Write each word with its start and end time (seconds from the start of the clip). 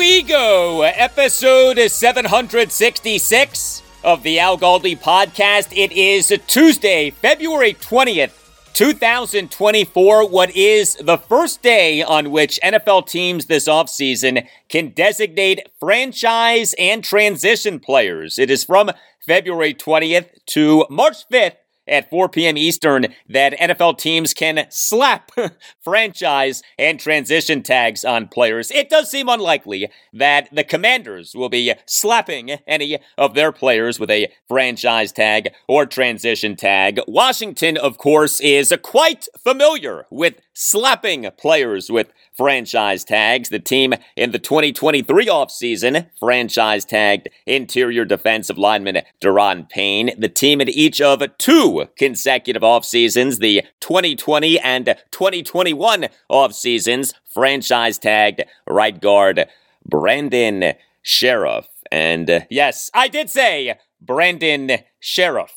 We 0.00 0.22
go. 0.22 0.80
Episode 0.80 1.78
766 1.78 3.82
of 4.02 4.22
the 4.22 4.38
Al 4.38 4.56
Galdi 4.56 4.98
podcast. 4.98 5.76
It 5.76 5.92
is 5.92 6.32
Tuesday, 6.46 7.10
February 7.10 7.74
20th, 7.74 8.32
2024. 8.72 10.26
What 10.26 10.56
is 10.56 10.94
the 10.94 11.18
first 11.18 11.60
day 11.60 12.02
on 12.02 12.30
which 12.30 12.58
NFL 12.64 13.08
teams 13.08 13.44
this 13.44 13.68
offseason 13.68 14.46
can 14.70 14.88
designate 14.88 15.68
franchise 15.78 16.74
and 16.78 17.04
transition 17.04 17.78
players? 17.78 18.38
It 18.38 18.50
is 18.50 18.64
from 18.64 18.90
February 19.26 19.74
20th 19.74 20.30
to 20.46 20.86
March 20.88 21.28
5th 21.28 21.56
at 21.90 22.08
4 22.08 22.28
p.m. 22.30 22.56
Eastern 22.56 23.08
that 23.28 23.58
NFL 23.58 23.98
teams 23.98 24.32
can 24.32 24.66
slap 24.70 25.30
franchise 25.82 26.62
and 26.78 26.98
transition 26.98 27.62
tags 27.62 28.04
on 28.04 28.28
players. 28.28 28.70
It 28.70 28.88
does 28.88 29.10
seem 29.10 29.28
unlikely 29.28 29.90
that 30.12 30.48
the 30.52 30.64
Commanders 30.64 31.34
will 31.34 31.48
be 31.48 31.74
slapping 31.86 32.50
any 32.66 32.98
of 33.18 33.34
their 33.34 33.52
players 33.52 33.98
with 34.00 34.10
a 34.10 34.32
franchise 34.48 35.12
tag 35.12 35.50
or 35.68 35.84
transition 35.84 36.56
tag. 36.56 37.00
Washington, 37.06 37.76
of 37.76 37.98
course, 37.98 38.40
is 38.40 38.72
quite 38.82 39.28
familiar 39.42 40.06
with 40.10 40.34
slapping 40.54 41.28
players 41.36 41.90
with 41.90 42.12
franchise 42.40 43.04
tags. 43.04 43.50
The 43.50 43.58
team 43.58 43.92
in 44.16 44.30
the 44.30 44.38
2023 44.38 45.26
offseason 45.26 46.08
franchise 46.18 46.86
tagged 46.86 47.28
interior 47.44 48.06
defensive 48.06 48.56
lineman 48.56 49.02
Daron 49.20 49.68
Payne. 49.68 50.18
The 50.18 50.30
team 50.30 50.62
in 50.62 50.70
each 50.70 51.02
of 51.02 51.22
two 51.36 51.88
consecutive 51.98 52.64
off 52.64 52.86
seasons, 52.86 53.40
the 53.40 53.64
2020 53.80 54.58
and 54.58 54.86
2021 55.10 56.06
off 56.30 56.54
seasons, 56.54 57.12
franchise 57.30 57.98
tagged 57.98 58.44
right 58.66 58.98
guard 58.98 59.46
Brandon 59.84 60.72
Scherff. 61.04 61.66
And 61.92 62.30
uh, 62.30 62.40
yes, 62.48 62.90
I 62.94 63.08
did 63.08 63.28
say 63.28 63.78
Brandon 64.00 64.78
Scherff. 64.98 65.50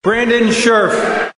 Brandon 0.00 0.52
Scherff. 0.52 1.32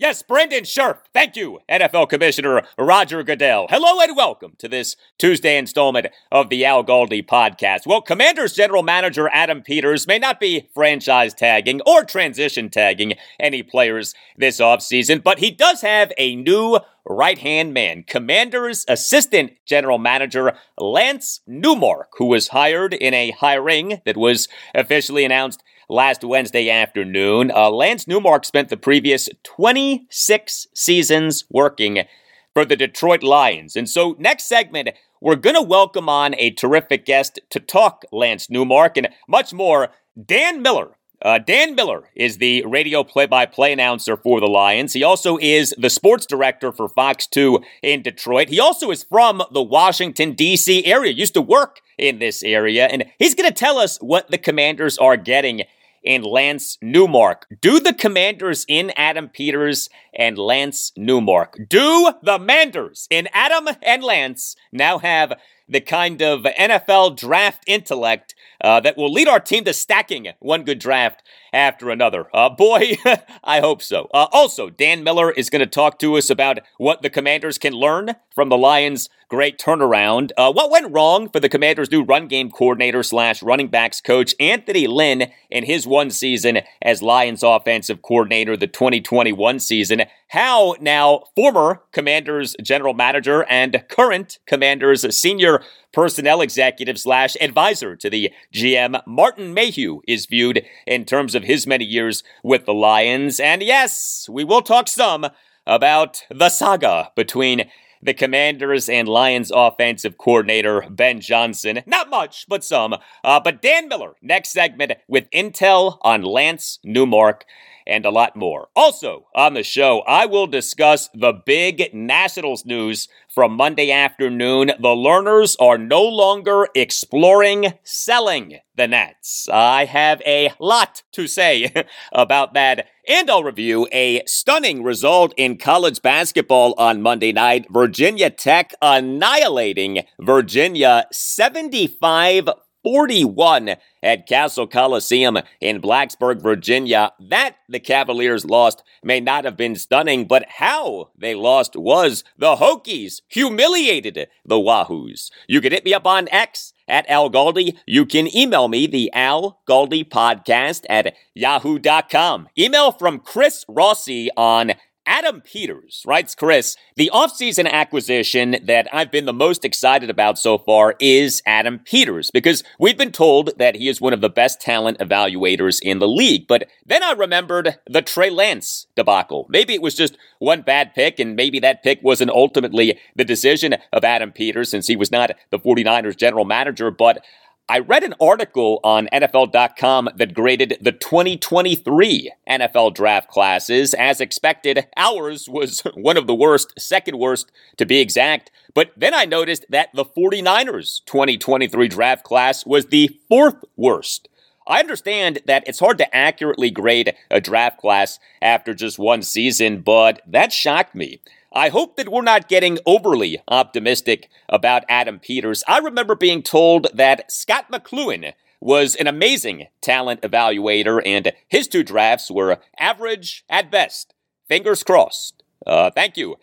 Yes, 0.00 0.22
Brendan 0.22 0.62
Scherff. 0.62 0.98
Thank 1.12 1.34
you, 1.34 1.58
NFL 1.68 2.08
Commissioner 2.08 2.62
Roger 2.78 3.24
Goodell. 3.24 3.66
Hello 3.68 4.00
and 4.00 4.16
welcome 4.16 4.52
to 4.58 4.68
this 4.68 4.94
Tuesday 5.18 5.58
installment 5.58 6.06
of 6.30 6.50
the 6.50 6.64
Al 6.64 6.84
Galdi 6.84 7.26
podcast. 7.26 7.84
Well, 7.84 8.00
Commanders 8.00 8.52
General 8.52 8.84
Manager 8.84 9.28
Adam 9.32 9.60
Peters 9.60 10.06
may 10.06 10.20
not 10.20 10.38
be 10.38 10.68
franchise 10.72 11.34
tagging 11.34 11.80
or 11.84 12.04
transition 12.04 12.70
tagging 12.70 13.14
any 13.40 13.64
players 13.64 14.14
this 14.36 14.60
offseason, 14.60 15.20
but 15.20 15.40
he 15.40 15.50
does 15.50 15.80
have 15.80 16.12
a 16.16 16.36
new 16.36 16.78
right 17.04 17.38
hand 17.38 17.74
man, 17.74 18.04
Commanders 18.06 18.84
Assistant 18.86 19.54
General 19.66 19.98
Manager 19.98 20.56
Lance 20.78 21.40
Newmark, 21.44 22.10
who 22.18 22.26
was 22.26 22.48
hired 22.48 22.94
in 22.94 23.14
a 23.14 23.32
hiring 23.32 24.00
that 24.04 24.16
was 24.16 24.46
officially 24.76 25.24
announced 25.24 25.64
last 25.88 26.22
Wednesday 26.22 26.70
afternoon. 26.70 27.50
Uh, 27.50 27.70
Lance 27.70 28.06
Newmark 28.06 28.44
spent 28.44 28.68
the 28.68 28.76
previous 28.76 29.28
26 29.42 30.66
seasons 30.74 31.44
working 31.50 32.04
for 32.52 32.64
the 32.64 32.76
Detroit 32.76 33.22
Lions. 33.22 33.76
And 33.76 33.88
so, 33.88 34.16
next 34.18 34.48
segment, 34.48 34.90
we're 35.20 35.36
going 35.36 35.56
to 35.56 35.62
welcome 35.62 36.08
on 36.08 36.34
a 36.38 36.50
terrific 36.50 37.04
guest 37.04 37.40
to 37.50 37.60
talk 37.60 38.04
Lance 38.12 38.50
Newmark 38.50 38.96
and 38.96 39.08
much 39.26 39.52
more. 39.52 39.88
Dan 40.26 40.62
Miller. 40.62 40.90
Uh, 41.20 41.38
Dan 41.38 41.74
Miller 41.74 42.08
is 42.14 42.38
the 42.38 42.64
radio 42.64 43.02
play 43.02 43.26
by 43.26 43.44
play 43.44 43.72
announcer 43.72 44.16
for 44.16 44.38
the 44.38 44.46
Lions. 44.46 44.92
He 44.92 45.02
also 45.02 45.36
is 45.40 45.74
the 45.76 45.90
sports 45.90 46.26
director 46.26 46.70
for 46.70 46.88
Fox 46.88 47.26
2 47.26 47.60
in 47.82 48.02
Detroit. 48.02 48.48
He 48.48 48.60
also 48.60 48.92
is 48.92 49.02
from 49.02 49.42
the 49.50 49.62
Washington, 49.62 50.34
D.C. 50.34 50.84
area, 50.84 51.12
used 51.12 51.34
to 51.34 51.42
work 51.42 51.80
in 51.98 52.20
this 52.20 52.44
area, 52.44 52.86
and 52.86 53.04
he's 53.18 53.34
going 53.34 53.48
to 53.48 53.54
tell 53.54 53.78
us 53.78 53.98
what 53.98 54.30
the 54.30 54.38
commanders 54.38 54.96
are 54.98 55.16
getting 55.16 55.62
and 56.04 56.24
Lance 56.24 56.78
Newmark. 56.82 57.46
Do 57.60 57.80
the 57.80 57.92
Commanders 57.92 58.64
in 58.68 58.92
Adam 58.96 59.28
Peters 59.28 59.88
and 60.14 60.38
Lance 60.38 60.92
Newmark. 60.96 61.58
Do 61.68 62.12
the 62.22 62.38
Manders 62.38 63.06
in 63.10 63.28
Adam 63.32 63.68
and 63.82 64.02
Lance 64.02 64.56
now 64.72 64.98
have 64.98 65.34
the 65.68 65.80
kind 65.80 66.22
of 66.22 66.42
NFL 66.42 67.16
draft 67.16 67.62
intellect 67.66 68.34
uh, 68.60 68.80
that 68.80 68.96
will 68.96 69.12
lead 69.12 69.28
our 69.28 69.40
team 69.40 69.64
to 69.64 69.72
stacking 69.72 70.28
one 70.40 70.64
good 70.64 70.78
draft 70.78 71.22
after 71.52 71.90
another. 71.90 72.26
Uh, 72.34 72.48
boy, 72.48 72.96
I 73.44 73.60
hope 73.60 73.82
so. 73.82 74.08
Uh, 74.12 74.26
also, 74.32 74.70
Dan 74.70 75.04
Miller 75.04 75.30
is 75.30 75.50
going 75.50 75.60
to 75.60 75.66
talk 75.66 75.98
to 76.00 76.16
us 76.16 76.30
about 76.30 76.58
what 76.76 77.02
the 77.02 77.10
Commanders 77.10 77.58
can 77.58 77.72
learn 77.72 78.16
from 78.34 78.48
the 78.48 78.58
Lions' 78.58 79.08
great 79.28 79.58
turnaround. 79.58 80.30
Uh, 80.36 80.52
what 80.52 80.70
went 80.70 80.92
wrong 80.92 81.28
for 81.28 81.40
the 81.40 81.48
Commanders' 81.48 81.90
new 81.90 82.02
run 82.02 82.26
game 82.26 82.50
coordinator 82.50 83.02
slash 83.02 83.42
running 83.42 83.68
backs 83.68 84.00
coach 84.00 84.34
Anthony 84.40 84.86
Lynn 84.86 85.30
in 85.50 85.64
his 85.64 85.86
one 85.86 86.10
season 86.10 86.60
as 86.82 87.02
Lions 87.02 87.42
offensive 87.42 88.02
coordinator, 88.02 88.56
the 88.56 88.66
2021 88.66 89.60
season. 89.60 90.02
How 90.32 90.74
now 90.78 91.22
former 91.34 91.84
Commanders 91.90 92.54
general 92.62 92.92
manager 92.92 93.46
and 93.48 93.82
current 93.88 94.38
Commanders 94.46 95.16
senior 95.16 95.62
personnel 95.94 96.42
executive 96.42 97.00
slash 97.00 97.34
advisor 97.40 97.96
to 97.96 98.10
the 98.10 98.30
GM 98.54 99.00
Martin 99.06 99.54
Mayhew 99.54 100.00
is 100.06 100.26
viewed 100.26 100.66
in 100.86 101.06
terms 101.06 101.34
of 101.34 101.44
his 101.44 101.66
many 101.66 101.86
years 101.86 102.22
with 102.44 102.66
the 102.66 102.74
Lions. 102.74 103.40
And 103.40 103.62
yes, 103.62 104.28
we 104.30 104.44
will 104.44 104.60
talk 104.60 104.88
some 104.88 105.28
about 105.66 106.22
the 106.30 106.50
saga 106.50 107.10
between 107.16 107.70
the 108.02 108.12
Commanders 108.12 108.90
and 108.90 109.08
Lions 109.08 109.50
offensive 109.50 110.18
coordinator 110.18 110.84
Ben 110.90 111.22
Johnson. 111.22 111.80
Not 111.86 112.10
much, 112.10 112.44
but 112.48 112.62
some. 112.62 112.96
Uh, 113.24 113.40
but 113.40 113.62
Dan 113.62 113.88
Miller, 113.88 114.14
next 114.20 114.50
segment 114.50 114.92
with 115.08 115.30
intel 115.30 115.96
on 116.02 116.20
Lance 116.20 116.78
Newmark 116.84 117.46
and 117.88 118.04
a 118.04 118.10
lot 118.10 118.36
more. 118.36 118.68
Also, 118.76 119.26
on 119.34 119.54
the 119.54 119.62
show, 119.62 120.00
I 120.06 120.26
will 120.26 120.46
discuss 120.46 121.08
the 121.14 121.32
big 121.32 121.92
Nationals 121.92 122.64
news 122.64 123.08
from 123.28 123.52
Monday 123.52 123.90
afternoon. 123.90 124.68
The 124.78 124.88
Lerners 124.88 125.56
are 125.58 125.78
no 125.78 126.02
longer 126.02 126.68
exploring 126.74 127.74
selling 127.82 128.58
the 128.76 128.86
Nats. 128.86 129.48
I 129.50 129.86
have 129.86 130.22
a 130.26 130.52
lot 130.60 131.02
to 131.12 131.26
say 131.26 131.72
about 132.12 132.54
that. 132.54 132.86
And 133.08 133.30
I'll 133.30 133.42
review 133.42 133.88
a 133.90 134.22
stunning 134.26 134.82
result 134.82 135.32
in 135.36 135.56
college 135.56 136.02
basketball 136.02 136.74
on 136.76 137.00
Monday 137.00 137.32
night. 137.32 137.66
Virginia 137.70 138.28
Tech 138.28 138.74
annihilating 138.82 140.02
Virginia 140.20 141.06
75 141.10 142.50
41 142.88 143.76
at 144.02 144.26
Cassell 144.26 144.66
Coliseum 144.66 145.36
in 145.60 145.78
Blacksburg, 145.78 146.40
Virginia. 146.40 147.12
That 147.20 147.56
the 147.68 147.80
Cavaliers 147.80 148.46
lost 148.46 148.82
may 149.04 149.20
not 149.20 149.44
have 149.44 149.58
been 149.58 149.76
stunning, 149.76 150.26
but 150.26 150.46
how 150.48 151.10
they 151.14 151.34
lost 151.34 151.76
was 151.76 152.24
the 152.38 152.56
Hokies 152.56 153.20
humiliated 153.28 154.28
the 154.42 154.54
Wahoos. 154.54 155.30
You 155.46 155.60
can 155.60 155.72
hit 155.72 155.84
me 155.84 155.92
up 155.92 156.06
on 156.06 156.28
X 156.30 156.72
at 156.88 157.08
Al 157.10 157.28
Galdi. 157.28 157.76
You 157.86 158.06
can 158.06 158.34
email 158.34 158.68
me, 158.68 158.86
the 158.86 159.12
Al 159.12 159.60
Galdi 159.68 160.08
podcast 160.08 160.86
at 160.88 161.14
yahoo.com. 161.34 162.48
Email 162.58 162.92
from 162.92 163.18
Chris 163.18 163.66
Rossi 163.68 164.30
on 164.34 164.72
Adam 165.08 165.40
Peters, 165.40 166.02
writes 166.06 166.34
Chris, 166.34 166.76
the 166.96 167.10
offseason 167.14 167.66
acquisition 167.66 168.56
that 168.62 168.86
I've 168.92 169.10
been 169.10 169.24
the 169.24 169.32
most 169.32 169.64
excited 169.64 170.10
about 170.10 170.38
so 170.38 170.58
far 170.58 170.96
is 171.00 171.42
Adam 171.46 171.78
Peters 171.78 172.30
because 172.30 172.62
we've 172.78 172.98
been 172.98 173.10
told 173.10 173.58
that 173.58 173.74
he 173.74 173.88
is 173.88 174.02
one 174.02 174.12
of 174.12 174.20
the 174.20 174.28
best 174.28 174.60
talent 174.60 174.98
evaluators 174.98 175.80
in 175.80 175.98
the 175.98 176.06
league. 176.06 176.46
But 176.46 176.68
then 176.84 177.02
I 177.02 177.12
remembered 177.12 177.78
the 177.86 178.02
Trey 178.02 178.28
Lance 178.28 178.86
debacle. 178.96 179.46
Maybe 179.48 179.72
it 179.72 179.80
was 179.80 179.94
just 179.94 180.18
one 180.40 180.60
bad 180.60 180.94
pick, 180.94 181.18
and 181.18 181.34
maybe 181.34 181.58
that 181.60 181.82
pick 181.82 182.00
wasn't 182.02 182.30
ultimately 182.30 182.98
the 183.16 183.24
decision 183.24 183.76
of 183.94 184.04
Adam 184.04 184.30
Peters 184.30 184.70
since 184.70 184.88
he 184.88 184.96
was 184.96 185.10
not 185.10 185.30
the 185.48 185.58
49ers 185.58 186.18
general 186.18 186.44
manager. 186.44 186.90
But 186.90 187.24
I 187.70 187.80
read 187.80 188.02
an 188.02 188.14
article 188.18 188.80
on 188.82 189.10
NFL.com 189.12 190.08
that 190.16 190.32
graded 190.32 190.78
the 190.80 190.90
2023 190.90 192.32
NFL 192.48 192.94
draft 192.94 193.28
classes. 193.28 193.92
As 193.92 194.22
expected, 194.22 194.86
ours 194.96 195.50
was 195.50 195.80
one 195.94 196.16
of 196.16 196.26
the 196.26 196.34
worst, 196.34 196.72
second 196.78 197.18
worst 197.18 197.52
to 197.76 197.84
be 197.84 198.00
exact. 198.00 198.50
But 198.72 198.92
then 198.96 199.12
I 199.12 199.26
noticed 199.26 199.66
that 199.68 199.90
the 199.92 200.06
49ers 200.06 201.04
2023 201.04 201.88
draft 201.88 202.24
class 202.24 202.64
was 202.64 202.86
the 202.86 203.10
fourth 203.28 203.62
worst. 203.76 204.30
I 204.66 204.80
understand 204.80 205.40
that 205.44 205.64
it's 205.66 205.80
hard 205.80 205.98
to 205.98 206.16
accurately 206.16 206.70
grade 206.70 207.14
a 207.30 207.40
draft 207.40 207.78
class 207.78 208.18
after 208.40 208.72
just 208.72 208.98
one 208.98 209.22
season, 209.22 209.82
but 209.82 210.22
that 210.26 210.52
shocked 210.52 210.94
me. 210.94 211.20
I 211.52 211.70
hope 211.70 211.96
that 211.96 212.10
we're 212.10 212.22
not 212.22 212.48
getting 212.48 212.78
overly 212.84 213.42
optimistic 213.48 214.28
about 214.48 214.84
Adam 214.88 215.18
Peters. 215.18 215.64
I 215.66 215.78
remember 215.78 216.14
being 216.14 216.42
told 216.42 216.88
that 216.92 217.32
Scott 217.32 217.70
McCloughan 217.72 218.34
was 218.60 218.94
an 218.96 219.06
amazing 219.06 219.68
talent 219.80 220.20
evaluator, 220.22 221.00
and 221.06 221.32
his 221.48 221.68
two 221.68 221.82
drafts 221.82 222.30
were 222.30 222.58
average 222.78 223.44
at 223.48 223.70
best. 223.70 224.14
Fingers 224.46 224.82
crossed. 224.82 225.42
Uh, 225.66 225.90
thank 225.90 226.16
you 226.16 226.36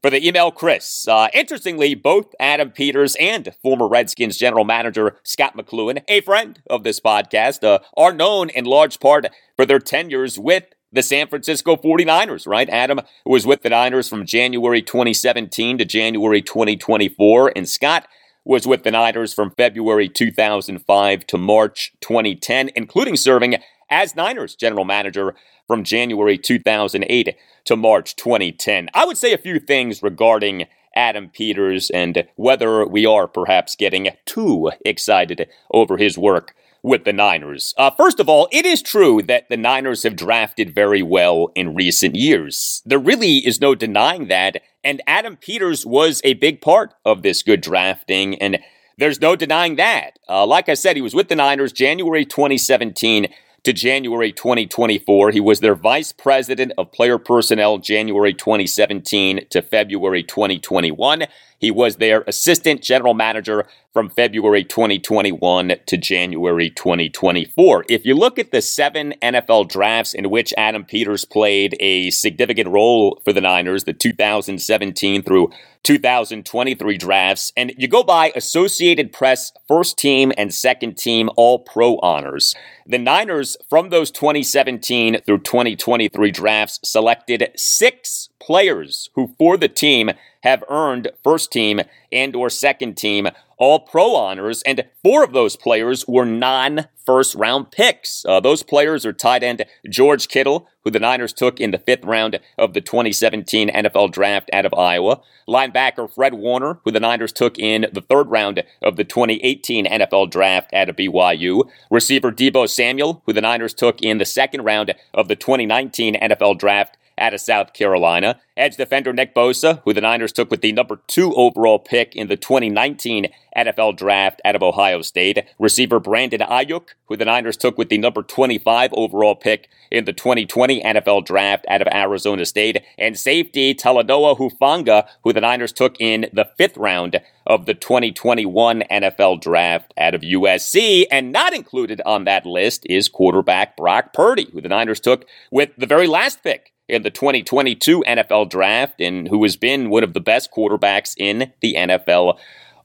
for 0.00 0.10
the 0.10 0.26
email, 0.26 0.50
Chris. 0.50 1.08
Uh, 1.08 1.28
interestingly, 1.32 1.94
both 1.94 2.34
Adam 2.38 2.70
Peters 2.70 3.16
and 3.18 3.54
former 3.62 3.88
Redskins 3.88 4.36
general 4.36 4.64
manager 4.64 5.16
Scott 5.24 5.56
McCloughan, 5.56 6.02
a 6.08 6.20
friend 6.20 6.60
of 6.68 6.82
this 6.84 7.00
podcast, 7.00 7.64
uh, 7.64 7.78
are 7.96 8.12
known 8.12 8.50
in 8.50 8.64
large 8.64 9.00
part 9.00 9.26
for 9.56 9.64
their 9.64 9.78
tenures 9.78 10.38
with 10.38 10.64
the 10.92 11.02
San 11.02 11.28
Francisco 11.28 11.76
49ers, 11.76 12.46
right? 12.46 12.68
Adam 12.68 13.00
was 13.24 13.46
with 13.46 13.62
the 13.62 13.70
Niners 13.70 14.08
from 14.08 14.26
January 14.26 14.82
2017 14.82 15.78
to 15.78 15.84
January 15.84 16.42
2024, 16.42 17.52
and 17.56 17.68
Scott 17.68 18.06
was 18.44 18.66
with 18.66 18.82
the 18.82 18.90
Niners 18.90 19.32
from 19.32 19.52
February 19.52 20.08
2005 20.08 21.26
to 21.26 21.38
March 21.38 21.92
2010, 22.00 22.70
including 22.74 23.16
serving 23.16 23.56
as 23.88 24.16
Niners 24.16 24.54
general 24.54 24.84
manager 24.84 25.34
from 25.66 25.84
January 25.84 26.36
2008 26.36 27.36
to 27.64 27.76
March 27.76 28.16
2010. 28.16 28.88
I 28.94 29.04
would 29.04 29.16
say 29.16 29.32
a 29.32 29.38
few 29.38 29.58
things 29.60 30.02
regarding 30.02 30.66
Adam 30.94 31.30
Peters 31.30 31.88
and 31.90 32.26
whether 32.36 32.86
we 32.86 33.06
are 33.06 33.26
perhaps 33.26 33.76
getting 33.76 34.10
too 34.26 34.70
excited 34.84 35.48
over 35.72 35.96
his 35.96 36.18
work 36.18 36.54
with 36.82 37.04
the 37.04 37.12
Niners. 37.12 37.74
Uh, 37.78 37.90
first 37.90 38.18
of 38.18 38.28
all, 38.28 38.48
it 38.50 38.66
is 38.66 38.82
true 38.82 39.22
that 39.22 39.48
the 39.48 39.56
Niners 39.56 40.02
have 40.02 40.16
drafted 40.16 40.74
very 40.74 41.02
well 41.02 41.50
in 41.54 41.74
recent 41.74 42.16
years. 42.16 42.82
There 42.84 42.98
really 42.98 43.38
is 43.38 43.60
no 43.60 43.74
denying 43.74 44.28
that, 44.28 44.62
and 44.82 45.02
Adam 45.06 45.36
Peters 45.36 45.86
was 45.86 46.20
a 46.24 46.34
big 46.34 46.60
part 46.60 46.94
of 47.04 47.22
this 47.22 47.42
good 47.42 47.60
drafting, 47.60 48.34
and 48.40 48.58
there's 48.98 49.20
no 49.20 49.36
denying 49.36 49.76
that. 49.76 50.18
Uh, 50.28 50.44
like 50.46 50.68
I 50.68 50.74
said, 50.74 50.96
he 50.96 51.02
was 51.02 51.14
with 51.14 51.28
the 51.28 51.36
Niners 51.36 51.72
January 51.72 52.24
2017 52.24 53.28
to 53.64 53.72
January 53.72 54.32
2024. 54.32 55.30
He 55.30 55.40
was 55.40 55.60
their 55.60 55.74
vice 55.74 56.12
president 56.12 56.72
of 56.76 56.92
player 56.92 57.18
personnel 57.18 57.78
January 57.78 58.34
2017 58.34 59.46
to 59.50 59.62
February 59.62 60.22
2021. 60.22 61.24
He 61.58 61.70
was 61.70 61.96
their 61.96 62.22
assistant 62.26 62.82
general 62.82 63.14
manager 63.14 63.66
from 63.92 64.08
February 64.08 64.64
2021 64.64 65.74
to 65.84 65.96
January 65.98 66.70
2024. 66.70 67.84
If 67.90 68.06
you 68.06 68.14
look 68.14 68.38
at 68.38 68.50
the 68.50 68.62
seven 68.62 69.12
NFL 69.20 69.68
drafts 69.68 70.14
in 70.14 70.30
which 70.30 70.54
Adam 70.56 70.84
Peters 70.84 71.26
played 71.26 71.76
a 71.78 72.08
significant 72.10 72.70
role 72.70 73.20
for 73.22 73.34
the 73.34 73.42
Niners, 73.42 73.84
the 73.84 73.92
2017 73.92 75.22
through 75.22 75.50
2023 75.82 76.96
drafts, 76.96 77.52
and 77.54 77.74
you 77.76 77.86
go 77.86 78.02
by 78.02 78.32
Associated 78.34 79.12
Press 79.12 79.52
first 79.68 79.98
team 79.98 80.32
and 80.38 80.54
second 80.54 80.96
team 80.96 81.28
all 81.36 81.58
pro 81.58 81.98
honors, 81.98 82.54
the 82.86 82.98
Niners 82.98 83.58
from 83.68 83.90
those 83.90 84.10
2017 84.10 85.20
through 85.20 85.40
2023 85.40 86.30
drafts 86.30 86.80
selected 86.82 87.50
six 87.56 88.30
players 88.40 89.10
who, 89.14 89.34
for 89.38 89.56
the 89.58 89.68
team, 89.68 90.10
have 90.42 90.64
earned 90.68 91.10
first 91.22 91.52
team 91.52 91.80
and 92.10 92.34
or 92.34 92.50
second 92.50 92.96
team 92.96 93.28
all 93.62 93.78
pro 93.78 94.16
honors, 94.16 94.60
and 94.62 94.84
four 95.04 95.22
of 95.22 95.32
those 95.32 95.54
players 95.54 96.04
were 96.08 96.24
non 96.24 96.88
first 97.06 97.36
round 97.36 97.70
picks. 97.70 98.24
Uh, 98.24 98.40
those 98.40 98.64
players 98.64 99.06
are 99.06 99.12
tight 99.12 99.44
end 99.44 99.64
George 99.88 100.26
Kittle, 100.26 100.66
who 100.82 100.90
the 100.90 100.98
Niners 100.98 101.32
took 101.32 101.60
in 101.60 101.70
the 101.70 101.78
fifth 101.78 102.04
round 102.04 102.40
of 102.58 102.72
the 102.72 102.80
2017 102.80 103.70
NFL 103.70 104.10
draft 104.10 104.50
out 104.52 104.66
of 104.66 104.74
Iowa, 104.74 105.20
linebacker 105.48 106.12
Fred 106.12 106.34
Warner, 106.34 106.80
who 106.84 106.90
the 106.90 106.98
Niners 106.98 107.32
took 107.32 107.56
in 107.56 107.86
the 107.92 108.00
third 108.00 108.28
round 108.30 108.64
of 108.82 108.96
the 108.96 109.04
2018 109.04 109.86
NFL 109.86 110.32
draft 110.32 110.74
out 110.74 110.88
of 110.88 110.96
BYU, 110.96 111.62
receiver 111.88 112.32
Deebo 112.32 112.68
Samuel, 112.68 113.22
who 113.26 113.32
the 113.32 113.40
Niners 113.40 113.74
took 113.74 114.02
in 114.02 114.18
the 114.18 114.24
second 114.24 114.62
round 114.62 114.92
of 115.14 115.28
the 115.28 115.36
2019 115.36 116.16
NFL 116.16 116.58
draft 116.58 116.96
out 117.22 117.32
of 117.32 117.40
South 117.40 117.72
Carolina. 117.72 118.40
Edge 118.56 118.76
defender 118.76 119.12
Nick 119.12 119.34
Bosa, 119.34 119.80
who 119.84 119.94
the 119.94 120.00
Niners 120.00 120.32
took 120.32 120.50
with 120.50 120.60
the 120.60 120.72
number 120.72 121.00
two 121.06 121.32
overall 121.34 121.78
pick 121.78 122.14
in 122.14 122.26
the 122.26 122.36
2019 122.36 123.28
NFL 123.56 123.96
draft 123.96 124.42
out 124.44 124.56
of 124.56 124.62
Ohio 124.62 125.00
State. 125.02 125.44
Receiver 125.58 126.00
Brandon 126.00 126.40
Aiyuk, 126.40 126.88
who 127.06 127.16
the 127.16 127.24
Niners 127.24 127.56
took 127.56 127.78
with 127.78 127.88
the 127.88 127.96
number 127.96 128.22
25 128.22 128.92
overall 128.92 129.36
pick 129.36 129.68
in 129.90 130.04
the 130.04 130.12
2020 130.12 130.82
NFL 130.82 131.24
draft 131.24 131.64
out 131.68 131.80
of 131.80 131.88
Arizona 131.94 132.44
State. 132.44 132.82
And 132.98 133.18
safety 133.18 133.74
Talanoa 133.74 134.36
Hufanga, 134.36 135.06
who 135.22 135.32
the 135.32 135.40
Niners 135.40 135.72
took 135.72 136.00
in 136.00 136.28
the 136.32 136.48
fifth 136.58 136.76
round 136.76 137.20
of 137.46 137.66
the 137.66 137.74
2021 137.74 138.82
NFL 138.90 139.40
draft 139.40 139.94
out 139.96 140.14
of 140.14 140.22
USC. 140.22 141.04
And 141.10 141.32
not 141.32 141.54
included 141.54 142.02
on 142.04 142.24
that 142.24 142.44
list 142.44 142.84
is 142.86 143.08
quarterback 143.08 143.76
Brock 143.76 144.12
Purdy, 144.12 144.48
who 144.52 144.60
the 144.60 144.68
Niners 144.68 145.00
took 145.00 145.24
with 145.50 145.70
the 145.78 145.86
very 145.86 146.06
last 146.06 146.42
pick 146.42 146.71
in 146.88 147.02
the 147.02 147.10
2022 147.10 148.04
NFL 148.06 148.50
draft 148.50 149.00
and 149.00 149.28
who 149.28 149.42
has 149.42 149.56
been 149.56 149.90
one 149.90 150.04
of 150.04 150.14
the 150.14 150.20
best 150.20 150.50
quarterbacks 150.50 151.14
in 151.16 151.52
the 151.60 151.74
NFL 151.74 152.38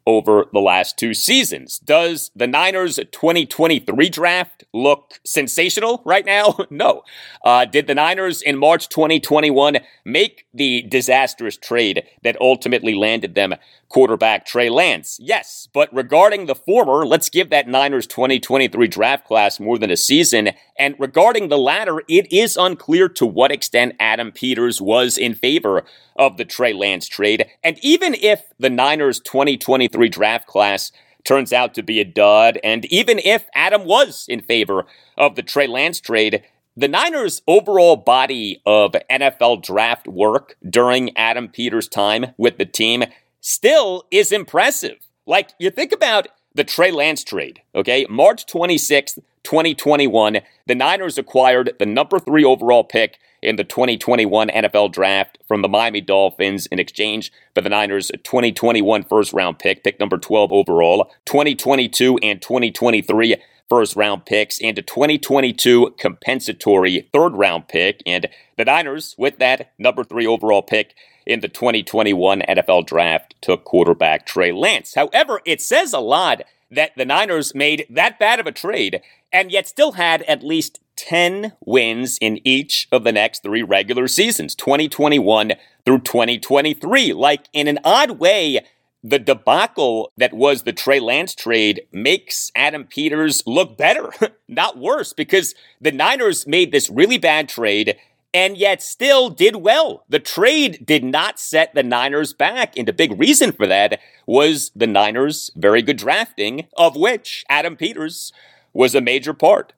over 0.07 0.45
the 0.53 0.59
last 0.59 0.97
two 0.97 1.13
seasons. 1.13 1.79
Does 1.79 2.31
the 2.33 2.47
Niners 2.47 2.95
2023 2.95 4.09
draft 4.09 4.63
look 4.73 5.19
sensational 5.25 6.01
right 6.05 6.25
now? 6.25 6.57
no. 6.69 7.03
Uh, 7.43 7.65
did 7.65 7.87
the 7.87 7.93
Niners 7.93 8.41
in 8.41 8.57
March 8.57 8.87
2021 8.87 9.79
make 10.05 10.45
the 10.53 10.81
disastrous 10.83 11.57
trade 11.57 12.03
that 12.23 12.39
ultimately 12.39 12.95
landed 12.95 13.35
them 13.35 13.53
quarterback 13.89 14.45
Trey 14.45 14.69
Lance? 14.69 15.17
Yes. 15.21 15.67
But 15.73 15.93
regarding 15.93 16.45
the 16.45 16.55
former, 16.55 17.05
let's 17.05 17.29
give 17.29 17.49
that 17.49 17.67
Niners 17.67 18.07
2023 18.07 18.87
draft 18.87 19.27
class 19.27 19.59
more 19.59 19.77
than 19.77 19.91
a 19.91 19.97
season. 19.97 20.51
And 20.79 20.95
regarding 20.97 21.49
the 21.49 21.57
latter, 21.57 22.01
it 22.07 22.31
is 22.31 22.55
unclear 22.55 23.09
to 23.09 23.25
what 23.25 23.51
extent 23.51 23.95
Adam 23.99 24.31
Peters 24.31 24.79
was 24.81 25.17
in 25.17 25.35
favor 25.35 25.83
of 26.17 26.37
the 26.37 26.45
Trey 26.45 26.73
Lance 26.73 27.07
trade. 27.07 27.45
And 27.63 27.77
even 27.81 28.13
if 28.15 28.43
the 28.59 28.69
Niners 28.69 29.19
2023 29.19 30.09
draft 30.09 30.47
class 30.47 30.91
turns 31.23 31.51
out 31.51 31.73
to 31.73 31.83
be 31.83 31.99
a 31.99 32.05
dud, 32.05 32.59
and 32.63 32.85
even 32.85 33.19
if 33.19 33.45
Adam 33.53 33.85
was 33.85 34.25
in 34.27 34.41
favor 34.41 34.85
of 35.17 35.35
the 35.35 35.43
Trey 35.43 35.67
Lance 35.67 35.99
trade, 35.99 36.43
the 36.75 36.87
Niners' 36.87 37.41
overall 37.47 37.95
body 37.95 38.61
of 38.65 38.91
NFL 39.09 39.63
draft 39.63 40.07
work 40.07 40.55
during 40.69 41.15
Adam 41.17 41.49
Peters' 41.49 41.87
time 41.87 42.27
with 42.37 42.57
the 42.57 42.65
team 42.65 43.03
still 43.41 44.05
is 44.11 44.31
impressive. 44.31 44.97
Like, 45.25 45.49
you 45.59 45.71
think 45.71 45.91
about 45.91 46.27
the 46.53 46.63
Trey 46.63 46.91
Lance 46.91 47.23
trade, 47.23 47.61
okay? 47.75 48.05
March 48.09 48.45
26th, 48.45 49.19
2021, 49.47 50.39
the 50.65 50.75
Niners 50.75 51.17
acquired 51.17 51.71
the 51.79 51.85
number 51.85 52.19
three 52.19 52.43
overall 52.43 52.83
pick 52.83 53.17
in 53.41 53.55
the 53.55 53.63
2021 53.63 54.49
NFL 54.49 54.91
Draft 54.91 55.37
from 55.47 55.61
the 55.61 55.69
Miami 55.69 56.01
Dolphins 56.01 56.65
in 56.65 56.79
exchange 56.79 57.31
for 57.55 57.61
the 57.61 57.69
Niners' 57.69 58.11
2021 58.25 59.03
first 59.03 59.31
round 59.31 59.57
pick, 59.57 59.85
pick 59.85 60.01
number 60.01 60.17
12 60.17 60.51
overall, 60.51 61.09
2022 61.23 62.17
and 62.17 62.41
2023 62.41 63.37
first 63.69 63.95
round 63.95 64.25
picks, 64.25 64.61
and 64.61 64.77
a 64.77 64.81
2022 64.81 65.95
compensatory 65.97 67.07
third 67.13 67.29
round 67.29 67.69
pick. 67.69 68.03
And 68.05 68.27
the 68.57 68.65
Niners, 68.65 69.15
with 69.17 69.39
that 69.39 69.71
number 69.79 70.03
three 70.03 70.27
overall 70.27 70.61
pick, 70.61 70.93
in 71.25 71.39
the 71.41 71.47
2021 71.47 72.41
NFL 72.41 72.85
Draft 72.85 73.35
took 73.41 73.63
quarterback 73.63 74.25
Trey 74.25 74.51
Lance. 74.51 74.95
However, 74.95 75.41
it 75.45 75.61
says 75.61 75.93
a 75.93 75.99
lot 75.99 76.41
that 76.71 76.91
the 76.95 77.05
Niners 77.05 77.55
made 77.55 77.85
that 77.89 78.19
bad 78.19 78.39
of 78.39 78.47
a 78.47 78.51
trade 78.51 79.01
and 79.31 79.51
yet 79.51 79.67
still 79.67 79.93
had 79.93 80.21
at 80.23 80.43
least 80.43 80.79
10 80.95 81.53
wins 81.65 82.17
in 82.19 82.39
each 82.45 82.87
of 82.91 83.03
the 83.03 83.11
next 83.11 83.43
three 83.43 83.63
regular 83.63 84.07
seasons, 84.07 84.55
2021 84.55 85.53
through 85.85 85.99
2023. 85.99 87.13
Like, 87.13 87.47
in 87.53 87.67
an 87.67 87.79
odd 87.83 88.19
way, 88.19 88.61
the 89.03 89.19
debacle 89.19 90.11
that 90.17 90.33
was 90.33 90.63
the 90.63 90.73
Trey 90.73 90.99
Lance 90.99 91.35
trade 91.35 91.83
makes 91.91 92.51
Adam 92.55 92.83
Peters 92.83 93.43
look 93.45 93.77
better, 93.77 94.11
not 94.47 94.77
worse, 94.77 95.13
because 95.13 95.55
the 95.79 95.91
Niners 95.91 96.47
made 96.47 96.71
this 96.71 96.89
really 96.89 97.17
bad 97.17 97.47
trade 97.47 97.97
and 98.37 98.55
yet 98.55 98.83
still 98.83 99.31
did 99.31 99.55
well. 99.55 100.03
The 100.09 100.19
trade 100.19 100.85
did 100.85 101.03
not 101.03 101.39
set 101.39 101.73
the 101.73 101.81
Niners 101.81 102.33
back, 102.33 102.77
and 102.77 102.87
the 102.87 102.93
big 102.93 103.19
reason 103.19 103.51
for 103.51 103.65
that 103.65 103.99
was 104.27 104.69
the 104.75 104.85
Niners' 104.85 105.49
very 105.55 105.81
good 105.81 105.97
drafting, 105.97 106.67
of 106.77 106.95
which 106.95 107.43
Adam 107.49 107.75
Peters 107.75 108.31
was 108.73 108.93
a 108.93 109.01
major 109.01 109.33
part. 109.33 109.73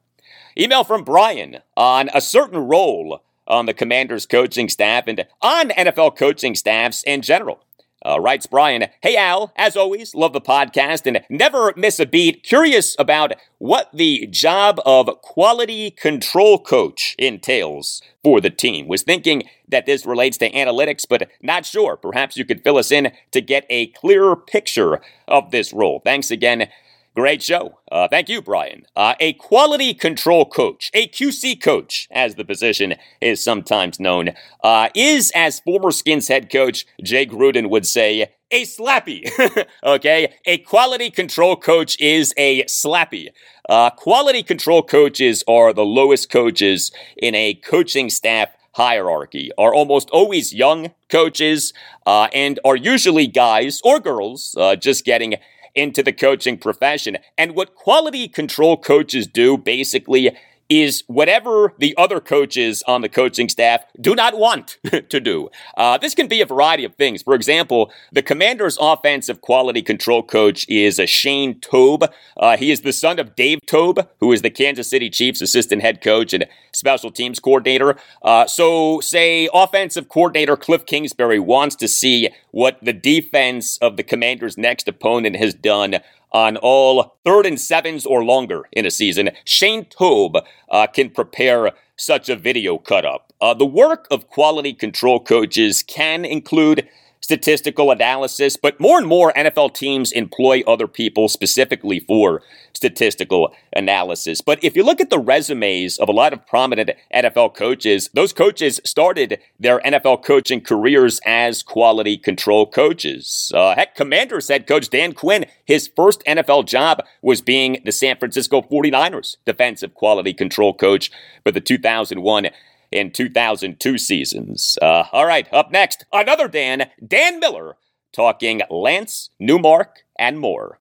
Email 0.58 0.84
from 0.84 1.06
Brian 1.06 1.60
on 1.78 2.10
a 2.14 2.20
certain 2.20 2.60
role 2.60 3.24
on 3.48 3.66
the 3.66 3.74
Commanders 3.74 4.26
coaching 4.26 4.68
staff 4.68 5.06
and 5.08 5.26
on 5.42 5.70
NFL 5.70 6.18
coaching 6.18 6.54
staffs 6.54 7.02
in 7.04 7.22
general. 7.22 7.64
Uh, 8.06 8.20
writes 8.20 8.46
Brian, 8.46 8.86
Hey 9.02 9.18
Al, 9.18 9.52
as 9.58 9.76
always, 9.76 10.16
love 10.16 10.34
the 10.34 10.42
podcast 10.42 11.06
and 11.06 11.22
never 11.30 11.74
miss 11.76 12.00
a 12.00 12.06
beat. 12.06 12.44
Curious 12.44 12.96
about 12.98 13.34
what 13.58 13.90
the 13.94 14.26
job 14.28 14.80
of 14.86 15.10
quality 15.22 15.92
control 15.92 16.60
coach 16.60 17.16
entails 17.20 18.02
for 18.24 18.40
the 18.40 18.50
team. 18.50 18.88
Was 18.88 19.04
thinking 19.04 19.44
that 19.68 19.86
this 19.86 20.06
relates 20.06 20.38
to 20.38 20.52
analytics, 20.52 21.06
but 21.08 21.30
not 21.42 21.66
sure. 21.66 21.98
Perhaps 21.98 22.38
you 22.38 22.46
could 22.46 22.64
fill 22.64 22.78
us 22.78 22.92
in 22.92 23.12
to 23.32 23.42
get 23.42 23.66
a 23.70 23.88
clearer 23.88 24.36
picture 24.36 25.02
of 25.28 25.52
this 25.52 25.74
role. 25.74 26.02
Thanks 26.04 26.32
again 26.32 26.70
Great 27.20 27.44
show. 27.44 27.80
Uh, 27.92 28.08
thank 28.08 28.30
you, 28.30 28.42
Brian. 28.42 28.86
Uh, 28.96 29.14
a 29.20 29.34
quality 29.34 29.94
control 29.94 30.46
coach, 30.46 30.90
a 30.94 31.06
QC 31.10 31.62
coach, 31.62 32.08
as 32.12 32.36
the 32.36 32.46
position 32.46 32.96
is 33.20 33.44
sometimes 33.44 34.00
known, 34.00 34.30
uh, 34.64 34.88
is, 34.96 35.30
as 35.36 35.60
former 35.60 35.92
Skins 35.92 36.30
head 36.30 36.50
coach 36.50 36.86
Jay 37.04 37.26
Gruden 37.26 37.70
would 37.70 37.86
say, 37.86 38.32
a 38.52 38.64
slappy. 38.64 39.30
okay? 39.84 40.34
A 40.46 40.60
quality 40.60 41.12
control 41.12 41.58
coach 41.58 42.00
is 42.00 42.34
a 42.38 42.64
slappy. 42.64 43.32
Uh, 43.68 43.90
quality 43.90 44.42
control 44.42 44.82
coaches 44.82 45.44
are 45.46 45.74
the 45.74 45.84
lowest 45.84 46.30
coaches 46.30 46.90
in 47.18 47.36
a 47.36 47.54
coaching 47.54 48.10
staff 48.10 48.48
hierarchy, 48.76 49.52
are 49.58 49.74
almost 49.74 50.10
always 50.12 50.54
young 50.54 50.92
coaches, 51.10 51.74
uh, 52.06 52.30
and 52.34 52.62
are 52.64 52.78
usually 52.78 53.28
guys 53.28 53.82
or 53.84 54.00
girls 54.00 54.56
uh, 54.58 54.78
just 54.78 55.04
getting 55.04 55.36
into 55.76 56.04
the 56.04 56.14
coaching 56.14 56.58
profession. 56.58 57.18
And 57.38 57.56
what 57.56 57.76
quality 57.76 58.28
control 58.28 58.78
coaches 58.78 59.28
do 59.28 59.58
basically 59.58 60.36
is 60.70 61.04
whatever 61.08 61.74
the 61.80 61.96
other 61.98 62.20
coaches 62.20 62.84
on 62.88 63.02
the 63.02 63.10
coaching 63.10 63.50
staff 63.50 63.84
do 64.00 64.14
not 64.14 64.38
want 64.38 64.78
to 65.10 65.20
do. 65.20 65.50
Uh, 65.76 65.98
this 65.98 66.14
can 66.14 66.28
be 66.28 66.42
a 66.42 66.46
variety 66.46 66.86
of 66.86 66.96
things. 66.96 67.24
For 67.24 67.34
example, 67.34 67.92
the 68.12 68.22
Commanders' 68.22 68.78
offensive 68.80 69.42
quality 69.42 69.82
control 69.82 70.22
coach 70.22 70.68
is 70.70 71.00
a 71.00 71.08
Shane 71.08 71.60
Toub. 71.60 72.12
Uh, 72.38 72.56
he 72.56 72.72
is 72.72 72.82
the 72.82 72.94
son 72.94 73.20
of 73.20 73.36
Dave 73.36 73.60
Toub, 73.66 74.08
who 74.20 74.32
is 74.32 74.44
the 74.44 74.50
Kansas 74.52 74.90
City 74.90 75.10
Chiefs 75.10 75.42
assistant 75.42 75.82
head 75.82 76.02
coach 76.02 76.34
and 76.34 76.46
special 76.72 77.12
teams 77.12 77.40
coordinator. 77.40 77.98
Uh, 78.22 78.46
so, 78.46 79.00
say 79.02 79.50
offensive 79.54 80.08
coordinator 80.08 80.56
Cliff 80.56 80.86
Kingsbury 80.86 81.40
wants 81.40 81.76
to 81.78 81.88
see 81.88 82.30
what 82.52 82.78
the 82.82 82.94
defense 82.94 83.78
of 83.80 83.98
the 83.98 84.04
Commanders' 84.04 84.58
next 84.58 84.88
opponent 84.88 85.36
has 85.36 85.54
done 85.54 86.00
on 86.32 86.58
all 86.58 87.18
third 87.26 87.46
and 87.46 87.60
sevens 87.60 88.06
or 88.06 88.24
longer 88.24 88.68
in 88.72 88.86
a 88.86 88.92
season, 88.92 89.32
Shane 89.46 89.86
Toub 89.86 90.38
uh, 90.70 90.88
can 90.88 91.10
prepare 91.10 91.72
such 91.96 92.30
a 92.30 92.36
video 92.36 92.78
cut 92.78 93.06
up. 93.06 93.34
Uh, 93.42 93.54
the 93.54 93.66
work 93.66 94.08
of 94.12 94.28
quality 94.28 94.74
control 94.74 95.20
coaches 95.20 95.84
can 95.84 96.26
include 96.26 96.88
statistical 97.22 97.92
analysis, 97.92 98.58
but 98.58 98.80
more 98.80 98.98
and 98.98 99.08
more 99.08 99.34
NFL 99.34 99.74
teams 99.74 100.12
employ 100.12 100.64
other 100.66 100.88
people 100.88 101.28
specifically 101.28 102.00
for 102.00 102.42
statistical 102.74 103.54
analysis. 103.76 104.42
But 104.42 104.64
if 104.64 104.76
you 104.76 104.84
look 104.84 105.02
at 105.02 105.10
the 105.10 105.20
resumes 105.20 105.98
of 105.98 106.08
a 106.08 106.14
lot 106.14 106.34
of 106.34 106.46
prominent 106.48 106.92
NFL 107.14 107.56
coaches, 107.56 108.10
those 108.14 108.34
coaches 108.34 108.80
started 108.86 109.40
their 109.60 109.80
NFL 109.82 110.24
coaching 110.24 110.62
careers 110.62 111.20
as 111.26 111.62
quality 111.62 112.18
control 112.18 112.66
coaches. 112.66 113.52
Uh, 113.54 113.76
heck, 113.76 113.96
Commanders 113.96 114.48
head 114.48 114.66
coach 114.66 114.90
Dan 114.90 115.14
Quinn, 115.14 115.46
his 115.66 115.90
first 115.96 116.24
NFL 116.26 116.68
job 116.68 117.04
was 117.22 117.42
being 117.42 117.82
the 117.84 117.92
San 117.92 118.18
Francisco 118.18 118.62
49ers 118.62 119.38
defensive 119.46 119.94
quality 119.94 120.34
control 120.34 120.74
coach 120.74 121.12
for 121.44 121.52
the 121.52 121.62
2001 121.62 122.50
in 122.92 123.12
2002 123.12 123.98
seasons. 123.98 124.78
Uh, 124.82 125.06
all 125.12 125.26
right, 125.26 125.48
up 125.54 125.72
next, 125.72 126.06
another 126.12 126.48
Dan, 126.48 126.90
Dan 127.06 127.40
Miller, 127.40 127.78
talking 128.14 128.62
Lance, 128.70 129.30
Newmark, 129.40 130.04
and 130.18 130.40
more. 130.40 130.80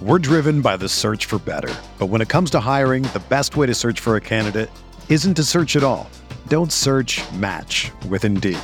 We're 0.00 0.20
driven 0.20 0.60
by 0.60 0.76
the 0.76 0.88
search 0.88 1.26
for 1.26 1.40
better. 1.40 1.74
But 1.98 2.06
when 2.06 2.20
it 2.20 2.28
comes 2.28 2.50
to 2.50 2.60
hiring, 2.60 3.02
the 3.02 3.22
best 3.28 3.56
way 3.56 3.66
to 3.66 3.74
search 3.74 3.98
for 3.98 4.14
a 4.14 4.20
candidate 4.20 4.70
isn't 5.08 5.34
to 5.34 5.42
search 5.42 5.74
at 5.74 5.82
all. 5.82 6.08
Don't 6.46 6.70
search 6.70 7.20
match 7.32 7.90
with 8.08 8.24
Indeed. 8.24 8.60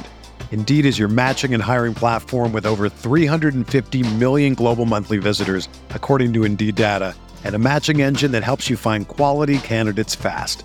Indeed 0.52 0.86
is 0.86 0.96
your 0.96 1.08
matching 1.08 1.52
and 1.52 1.60
hiring 1.60 1.94
platform 1.94 2.52
with 2.52 2.66
over 2.66 2.88
350 2.88 4.14
million 4.14 4.54
global 4.54 4.86
monthly 4.86 5.18
visitors, 5.18 5.68
according 5.90 6.32
to 6.34 6.44
Indeed 6.44 6.76
data, 6.76 7.16
and 7.42 7.56
a 7.56 7.58
matching 7.58 8.00
engine 8.00 8.30
that 8.30 8.44
helps 8.44 8.70
you 8.70 8.76
find 8.76 9.08
quality 9.08 9.58
candidates 9.58 10.14
fast. 10.14 10.64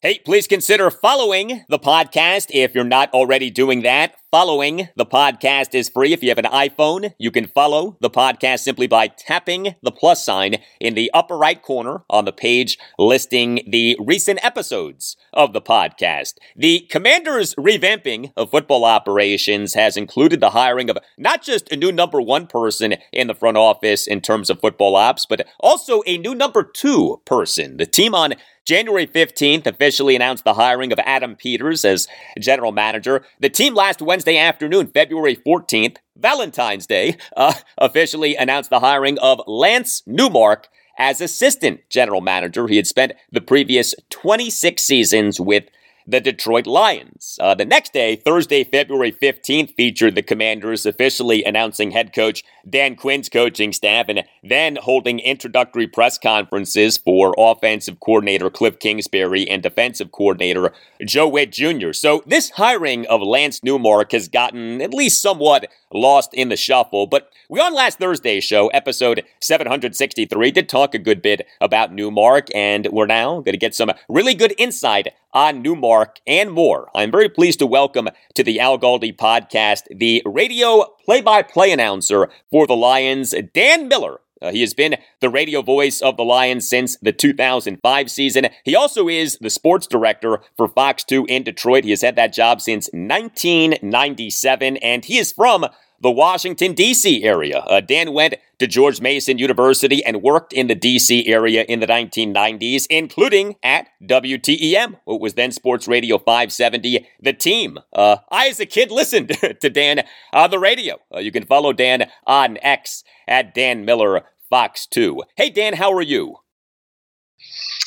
Hey, 0.00 0.20
please 0.24 0.46
consider 0.46 0.92
following 0.92 1.64
the 1.68 1.78
podcast 1.80 2.50
if 2.50 2.72
you're 2.72 2.84
not 2.84 3.12
already 3.12 3.50
doing 3.50 3.82
that. 3.82 4.14
Following 4.30 4.90
the 4.94 5.06
podcast 5.06 5.74
is 5.74 5.88
free. 5.88 6.12
If 6.12 6.22
you 6.22 6.28
have 6.28 6.36
an 6.36 6.44
iPhone, 6.44 7.14
you 7.16 7.30
can 7.30 7.46
follow 7.46 7.96
the 8.02 8.10
podcast 8.10 8.58
simply 8.58 8.86
by 8.86 9.06
tapping 9.06 9.74
the 9.82 9.90
plus 9.90 10.22
sign 10.22 10.56
in 10.78 10.92
the 10.92 11.10
upper 11.14 11.38
right 11.38 11.62
corner 11.62 12.02
on 12.10 12.26
the 12.26 12.32
page 12.32 12.78
listing 12.98 13.62
the 13.66 13.96
recent 13.98 14.44
episodes 14.44 15.16
of 15.32 15.54
the 15.54 15.62
podcast. 15.62 16.34
The 16.54 16.80
Commanders' 16.90 17.54
revamping 17.54 18.34
of 18.36 18.50
football 18.50 18.84
operations 18.84 19.72
has 19.72 19.96
included 19.96 20.40
the 20.40 20.50
hiring 20.50 20.90
of 20.90 20.98
not 21.16 21.40
just 21.40 21.72
a 21.72 21.76
new 21.76 21.90
number 21.90 22.20
one 22.20 22.48
person 22.48 22.96
in 23.14 23.28
the 23.28 23.34
front 23.34 23.56
office 23.56 24.06
in 24.06 24.20
terms 24.20 24.50
of 24.50 24.60
football 24.60 24.94
ops, 24.94 25.24
but 25.24 25.48
also 25.58 26.02
a 26.06 26.18
new 26.18 26.34
number 26.34 26.62
two 26.62 27.22
person. 27.24 27.78
The 27.78 27.86
team 27.86 28.14
on 28.14 28.34
January 28.68 29.06
15th 29.06 29.66
officially 29.66 30.14
announced 30.14 30.44
the 30.44 30.52
hiring 30.52 30.92
of 30.92 30.98
Adam 31.06 31.34
Peters 31.34 31.86
as 31.86 32.06
general 32.38 32.70
manager. 32.70 33.24
The 33.40 33.48
team 33.48 33.74
last 33.74 34.02
Wednesday 34.02 34.17
afternoon, 34.38 34.88
February 34.88 35.36
14th, 35.36 35.98
Valentine's 36.16 36.86
Day, 36.86 37.16
uh, 37.36 37.54
officially 37.78 38.34
announced 38.36 38.70
the 38.70 38.80
hiring 38.80 39.18
of 39.18 39.40
Lance 39.46 40.02
Newmark 40.06 40.68
as 40.98 41.20
assistant 41.20 41.80
general 41.88 42.20
manager. 42.20 42.66
He 42.66 42.76
had 42.76 42.86
spent 42.86 43.12
the 43.30 43.40
previous 43.40 43.94
26 44.10 44.82
seasons 44.82 45.40
with 45.40 45.64
the 46.08 46.20
Detroit 46.20 46.66
Lions. 46.66 47.38
Uh, 47.38 47.54
the 47.54 47.66
next 47.66 47.92
day, 47.92 48.16
Thursday, 48.16 48.64
February 48.64 49.12
15th, 49.12 49.74
featured 49.74 50.14
the 50.14 50.22
Commanders 50.22 50.86
officially 50.86 51.44
announcing 51.44 51.90
head 51.90 52.14
coach 52.14 52.42
Dan 52.68 52.96
Quinn's 52.96 53.28
coaching 53.28 53.74
staff 53.74 54.06
and 54.08 54.24
then 54.42 54.76
holding 54.76 55.18
introductory 55.18 55.86
press 55.86 56.16
conferences 56.16 56.96
for 56.96 57.34
offensive 57.36 58.00
coordinator 58.00 58.48
Cliff 58.48 58.78
Kingsbury 58.78 59.48
and 59.48 59.62
defensive 59.62 60.10
coordinator 60.10 60.72
Joe 61.04 61.28
Whitt 61.28 61.52
Jr. 61.52 61.92
So 61.92 62.22
this 62.26 62.50
hiring 62.50 63.06
of 63.06 63.20
Lance 63.20 63.62
Newmark 63.62 64.12
has 64.12 64.28
gotten 64.28 64.80
at 64.80 64.94
least 64.94 65.20
somewhat 65.20 65.70
lost 65.92 66.32
in 66.32 66.48
the 66.48 66.56
shuffle. 66.56 67.06
But 67.06 67.30
we 67.50 67.60
on 67.60 67.74
last 67.74 67.98
Thursday's 67.98 68.44
show, 68.44 68.68
episode 68.68 69.24
763, 69.40 70.50
did 70.50 70.68
talk 70.68 70.94
a 70.94 70.98
good 70.98 71.22
bit 71.22 71.46
about 71.60 71.92
Newmark, 71.92 72.48
and 72.54 72.86
we're 72.92 73.06
now 73.06 73.34
going 73.40 73.52
to 73.52 73.58
get 73.58 73.74
some 73.74 73.92
really 74.08 74.34
good 74.34 74.54
insight 74.58 75.08
on 75.32 75.62
Newmark 75.62 76.20
and 76.26 76.50
more. 76.50 76.88
I'm 76.94 77.10
very 77.10 77.28
pleased 77.28 77.58
to 77.60 77.66
welcome 77.66 78.08
to 78.34 78.42
the 78.42 78.60
Al 78.60 78.78
Galdi 78.78 79.16
podcast 79.16 79.82
the 79.90 80.22
radio 80.24 80.84
play-by-play 81.04 81.72
announcer 81.72 82.28
for 82.50 82.66
the 82.66 82.76
Lions, 82.76 83.34
Dan 83.54 83.88
Miller. 83.88 84.20
Uh, 84.40 84.52
he 84.52 84.60
has 84.60 84.72
been 84.72 84.96
the 85.20 85.28
radio 85.28 85.62
voice 85.62 86.00
of 86.00 86.16
the 86.16 86.24
Lions 86.24 86.68
since 86.68 86.96
the 86.98 87.12
2005 87.12 88.10
season. 88.10 88.46
He 88.64 88.76
also 88.76 89.08
is 89.08 89.36
the 89.40 89.50
sports 89.50 89.86
director 89.86 90.40
for 90.56 90.68
Fox 90.68 91.02
2 91.04 91.26
in 91.26 91.42
Detroit. 91.42 91.84
He 91.84 91.90
has 91.90 92.02
had 92.02 92.16
that 92.16 92.32
job 92.32 92.60
since 92.60 92.88
1997, 92.92 94.76
and 94.76 95.04
he 95.04 95.18
is 95.18 95.32
from 95.32 95.66
the 96.00 96.10
Washington, 96.10 96.74
D.C. 96.74 97.24
area. 97.24 97.58
Uh, 97.60 97.80
Dan 97.80 98.12
went 98.12 98.34
to 98.58 98.66
George 98.66 99.00
Mason 99.00 99.38
University 99.38 100.04
and 100.04 100.22
worked 100.22 100.52
in 100.52 100.66
the 100.66 100.74
D.C. 100.74 101.26
area 101.26 101.64
in 101.64 101.80
the 101.80 101.86
1990s, 101.86 102.86
including 102.88 103.56
at 103.62 103.88
WTEM, 104.02 104.98
what 105.04 105.20
was 105.20 105.34
then 105.34 105.52
Sports 105.52 105.88
Radio 105.88 106.18
570, 106.18 107.08
The 107.20 107.32
Team. 107.32 107.78
Uh, 107.92 108.16
I, 108.30 108.48
as 108.48 108.60
a 108.60 108.66
kid, 108.66 108.90
listened 108.98 109.28
to 109.60 109.70
Dan 109.70 110.04
on 110.32 110.50
the 110.50 110.58
radio. 110.58 110.98
Uh, 111.14 111.18
you 111.20 111.32
can 111.32 111.44
follow 111.44 111.72
Dan 111.72 112.10
on 112.26 112.58
X 112.62 113.02
at 113.26 113.54
Dan 113.54 113.84
Miller 113.84 114.22
Fox 114.50 114.86
2. 114.86 115.22
Hey, 115.36 115.50
Dan, 115.50 115.74
how 115.74 115.92
are 115.92 116.02
you? 116.02 116.36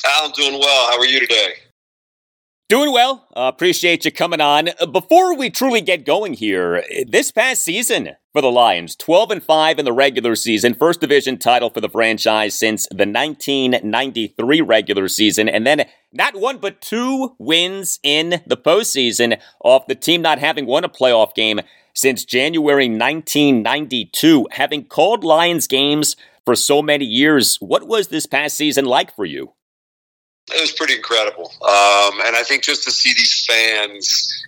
I'm 0.05 0.31
doing 0.31 0.59
well. 0.59 0.91
How 0.91 0.97
are 0.97 1.05
you 1.05 1.19
today? 1.19 1.53
Doing 2.71 2.93
well. 2.93 3.27
Uh, 3.35 3.51
appreciate 3.53 4.05
you 4.05 4.13
coming 4.13 4.39
on. 4.39 4.69
Uh, 4.79 4.85
before 4.85 5.35
we 5.35 5.49
truly 5.49 5.81
get 5.81 6.05
going 6.05 6.35
here, 6.35 6.85
this 7.05 7.29
past 7.29 7.63
season 7.63 8.11
for 8.31 8.41
the 8.41 8.49
Lions, 8.49 8.95
12 8.95 9.29
and 9.29 9.43
5 9.43 9.79
in 9.79 9.83
the 9.83 9.91
regular 9.91 10.37
season, 10.37 10.73
first 10.73 11.01
division 11.01 11.37
title 11.37 11.69
for 11.69 11.81
the 11.81 11.89
franchise 11.89 12.57
since 12.57 12.87
the 12.87 13.05
1993 13.05 14.61
regular 14.61 15.09
season, 15.09 15.49
and 15.49 15.67
then 15.67 15.85
not 16.13 16.37
one 16.37 16.59
but 16.59 16.79
two 16.79 17.35
wins 17.37 17.99
in 18.03 18.41
the 18.47 18.55
postseason 18.55 19.37
off 19.65 19.87
the 19.87 19.93
team 19.93 20.21
not 20.21 20.39
having 20.39 20.65
won 20.65 20.85
a 20.85 20.89
playoff 20.89 21.35
game 21.35 21.59
since 21.93 22.23
January 22.23 22.87
1992. 22.87 24.47
Having 24.51 24.85
called 24.85 25.25
Lions 25.25 25.67
games 25.67 26.15
for 26.45 26.55
so 26.55 26.81
many 26.81 27.03
years, 27.03 27.57
what 27.57 27.85
was 27.85 28.07
this 28.07 28.25
past 28.25 28.55
season 28.55 28.85
like 28.85 29.13
for 29.13 29.25
you? 29.25 29.51
It 30.49 30.61
was 30.61 30.71
pretty 30.71 30.95
incredible. 30.95 31.51
Um, 31.61 32.21
and 32.25 32.35
I 32.35 32.43
think 32.43 32.63
just 32.63 32.83
to 32.85 32.91
see 32.91 33.13
these 33.13 33.45
fans 33.45 34.45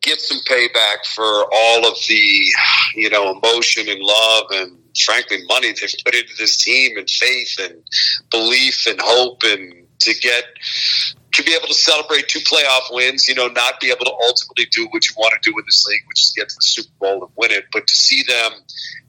get 0.00 0.20
some 0.20 0.38
payback 0.48 1.06
for 1.14 1.24
all 1.24 1.86
of 1.86 1.96
the, 2.08 2.52
you 2.94 3.10
know, 3.10 3.38
emotion 3.38 3.88
and 3.88 4.00
love 4.00 4.44
and 4.52 4.78
frankly 5.04 5.38
money 5.48 5.72
they've 5.72 5.94
put 6.04 6.14
into 6.14 6.34
this 6.38 6.62
team 6.62 6.96
and 6.96 7.08
faith 7.08 7.58
and 7.60 7.82
belief 8.30 8.86
and 8.86 9.00
hope 9.00 9.42
and 9.44 9.86
to 10.00 10.14
get 10.20 10.44
to 11.34 11.42
be 11.44 11.54
able 11.54 11.68
to 11.68 11.74
celebrate 11.74 12.26
two 12.26 12.40
playoff 12.40 12.90
wins, 12.90 13.28
you 13.28 13.34
know, 13.34 13.46
not 13.48 13.78
be 13.80 13.90
able 13.90 14.04
to 14.04 14.12
ultimately 14.22 14.66
do 14.72 14.88
what 14.90 15.08
you 15.08 15.14
want 15.16 15.32
to 15.40 15.50
do 15.50 15.56
in 15.56 15.64
this 15.66 15.86
league, 15.86 16.02
which 16.08 16.22
is 16.22 16.32
get 16.36 16.48
to 16.48 16.54
the 16.54 16.62
Super 16.62 16.90
Bowl 16.98 17.24
and 17.24 17.32
win 17.36 17.52
it, 17.52 17.66
but 17.72 17.86
to 17.86 17.94
see 17.94 18.24
them 18.24 18.52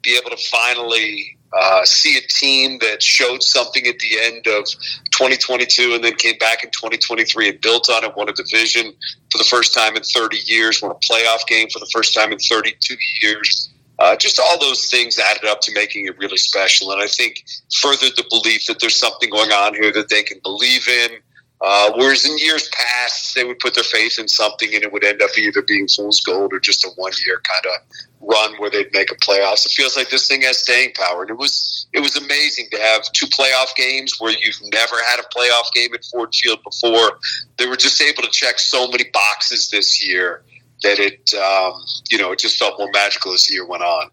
be 0.03 0.15
able 0.15 0.29
to 0.29 0.37
finally 0.51 1.38
uh, 1.51 1.83
see 1.83 2.17
a 2.17 2.21
team 2.21 2.79
that 2.79 3.01
showed 3.01 3.41
something 3.41 3.85
at 3.87 3.99
the 3.99 4.19
end 4.19 4.47
of 4.47 4.65
2022 5.11 5.93
and 5.93 6.03
then 6.03 6.15
came 6.15 6.37
back 6.37 6.63
in 6.63 6.69
2023 6.69 7.49
and 7.49 7.61
built 7.61 7.89
on 7.89 8.03
it, 8.03 8.15
won 8.15 8.29
a 8.29 8.33
division 8.33 8.93
for 9.31 9.37
the 9.37 9.43
first 9.43 9.73
time 9.73 9.95
in 9.95 10.03
30 10.03 10.37
years, 10.45 10.81
won 10.81 10.91
a 10.91 10.95
playoff 10.95 11.45
game 11.47 11.69
for 11.69 11.79
the 11.79 11.89
first 11.91 12.13
time 12.13 12.31
in 12.31 12.37
32 12.37 12.95
years. 13.21 13.69
Uh, 13.97 14.15
just 14.15 14.39
all 14.39 14.57
those 14.59 14.89
things 14.89 15.19
added 15.19 15.45
up 15.45 15.59
to 15.59 15.73
making 15.73 16.05
it 16.05 16.17
really 16.17 16.37
special. 16.37 16.91
And 16.91 17.01
I 17.01 17.07
think 17.07 17.43
furthered 17.81 18.15
the 18.15 18.25
belief 18.29 18.65
that 18.67 18.79
there's 18.79 18.97
something 18.97 19.29
going 19.29 19.51
on 19.51 19.73
here 19.73 19.91
that 19.91 20.07
they 20.09 20.23
can 20.23 20.39
believe 20.41 20.87
in. 20.87 21.17
Uh, 21.61 21.91
whereas 21.95 22.25
in 22.25 22.37
years 22.37 22.69
past, 22.69 23.35
they 23.35 23.43
would 23.43 23.59
put 23.59 23.75
their 23.75 23.83
faith 23.83 24.17
in 24.17 24.29
something 24.29 24.73
and 24.73 24.81
it 24.81 24.93
would 24.93 25.03
end 25.03 25.21
up 25.21 25.37
either 25.37 25.61
being 25.61 25.87
fool's 25.89 26.21
gold 26.21 26.53
or 26.53 26.59
just 26.59 26.85
a 26.85 26.89
one 26.95 27.11
year 27.25 27.41
kind 27.43 27.75
of 27.75 27.97
run 28.21 28.53
where 28.59 28.69
they'd 28.69 28.93
make 28.93 29.11
a 29.11 29.15
playoffs. 29.15 29.65
It 29.65 29.71
feels 29.71 29.97
like 29.97 30.09
this 30.09 30.27
thing 30.27 30.41
has 30.43 30.59
staying 30.59 30.93
power, 30.93 31.21
and 31.21 31.31
it 31.31 31.37
was 31.37 31.87
it 31.91 31.99
was 31.99 32.15
amazing 32.15 32.67
to 32.71 32.79
have 32.79 33.11
two 33.11 33.25
playoff 33.25 33.75
games 33.75 34.19
where 34.19 34.31
you've 34.31 34.61
never 34.71 34.95
had 35.09 35.19
a 35.19 35.23
playoff 35.35 35.73
game 35.73 35.93
at 35.93 36.05
Ford 36.05 36.33
Field 36.33 36.59
before. 36.63 37.19
They 37.57 37.67
were 37.67 37.77
just 37.77 38.01
able 38.01 38.23
to 38.23 38.29
check 38.29 38.59
so 38.59 38.87
many 38.87 39.05
boxes 39.11 39.69
this 39.69 40.05
year 40.05 40.43
that 40.83 40.99
it 40.99 41.33
um, 41.33 41.83
you 42.09 42.17
know 42.17 42.31
it 42.31 42.39
just 42.39 42.57
felt 42.57 42.79
more 42.79 42.89
magical 42.93 43.33
as 43.33 43.47
the 43.47 43.55
year 43.55 43.67
went 43.67 43.83
on. 43.83 44.11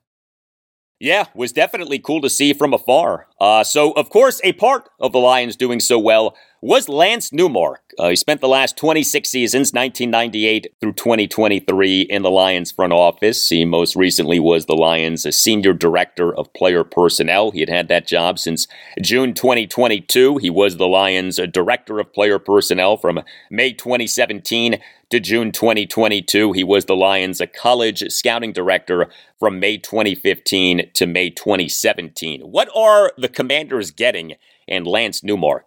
Yeah, 0.98 1.26
was 1.34 1.52
definitely 1.52 1.98
cool 1.98 2.22
to 2.22 2.30
see 2.30 2.54
from 2.54 2.72
afar. 2.72 3.26
Uh, 3.38 3.62
so, 3.64 3.92
of 3.92 4.08
course, 4.08 4.40
a 4.42 4.54
part 4.54 4.88
of 4.98 5.12
the 5.12 5.18
Lions 5.18 5.54
doing 5.54 5.78
so 5.78 5.98
well 5.98 6.34
was 6.60 6.88
Lance 6.88 7.32
Newmark. 7.32 7.82
Uh, 7.98 8.08
he 8.08 8.16
spent 8.16 8.40
the 8.40 8.48
last 8.48 8.76
26 8.76 9.28
seasons, 9.28 9.72
1998 9.72 10.74
through 10.80 10.92
2023, 10.94 12.02
in 12.02 12.22
the 12.22 12.30
Lions 12.30 12.72
front 12.72 12.92
office. 12.92 13.48
He 13.48 13.64
most 13.64 13.96
recently 13.96 14.40
was 14.40 14.66
the 14.66 14.74
Lions' 14.74 15.26
senior 15.36 15.72
director 15.72 16.34
of 16.34 16.52
player 16.54 16.84
personnel. 16.84 17.50
He 17.50 17.60
had 17.60 17.68
had 17.68 17.88
that 17.88 18.06
job 18.06 18.38
since 18.38 18.66
June 19.02 19.34
2022. 19.34 20.38
He 20.38 20.50
was 20.50 20.76
the 20.76 20.88
Lions' 20.88 21.40
director 21.52 21.98
of 21.98 22.12
player 22.12 22.38
personnel 22.38 22.96
from 22.96 23.20
May 23.50 23.72
2017 23.72 24.80
to 25.10 25.20
June 25.20 25.52
2022. 25.52 26.52
He 26.52 26.64
was 26.64 26.86
the 26.86 26.96
Lions' 26.96 27.40
college 27.54 28.02
scouting 28.10 28.52
director 28.52 29.08
from 29.38 29.60
May 29.60 29.78
2015 29.78 30.90
to 30.94 31.06
May 31.06 31.30
2017. 31.30 32.40
What 32.40 32.68
are 32.74 33.12
the 33.16 33.28
commanders 33.28 33.90
getting 33.90 34.34
in 34.66 34.84
Lance 34.84 35.22
Newmark? 35.22 35.65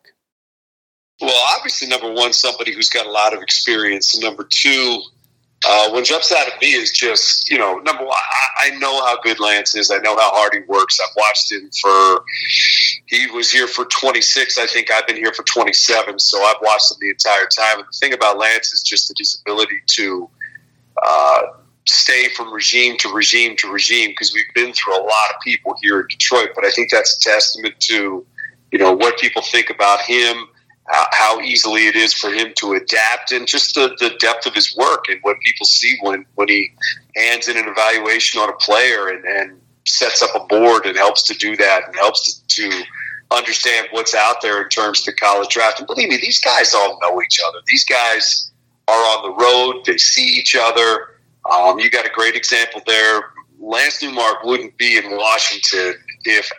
Well, 1.21 1.55
obviously, 1.58 1.88
number 1.89 2.12
one, 2.12 2.32
somebody 2.32 2.73
who's 2.73 2.89
got 2.89 3.05
a 3.05 3.12
lot 3.12 3.34
of 3.34 3.41
experience. 3.41 4.15
And 4.15 4.23
number 4.23 4.47
two, 4.49 5.01
uh, 5.67 5.89
what 5.89 6.05
jumps 6.05 6.32
out 6.32 6.47
at 6.47 6.62
me 6.62 6.73
is 6.73 6.91
just, 6.91 7.49
you 7.49 7.58
know, 7.58 7.79
number 7.79 8.05
one, 8.05 8.15
I, 8.15 8.67
I, 8.67 8.77
know 8.77 9.01
how 9.05 9.19
good 9.21 9.41
Lance 9.41 9.75
is. 9.75 9.91
I 9.91 9.97
know 9.97 10.15
how 10.15 10.32
hard 10.32 10.53
he 10.53 10.62
works. 10.62 10.99
I've 11.01 11.13
watched 11.17 11.51
him 11.51 11.69
for, 11.82 12.23
he 13.08 13.29
was 13.32 13.51
here 13.51 13.67
for 13.67 13.84
26. 13.84 14.58
I 14.58 14.67
think 14.67 14.89
I've 14.89 15.05
been 15.05 15.17
here 15.17 15.34
for 15.34 15.43
27. 15.43 16.19
So 16.19 16.41
I've 16.41 16.62
watched 16.62 16.93
him 16.93 16.97
the 17.01 17.10
entire 17.10 17.47
time. 17.47 17.79
And 17.79 17.88
the 17.91 17.97
thing 17.99 18.13
about 18.13 18.38
Lance 18.38 18.71
is 18.71 18.82
just 18.82 19.13
his 19.17 19.41
ability 19.45 19.82
to 19.97 20.29
uh, 21.05 21.41
stay 21.86 22.29
from 22.29 22.53
regime 22.53 22.97
to 22.99 23.12
regime 23.12 23.58
to 23.58 23.69
regime 23.69 24.12
because 24.12 24.34
we've 24.34 24.53
been 24.55 24.71
through 24.71 24.95
a 24.95 25.03
lot 25.03 25.29
of 25.36 25.41
people 25.43 25.75
here 25.82 25.99
in 25.99 26.08
Detroit. 26.08 26.51
But 26.55 26.63
I 26.63 26.71
think 26.71 26.89
that's 26.89 27.17
a 27.17 27.29
testament 27.29 27.77
to, 27.82 28.25
you 28.71 28.79
know, 28.79 28.93
what 28.93 29.19
people 29.19 29.41
think 29.41 29.69
about 29.69 29.99
him 30.01 30.47
how, 30.89 31.39
easily 31.41 31.88
it 31.88 31.95
is 31.95 32.13
for 32.13 32.32
him 32.32 32.52
to 32.56 32.73
adapt 32.73 33.32
and 33.32 33.47
just 33.47 33.75
the, 33.75 33.95
the 33.99 34.15
depth 34.19 34.45
of 34.45 34.54
his 34.54 34.75
work 34.75 35.06
and 35.10 35.19
what 35.21 35.39
people 35.41 35.65
see 35.65 35.97
when, 36.02 36.25
when 36.36 36.47
he 36.47 36.71
hands 37.15 37.47
in 37.47 37.58
an 37.58 37.67
evaluation 37.67 38.41
on 38.41 38.49
a 38.49 38.54
player 38.54 39.08
and, 39.08 39.23
and 39.25 39.62
sets 39.86 40.21
up 40.21 40.32
a 40.36 40.45
board 40.47 40.86
and 40.86 40.97
helps 40.97 41.23
to 41.23 41.34
do 41.36 41.56
that 41.56 41.82
and 41.86 41.95
helps 41.95 42.41
to, 42.47 42.69
to 42.69 42.84
understand 43.32 43.88
what's 43.91 44.15
out 44.15 44.41
there 44.41 44.62
in 44.63 44.69
terms 44.69 45.02
of 45.02 45.06
the 45.06 45.13
college 45.13 45.49
draft. 45.49 45.80
And 45.80 45.88
believe 45.88 46.10
me, 46.10 46.17
these 46.17 46.39
guys 46.39 46.73
all 46.73 46.97
know 47.02 47.21
each 47.21 47.39
other. 47.47 47.60
These 47.67 47.86
guys 47.86 48.52
are 48.88 48.93
on 48.93 49.30
the 49.30 49.43
road, 49.43 49.86
they 49.86 49.97
see 49.97 50.25
each 50.25 50.56
other. 50.60 51.19
Um, 51.49 51.80
you 51.80 51.89
got 51.89 52.06
a 52.06 52.10
great 52.10 52.36
example 52.36 52.82
there. 52.86 53.32
Lance 53.60 54.02
Newmark 54.02 54.43
wouldn't 54.43 54.78
be 54.78 54.97
in 54.97 55.15
Washington 55.15 55.95
if, 56.23 56.49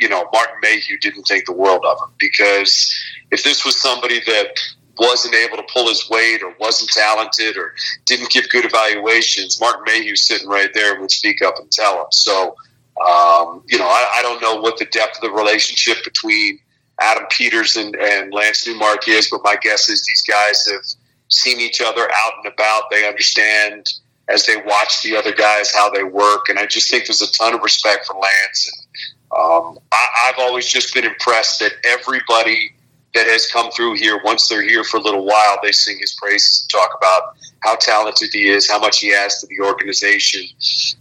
you 0.00 0.08
know, 0.08 0.28
Martin 0.32 0.56
Mayhew 0.62 0.98
didn't 0.98 1.24
think 1.24 1.46
the 1.46 1.52
world 1.52 1.84
of 1.84 1.98
him. 1.98 2.14
Because 2.18 2.94
if 3.32 3.42
this 3.42 3.64
was 3.64 3.80
somebody 3.80 4.20
that 4.26 4.54
wasn't 4.98 5.34
able 5.34 5.56
to 5.56 5.64
pull 5.72 5.88
his 5.88 6.08
weight 6.10 6.42
or 6.42 6.54
wasn't 6.60 6.90
talented 6.90 7.56
or 7.56 7.74
didn't 8.04 8.30
give 8.30 8.48
good 8.50 8.64
evaluations, 8.64 9.58
Martin 9.58 9.82
Mayhew 9.86 10.14
sitting 10.14 10.48
right 10.48 10.72
there 10.74 11.00
would 11.00 11.10
speak 11.10 11.42
up 11.42 11.54
and 11.58 11.70
tell 11.72 12.00
him. 12.00 12.06
So, 12.10 12.54
um, 13.00 13.64
you 13.66 13.78
know, 13.78 13.86
I, 13.86 14.16
I, 14.18 14.22
don't 14.22 14.42
know 14.42 14.60
what 14.60 14.76
the 14.76 14.84
depth 14.84 15.16
of 15.16 15.22
the 15.22 15.30
relationship 15.30 16.04
between 16.04 16.58
Adam 17.00 17.24
Peters 17.30 17.76
and, 17.76 17.96
and 17.96 18.32
Lance 18.34 18.66
Newmark 18.66 19.08
is, 19.08 19.30
but 19.30 19.40
my 19.42 19.56
guess 19.60 19.88
is 19.88 20.04
these 20.04 20.22
guys 20.22 20.66
have 20.70 20.84
seen 21.28 21.58
each 21.58 21.80
other 21.80 22.02
out 22.02 22.32
and 22.44 22.52
about. 22.52 22.90
They 22.90 23.08
understand 23.08 23.90
as 24.28 24.44
they 24.44 24.56
watch 24.56 25.02
the 25.02 25.16
other 25.16 25.32
guys 25.32 25.74
how 25.74 25.88
they 25.88 26.04
work, 26.04 26.50
and 26.50 26.58
I 26.58 26.66
just 26.66 26.90
think 26.90 27.06
there's 27.06 27.22
a 27.22 27.32
ton 27.32 27.54
of 27.54 27.62
respect 27.62 28.06
for 28.06 28.14
Lance. 28.14 28.70
And 28.70 29.40
um, 29.40 29.78
I, 29.90 30.06
I've 30.26 30.38
always 30.38 30.66
just 30.66 30.92
been 30.92 31.06
impressed 31.06 31.60
that 31.60 31.72
everybody 31.82 32.72
that 33.14 33.26
has 33.26 33.46
come 33.46 33.70
through 33.70 33.94
here, 33.94 34.20
once 34.24 34.48
they're 34.48 34.66
here 34.66 34.84
for 34.84 34.96
a 34.96 35.00
little 35.00 35.24
while, 35.24 35.58
they 35.62 35.72
sing 35.72 35.98
his 36.00 36.14
praises 36.14 36.62
and 36.62 36.70
talk 36.70 36.96
about 36.96 37.36
how 37.60 37.76
talented 37.76 38.30
he 38.32 38.48
is, 38.48 38.70
how 38.70 38.78
much 38.78 39.00
he 39.00 39.14
adds 39.14 39.38
to 39.40 39.46
the 39.48 39.60
organization. 39.64 40.46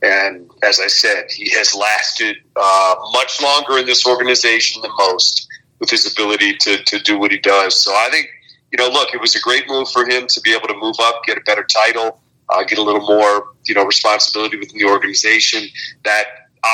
And 0.01 0.49
as 0.63 0.79
I 0.79 0.87
said, 0.87 1.31
he 1.31 1.49
has 1.51 1.73
lasted 1.73 2.37
uh, 2.55 2.95
much 3.13 3.41
longer 3.41 3.77
in 3.77 3.85
this 3.85 4.05
organization 4.05 4.81
than 4.81 4.91
most 4.97 5.47
with 5.79 5.89
his 5.89 6.11
ability 6.11 6.57
to, 6.57 6.83
to 6.83 6.99
do 6.99 7.17
what 7.17 7.31
he 7.31 7.37
does. 7.37 7.81
So 7.81 7.91
I 7.91 8.09
think, 8.11 8.29
you 8.71 8.77
know, 8.77 8.91
look, 8.91 9.13
it 9.13 9.21
was 9.21 9.35
a 9.35 9.39
great 9.39 9.67
move 9.67 9.89
for 9.89 10.07
him 10.07 10.27
to 10.27 10.41
be 10.41 10.53
able 10.53 10.67
to 10.67 10.75
move 10.75 10.95
up, 11.01 11.23
get 11.25 11.37
a 11.37 11.41
better 11.41 11.63
title, 11.63 12.21
uh, 12.49 12.63
get 12.63 12.77
a 12.77 12.83
little 12.83 13.01
more, 13.01 13.53
you 13.65 13.73
know, 13.73 13.85
responsibility 13.85 14.57
within 14.57 14.77
the 14.77 14.85
organization. 14.85 15.63
That 16.03 16.25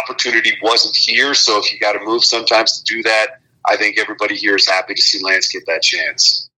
opportunity 0.04 0.54
wasn't 0.62 0.96
here. 0.96 1.34
So 1.34 1.60
if 1.60 1.72
you 1.72 1.80
got 1.80 1.94
to 1.94 2.00
move 2.04 2.24
sometimes 2.24 2.82
to 2.82 2.96
do 2.96 3.04
that, 3.04 3.40
I 3.68 3.76
think 3.76 4.00
everybody 4.00 4.36
here 4.36 4.56
is 4.56 4.68
happy 4.68 4.94
to 4.94 5.02
see 5.02 5.24
Lance 5.24 5.52
get 5.52 5.66
that 5.68 5.82
chance. 5.82 6.50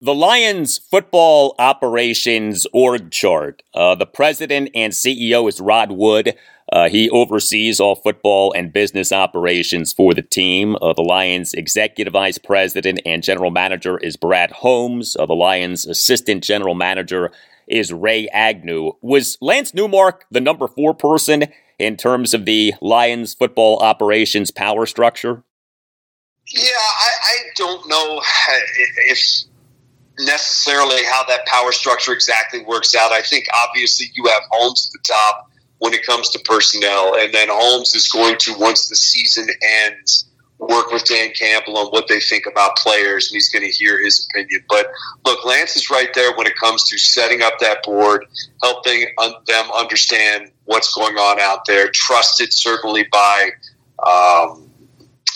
The 0.00 0.14
Lions 0.14 0.78
football 0.78 1.54
operations 1.58 2.66
org 2.72 3.10
chart. 3.10 3.62
Uh, 3.74 3.94
the 3.94 4.06
president 4.06 4.70
and 4.74 4.92
CEO 4.92 5.48
is 5.48 5.60
Rod 5.60 5.90
Wood. 5.92 6.34
Uh, 6.70 6.88
he 6.88 7.08
oversees 7.10 7.80
all 7.80 7.94
football 7.94 8.52
and 8.52 8.72
business 8.72 9.10
operations 9.10 9.92
for 9.92 10.12
the 10.12 10.22
team. 10.22 10.76
Uh, 10.82 10.92
the 10.92 11.02
Lions 11.02 11.54
executive 11.54 12.12
vice 12.12 12.38
president 12.38 13.00
and 13.06 13.22
general 13.22 13.50
manager 13.50 13.98
is 13.98 14.16
Brad 14.16 14.50
Holmes. 14.50 15.16
Uh, 15.16 15.26
the 15.26 15.34
Lions 15.34 15.86
assistant 15.86 16.44
general 16.44 16.74
manager 16.74 17.30
is 17.66 17.92
Ray 17.92 18.28
Agnew. 18.28 18.92
Was 19.00 19.38
Lance 19.40 19.72
Newmark 19.72 20.24
the 20.30 20.40
number 20.40 20.68
four 20.68 20.92
person 20.92 21.44
in 21.78 21.96
terms 21.96 22.34
of 22.34 22.44
the 22.44 22.74
Lions 22.80 23.32
football 23.32 23.78
operations 23.78 24.50
power 24.50 24.86
structure? 24.86 25.42
Yeah, 26.48 26.70
I, 26.70 27.10
I 27.24 27.36
don't 27.56 27.88
know 27.88 28.22
if 29.08 29.44
necessarily 30.18 31.04
how 31.04 31.24
that 31.24 31.46
power 31.46 31.72
structure 31.72 32.12
exactly 32.12 32.62
works 32.64 32.94
out. 32.94 33.12
I 33.12 33.22
think 33.22 33.46
obviously 33.54 34.06
you 34.14 34.26
have 34.26 34.42
Holmes 34.50 34.90
at 34.90 35.00
the 35.00 35.12
top 35.12 35.50
when 35.78 35.92
it 35.92 36.06
comes 36.06 36.30
to 36.30 36.38
personnel, 36.40 37.16
and 37.16 37.34
then 37.34 37.48
Holmes 37.50 37.94
is 37.94 38.10
going 38.10 38.36
to 38.38 38.54
once 38.58 38.88
the 38.88 38.96
season 38.96 39.48
ends 39.84 40.26
work 40.58 40.90
with 40.90 41.04
Dan 41.04 41.32
Campbell 41.32 41.76
on 41.76 41.88
what 41.88 42.08
they 42.08 42.20
think 42.20 42.46
about 42.46 42.76
players, 42.76 43.28
and 43.28 43.36
he's 43.36 43.50
going 43.50 43.64
to 43.64 43.70
hear 43.70 44.02
his 44.02 44.26
opinion. 44.30 44.64
But 44.68 44.86
look, 45.26 45.44
Lance 45.44 45.76
is 45.76 45.90
right 45.90 46.08
there 46.14 46.34
when 46.34 46.46
it 46.46 46.56
comes 46.56 46.84
to 46.84 46.98
setting 46.98 47.42
up 47.42 47.58
that 47.60 47.82
board, 47.82 48.24
helping 48.62 49.06
them 49.46 49.70
understand 49.76 50.50
what's 50.64 50.94
going 50.94 51.16
on 51.16 51.40
out 51.40 51.66
there. 51.66 51.90
Trusted 51.92 52.52
certainly 52.52 53.06
by. 53.12 53.50
Um, 53.98 54.65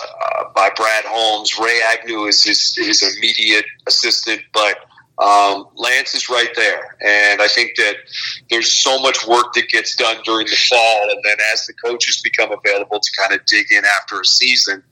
uh, 0.05 0.45
by 0.55 0.71
Brad 0.77 1.05
Holmes. 1.07 1.59
Ray 1.59 1.81
Agnew 1.93 2.27
is 2.27 2.43
his, 2.43 2.75
his 2.77 3.17
immediate 3.17 3.65
assistant, 3.87 4.43
but 4.53 4.79
um, 5.21 5.69
Lance 5.75 6.15
is 6.15 6.31
right 6.31 6.51
there. 6.57 6.97
And 7.01 7.43
I 7.43 7.49
think 7.49 7.77
that 7.77 7.97
there's 8.49 8.73
so 8.73 8.99
much 9.01 9.27
work 9.27 9.53
that 9.53 9.69
gets 9.69 9.95
done 9.95 10.17
during 10.25 10.47
the 10.47 10.57
fall. 10.57 11.11
And 11.11 11.21
then 11.23 11.37
as 11.53 11.67
the 11.67 11.75
coaches 11.75 12.23
become 12.23 12.51
available 12.53 13.01
to 13.01 13.11
kind 13.19 13.39
of 13.39 13.45
dig 13.47 13.71
in 13.71 13.85
after 13.85 14.21
a 14.21 14.25
season, 14.25 14.83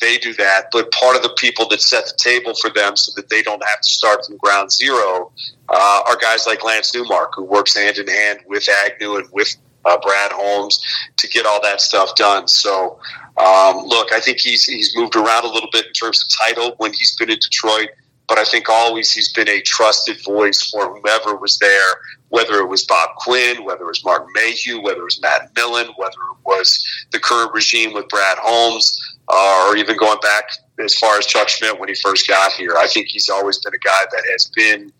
they 0.00 0.18
do 0.18 0.34
that. 0.34 0.66
But 0.72 0.92
part 0.92 1.16
of 1.16 1.22
the 1.22 1.34
people 1.38 1.68
that 1.70 1.80
set 1.80 2.06
the 2.06 2.16
table 2.18 2.54
for 2.54 2.70
them 2.70 2.96
so 2.96 3.12
that 3.16 3.30
they 3.30 3.42
don't 3.42 3.62
have 3.66 3.80
to 3.80 3.88
start 3.88 4.26
from 4.26 4.36
ground 4.36 4.70
zero 4.70 5.32
uh, 5.68 6.02
are 6.06 6.16
guys 6.16 6.46
like 6.46 6.64
Lance 6.64 6.94
Newmark, 6.94 7.32
who 7.34 7.44
works 7.44 7.76
hand 7.76 7.98
in 7.98 8.08
hand 8.08 8.40
with 8.46 8.68
Agnew 8.84 9.16
and 9.16 9.28
with 9.32 9.56
uh, 9.84 9.98
Brad 9.98 10.32
Holmes 10.32 10.80
to 11.16 11.28
get 11.28 11.46
all 11.46 11.62
that 11.62 11.80
stuff 11.80 12.14
done. 12.14 12.46
So 12.46 13.00
um, 13.38 13.84
look, 13.86 14.12
I 14.12 14.20
think 14.20 14.40
he's 14.40 14.64
he's 14.64 14.96
moved 14.96 15.14
around 15.14 15.44
a 15.44 15.48
little 15.48 15.68
bit 15.72 15.86
in 15.86 15.92
terms 15.92 16.22
of 16.22 16.28
title 16.46 16.74
when 16.78 16.92
he's 16.92 17.14
been 17.16 17.30
in 17.30 17.38
Detroit, 17.38 17.90
but 18.28 18.36
I 18.36 18.44
think 18.44 18.68
always 18.68 19.12
he's 19.12 19.32
been 19.32 19.48
a 19.48 19.60
trusted 19.62 20.22
voice 20.24 20.62
for 20.62 20.92
whomever 20.92 21.36
was 21.36 21.56
there, 21.58 21.94
whether 22.30 22.54
it 22.54 22.66
was 22.66 22.84
Bob 22.84 23.10
Quinn, 23.18 23.64
whether 23.64 23.84
it 23.84 23.86
was 23.86 24.04
Martin 24.04 24.28
Mayhew, 24.34 24.82
whether 24.82 25.00
it 25.00 25.04
was 25.04 25.20
Matt 25.22 25.52
Millen, 25.54 25.88
whether 25.96 26.10
it 26.10 26.38
was 26.44 26.84
the 27.12 27.20
current 27.20 27.52
regime 27.54 27.94
with 27.94 28.08
Brad 28.08 28.38
Holmes, 28.38 28.98
uh, 29.28 29.68
or 29.68 29.76
even 29.76 29.96
going 29.96 30.18
back 30.20 30.50
as 30.80 30.96
far 30.96 31.18
as 31.18 31.26
Chuck 31.26 31.48
Schmidt 31.48 31.78
when 31.78 31.88
he 31.88 31.94
first 31.94 32.26
got 32.26 32.52
here. 32.52 32.74
I 32.76 32.88
think 32.88 33.06
he's 33.06 33.28
always 33.28 33.58
been 33.58 33.74
a 33.74 33.78
guy 33.78 34.04
that 34.10 34.22
has 34.32 34.50
been 34.54 34.92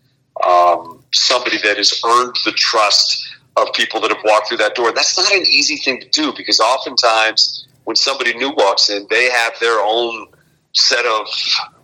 um, 0.47 1.03
somebody 1.13 1.57
that 1.63 1.77
has 1.77 2.01
earned 2.05 2.35
the 2.45 2.51
trust 2.53 3.35
of 3.57 3.73
people 3.73 3.99
that 3.99 4.11
have 4.11 4.23
walked 4.23 4.47
through 4.47 4.57
that 4.57 4.75
door. 4.75 4.93
That's 4.93 5.17
not 5.17 5.33
an 5.33 5.45
easy 5.47 5.77
thing 5.77 5.99
to 5.99 6.07
do 6.09 6.33
because 6.35 6.59
oftentimes 6.61 7.67
when 7.89 7.95
somebody 7.95 8.35
new 8.35 8.51
walks 8.51 8.91
in, 8.91 9.07
they 9.09 9.31
have 9.31 9.53
their 9.59 9.79
own 9.79 10.27
set 10.73 11.07
of 11.07 11.25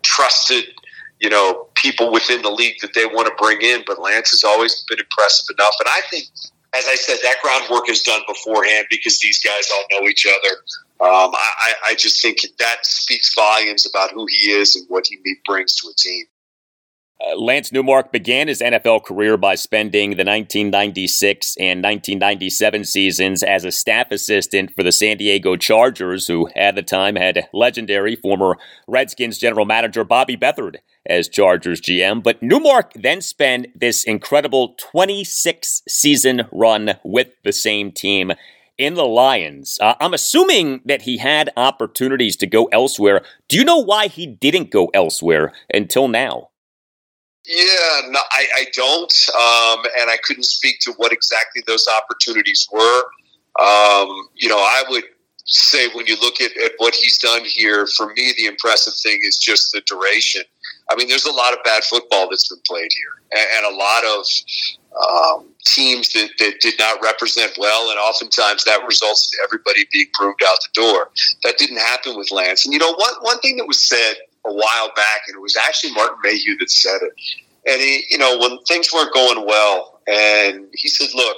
trusted, 0.04 0.66
you 1.20 1.32
know, 1.32 1.68
people 1.74 2.12
within 2.12 2.44
the 2.44 2.52
league 2.52 2.76
that 2.82 2.94
they 2.94 3.08
want 3.08 3.26
to 3.28 3.34
bring 3.44 3.60
in. 3.64 3.84
But 3.88 4.00
Lance 4.00 4.30
has 4.30 4.44
always 4.44 4.86
been 4.88 5.00
impressive 5.00 5.56
enough, 5.58 5.74
and 5.80 5.90
I 5.90 6.02
think, 6.12 6.26
as 6.76 6.86
I 6.88 6.94
said, 6.94 7.18
that 7.24 7.38
groundwork 7.42 7.90
is 7.90 8.04
done 8.04 8.22
beforehand 8.28 8.86
because 8.92 9.20
these 9.20 9.42
guys 9.42 9.68
all 9.74 9.84
know 9.94 10.08
each 10.08 10.28
other. 10.28 10.56
Um, 11.00 11.32
I, 11.34 11.74
I 11.88 11.96
just 11.96 12.22
think 12.22 12.42
that 12.60 12.86
speaks 12.86 13.34
volumes 13.34 13.88
about 13.90 14.12
who 14.12 14.28
he 14.28 14.52
is 14.52 14.76
and 14.76 14.86
what 14.88 15.08
he 15.08 15.18
brings 15.44 15.76
to 15.78 15.88
a 15.88 15.94
team. 15.98 16.26
Uh, 17.20 17.38
Lance 17.38 17.72
Newmark 17.72 18.12
began 18.12 18.50
his 18.50 18.60
NFL 18.60 19.06
career 19.06 19.38
by 19.38 19.56
spending 19.56 20.12
the 20.12 20.26
1996 20.26 21.56
and 21.58 21.82
1997 21.82 22.84
seasons 22.84 23.42
as 23.42 23.64
a 23.64 23.72
staff 23.72 24.12
assistant 24.12 24.76
for 24.76 24.84
the 24.84 24.92
San 24.92 25.16
Diego 25.18 25.56
Chargers, 25.56 26.28
who 26.28 26.50
at 26.56 26.76
the 26.76 26.84
time 26.84 27.16
had 27.16 27.48
legendary 27.54 28.18
former 28.18 28.58
Redskins 28.88 29.38
general 29.38 29.66
manager 29.66 30.04
Bobby 30.04 30.36
Beathard 30.36 30.78
as 31.06 31.30
Chargers 31.30 31.80
GM. 31.80 32.22
But 32.22 32.44
Newmark 32.44 32.92
then 32.96 33.22
spent 33.22 33.80
this 33.80 34.04
incredible 34.04 34.76
26 34.92 35.84
season 35.88 36.44
run 36.52 37.00
with 37.06 37.30
the 37.46 37.54
same 37.54 37.94
team 37.94 38.34
in 38.78 38.96
the 38.96 39.06
Lions. 39.06 39.78
Uh, 39.82 39.96
I'm 40.02 40.14
assuming 40.14 40.82
that 40.84 41.04
he 41.04 41.20
had 41.20 41.50
opportunities 41.56 42.36
to 42.38 42.48
go 42.48 42.66
elsewhere. 42.66 43.22
Do 43.48 43.58
you 43.58 43.64
know 43.64 43.80
why 43.80 44.08
he 44.08 44.28
didn't 44.28 44.70
go 44.70 44.88
elsewhere 44.94 45.54
until 45.74 46.10
now? 46.10 46.50
Yeah, 47.48 48.10
no, 48.10 48.20
I, 48.32 48.48
I 48.58 48.66
don't, 48.74 49.30
um, 49.36 49.86
and 50.00 50.10
I 50.10 50.18
couldn't 50.24 50.46
speak 50.46 50.80
to 50.82 50.94
what 50.94 51.12
exactly 51.12 51.62
those 51.68 51.88
opportunities 51.88 52.68
were. 52.72 53.04
Um, 53.60 54.30
you 54.36 54.50
know, 54.50 54.58
I 54.58 54.84
would 54.90 55.04
say 55.46 55.90
when 55.94 56.08
you 56.08 56.18
look 56.22 56.42
at, 56.42 56.58
at 56.58 56.72
what 56.78 56.96
he's 56.96 57.20
done 57.20 57.46
here, 57.46 57.86
for 57.86 58.08
me, 58.14 58.34
the 58.38 58.46
impressive 58.46 58.96
thing 58.96 59.20
is 59.24 59.38
just 59.38 59.72
the 59.72 59.82
duration. 59.82 60.42
I 60.90 60.96
mean, 60.96 61.08
there's 61.08 61.26
a 61.26 61.32
lot 61.32 61.54
of 61.54 61.60
bad 61.64 61.84
football 61.84 62.30
that's 62.30 62.48
been 62.50 62.62
played 62.66 62.92
here, 62.92 63.40
and, 63.40 63.48
and 63.58 63.74
a 63.74 63.78
lot 63.78 64.04
of 64.06 64.26
um, 64.96 65.50
teams 65.66 66.14
that, 66.14 66.30
that 66.40 66.62
did 66.62 66.76
not 66.80 67.02
represent 67.04 67.54
well, 67.60 67.90
and 67.92 68.00
oftentimes 68.00 68.64
that 68.64 68.86
results 68.88 69.32
in 69.34 69.44
everybody 69.44 69.88
being 69.92 70.08
broomed 70.18 70.40
out 70.48 70.58
the 70.62 70.82
door. 70.82 71.10
That 71.44 71.58
didn't 71.58 71.78
happen 71.78 72.18
with 72.18 72.32
Lance. 72.32 72.66
And 72.66 72.74
you 72.74 72.80
know, 72.80 72.94
one 72.94 73.14
one 73.22 73.40
thing 73.40 73.58
that 73.58 73.68
was 73.68 73.82
said 73.82 74.16
a 74.46 74.54
while 74.54 74.92
back, 74.96 75.22
and 75.28 75.36
it 75.36 75.42
was 75.42 75.56
actually 75.56 75.94
Martin 75.94 76.18
Mayhew 76.24 76.58
that 76.58 76.70
said 76.70 77.00
it. 77.02 77.14
And 77.68 77.82
he, 77.82 78.06
you 78.10 78.18
know, 78.18 78.38
when 78.38 78.60
things 78.68 78.94
weren't 78.94 79.14
going 79.14 79.46
well, 79.46 80.00
and 80.08 80.68
he 80.74 80.88
said, 80.88 81.10
"Look, 81.16 81.38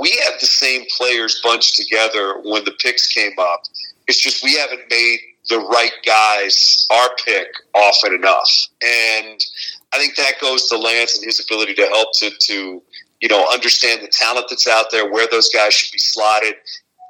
we 0.00 0.10
have 0.24 0.40
the 0.40 0.46
same 0.46 0.84
players 0.96 1.40
bunched 1.42 1.76
together 1.76 2.40
when 2.44 2.64
the 2.64 2.72
picks 2.72 3.08
came 3.12 3.38
up. 3.38 3.62
It's 4.06 4.20
just 4.20 4.42
we 4.44 4.54
haven't 4.56 4.82
made 4.90 5.18
the 5.48 5.58
right 5.58 5.92
guys 6.06 6.86
our 6.90 7.08
pick 7.24 7.48
often 7.74 8.14
enough." 8.14 8.50
And 8.82 9.44
I 9.92 9.98
think 9.98 10.16
that 10.16 10.34
goes 10.40 10.68
to 10.68 10.76
Lance 10.76 11.16
and 11.16 11.24
his 11.24 11.40
ability 11.40 11.74
to 11.74 11.86
help 11.88 12.08
to 12.18 12.30
to 12.30 12.82
you 13.20 13.28
know 13.28 13.46
understand 13.52 14.02
the 14.02 14.08
talent 14.08 14.46
that's 14.48 14.68
out 14.68 14.90
there, 14.92 15.10
where 15.10 15.26
those 15.30 15.48
guys 15.48 15.74
should 15.74 15.92
be 15.92 15.98
slotted, 15.98 16.54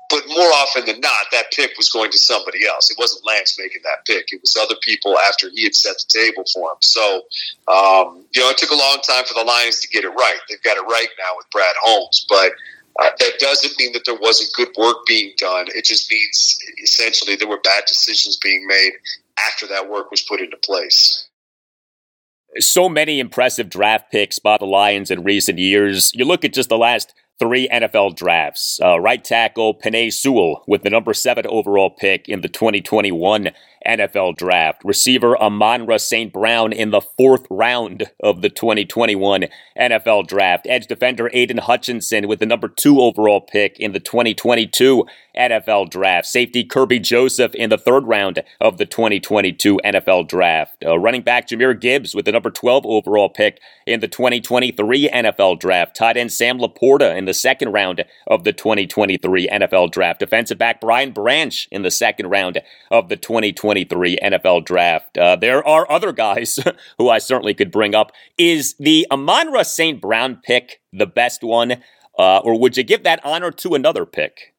but 0.08 0.22
more 0.28 0.46
often 0.46 0.86
than 0.86 1.00
not, 1.00 1.26
that 1.32 1.52
pick 1.52 1.76
was 1.76 1.90
going 1.90 2.10
to 2.10 2.18
somebody 2.18 2.66
else. 2.66 2.90
It 2.90 2.98
wasn't 2.98 3.26
Lance 3.26 3.58
making 3.58 3.82
that 3.84 4.06
pick. 4.06 4.32
It 4.32 4.40
was 4.40 4.56
other 4.56 4.76
people 4.82 5.18
after 5.18 5.50
he 5.50 5.64
had 5.64 5.74
set 5.74 5.96
the 5.96 6.20
table 6.20 6.44
for 6.52 6.70
him. 6.70 6.78
So, 6.80 7.22
um, 7.68 8.24
you 8.32 8.40
know, 8.40 8.50
it 8.50 8.56
took 8.56 8.70
a 8.70 8.74
long 8.74 9.00
time 9.06 9.24
for 9.26 9.34
the 9.34 9.44
Lions 9.44 9.80
to 9.80 9.88
get 9.88 10.04
it 10.04 10.08
right. 10.08 10.38
They've 10.48 10.62
got 10.62 10.78
it 10.78 10.82
right 10.82 11.08
now 11.18 11.36
with 11.36 11.50
Brad 11.50 11.74
Holmes, 11.82 12.24
but 12.28 12.52
uh, 13.00 13.10
that 13.18 13.38
doesn't 13.38 13.78
mean 13.78 13.92
that 13.92 14.04
there 14.06 14.18
wasn't 14.18 14.52
good 14.54 14.68
work 14.78 15.06
being 15.06 15.32
done. 15.36 15.66
It 15.74 15.84
just 15.84 16.10
means 16.10 16.58
essentially 16.82 17.36
there 17.36 17.48
were 17.48 17.60
bad 17.60 17.84
decisions 17.86 18.36
being 18.36 18.66
made 18.66 18.92
after 19.46 19.66
that 19.68 19.88
work 19.90 20.10
was 20.10 20.22
put 20.22 20.40
into 20.40 20.56
place. 20.56 21.28
So 22.58 22.88
many 22.88 23.20
impressive 23.20 23.68
draft 23.68 24.10
picks 24.10 24.38
by 24.38 24.56
the 24.56 24.64
Lions 24.64 25.10
in 25.10 25.22
recent 25.22 25.58
years. 25.58 26.10
You 26.14 26.24
look 26.24 26.44
at 26.44 26.54
just 26.54 26.70
the 26.70 26.78
last 26.78 27.14
three 27.38 27.68
NFL 27.68 28.16
drafts. 28.16 28.80
Uh, 28.82 28.98
right 28.98 29.22
tackle 29.22 29.74
Penei 29.74 30.12
Sewell 30.12 30.64
with 30.66 30.82
the 30.82 30.90
number 30.90 31.14
seven 31.14 31.46
overall 31.46 31.90
pick 31.90 32.28
in 32.28 32.40
the 32.40 32.48
2021 32.48 33.50
NFL 33.88 34.36
draft. 34.36 34.82
Receiver 34.84 35.40
Amon-Ra 35.40 35.96
St. 35.96 36.32
Brown 36.32 36.72
in 36.72 36.90
the 36.90 37.00
fourth 37.00 37.46
round 37.50 38.10
of 38.20 38.42
the 38.42 38.50
2021 38.50 39.46
NFL 39.78 40.26
draft. 40.28 40.66
Edge 40.68 40.86
defender 40.86 41.30
Aidan 41.32 41.58
Hutchinson 41.58 42.28
with 42.28 42.40
the 42.40 42.46
number 42.46 42.68
two 42.68 43.00
overall 43.00 43.40
pick 43.40 43.78
in 43.80 43.92
the 43.92 44.00
2022 44.00 45.06
NFL 45.38 45.90
draft. 45.90 46.26
Safety 46.26 46.64
Kerby 46.64 47.00
Joseph 47.00 47.54
in 47.54 47.70
the 47.70 47.78
third 47.78 48.06
round 48.06 48.42
of 48.60 48.76
the 48.76 48.86
2022 48.86 49.78
NFL 49.84 50.28
draft. 50.28 50.84
Uh, 50.84 50.98
running 50.98 51.22
back 51.22 51.48
Jahmyr 51.48 51.78
Gibbs 51.78 52.14
with 52.14 52.24
the 52.24 52.32
number 52.32 52.50
12 52.50 52.84
overall 52.84 53.28
pick 53.28 53.60
in 53.86 54.00
the 54.00 54.08
2023 54.08 55.08
NFL 55.08 55.60
draft. 55.60 55.96
Tight 55.96 56.16
end 56.16 56.32
Sam 56.32 56.58
LaPorta 56.58 57.16
in 57.16 57.24
the 57.24 57.34
second 57.34 57.72
round 57.72 58.04
of 58.26 58.44
the 58.44 58.52
2023 58.52 59.48
NFL 59.48 59.92
draft. 59.92 60.20
Defensive 60.20 60.58
back 60.58 60.80
Brian 60.80 61.12
Branch 61.12 61.68
in 61.70 61.82
the 61.82 61.90
second 61.90 62.28
round 62.28 62.60
of 62.90 63.08
the 63.08 63.16
2023 63.84 64.18
NFL 64.22 64.64
draft. 64.64 65.18
Uh, 65.18 65.36
there 65.36 65.66
are 65.66 65.90
other 65.90 66.12
guys 66.12 66.58
who 66.98 67.08
I 67.08 67.18
certainly 67.18 67.54
could 67.54 67.70
bring 67.70 67.94
up. 67.94 68.12
Is 68.36 68.74
the 68.78 69.06
Amon-Ra 69.10 69.62
St. 69.62 70.00
Brown 70.00 70.40
pick 70.42 70.80
the 70.92 71.06
best 71.06 71.42
one? 71.42 71.82
Uh, 72.18 72.38
or 72.38 72.58
would 72.58 72.76
you 72.76 72.82
give 72.82 73.04
that 73.04 73.24
honor 73.24 73.50
to 73.52 73.74
another 73.74 74.04
pick? 74.04 74.54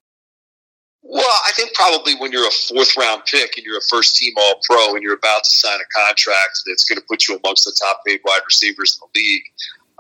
Well, 1.02 1.40
I 1.48 1.52
think 1.56 1.74
probably 1.74 2.16
when 2.16 2.32
you're 2.32 2.48
a 2.48 2.52
fourth 2.52 2.96
round 2.96 3.24
pick 3.26 3.58
and 3.58 3.66
you're 3.66 3.78
a 3.80 3.90
first 3.90 4.16
team 4.16 4.34
All 4.38 4.60
Pro 4.64 4.94
and 4.94 5.02
you're 5.02 5.16
about 5.16 5.44
to 5.44 5.50
sign 5.50 5.80
a 5.80 6.00
contract 6.00 6.62
that's 6.68 6.84
going 6.84 6.98
to 6.98 7.06
put 7.10 7.28
you 7.28 7.40
amongst 7.44 7.66
the 7.66 7.76
top 7.82 8.02
paid 8.06 8.22
wide 8.24 8.42
receivers 8.46 9.00
in 9.02 9.08
the 9.08 9.20
league, 9.20 9.44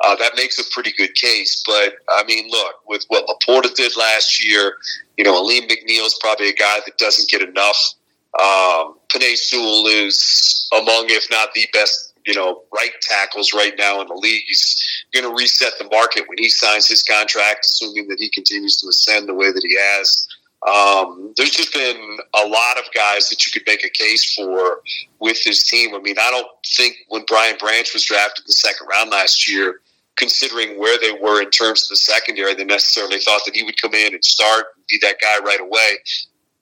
uh, 0.03 0.15
that 0.17 0.34
makes 0.36 0.60
a 0.60 0.63
pretty 0.71 0.93
good 0.95 1.15
case. 1.15 1.63
But 1.65 1.95
I 2.10 2.23
mean, 2.25 2.49
look, 2.51 2.75
with 2.88 3.05
what 3.08 3.27
LaPorta 3.27 3.73
did 3.75 3.97
last 3.97 4.43
year, 4.43 4.75
you 5.17 5.23
know, 5.23 5.36
Alim 5.36 5.65
is 5.69 6.17
probably 6.21 6.49
a 6.49 6.53
guy 6.53 6.79
that 6.86 6.97
doesn't 6.97 7.29
get 7.29 7.41
enough. 7.41 7.95
Um, 8.39 8.98
Penei 9.10 9.36
Sewell 9.36 9.88
is 9.88 10.69
among, 10.74 11.06
if 11.10 11.30
not 11.30 11.54
the 11.54 11.67
best, 11.74 12.13
you 12.26 12.36
know, 12.36 12.63
right 12.76 12.91
tackles 13.02 13.54
right 13.54 13.74
now 13.78 14.02
in 14.02 14.08
the 14.08 14.13
league. 14.13 14.43
He's 14.48 15.06
going 15.13 15.26
to 15.26 15.36
reset 15.36 15.74
the 15.80 15.89
market 15.91 16.26
when 16.28 16.38
he 16.38 16.50
signs 16.50 16.88
his 16.88 17.04
contract, 17.04 17.65
assuming 17.65 18.08
that 18.10 18.19
he 18.19 18.30
continues 18.30 18.78
to 18.82 18.88
ascend 18.88 19.28
the 19.28 19.34
way 19.34 19.52
that 19.52 19.63
he 19.63 19.76
has. 19.78 20.28
Um, 20.67 21.34
there's 21.38 21.52
just 21.52 21.74
been 21.74 22.17
a 22.36 22.45
lot 22.45 22.78
of 22.78 22.84
guys 22.93 23.30
that 23.30 23.45
you 23.45 23.52
could 23.52 23.65
make 23.65 23.84
a 23.86 23.89
case 23.89 24.34
for 24.34 24.82
with 25.19 25.43
this 25.43 25.63
team. 25.63 25.95
I 25.95 26.00
mean, 26.00 26.17
I 26.19 26.30
don't 26.32 26.48
think 26.67 26.98
when 27.08 27.24
Brian 27.26 27.56
Branch 27.58 27.91
was 27.93 28.04
drafted 28.04 28.45
the 28.45 28.54
second 28.54 28.88
round 28.88 29.10
last 29.10 29.50
year, 29.50 29.80
considering 30.17 30.78
where 30.78 31.00
they 31.00 31.13
were 31.13 31.41
in 31.41 31.50
terms 31.50 31.84
of 31.84 31.89
the 31.89 31.95
secondary, 31.95 32.54
they 32.54 32.65
necessarily 32.65 33.19
thought 33.19 33.41
that 33.45 33.56
he 33.56 33.63
would 33.63 33.82
come 33.82 33.93
in 33.93 34.13
and 34.13 34.24
start 34.24 34.65
and 34.76 34.86
be 34.89 35.00
that 35.02 35.15
guy 35.22 35.43
right 35.45 35.62
away. 35.62 35.98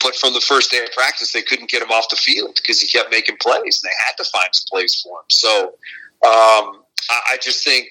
But 0.03 0.15
from 0.15 0.33
the 0.33 0.41
first 0.41 0.71
day 0.71 0.83
of 0.83 0.91
practice, 0.91 1.33
they 1.33 1.41
couldn't 1.41 1.69
get 1.69 1.81
him 1.81 1.89
off 1.89 2.09
the 2.09 2.15
field 2.15 2.55
because 2.55 2.79
he 2.79 2.87
kept 2.87 3.11
making 3.11 3.37
plays, 3.41 3.81
and 3.81 3.89
they 3.89 3.95
had 4.07 4.23
to 4.23 4.29
find 4.29 4.49
some 4.51 4.65
plays 4.69 5.01
for 5.01 5.19
him. 5.19 5.25
So 5.29 5.65
um, 6.25 6.83
I 7.09 7.37
just 7.41 7.63
think 7.63 7.87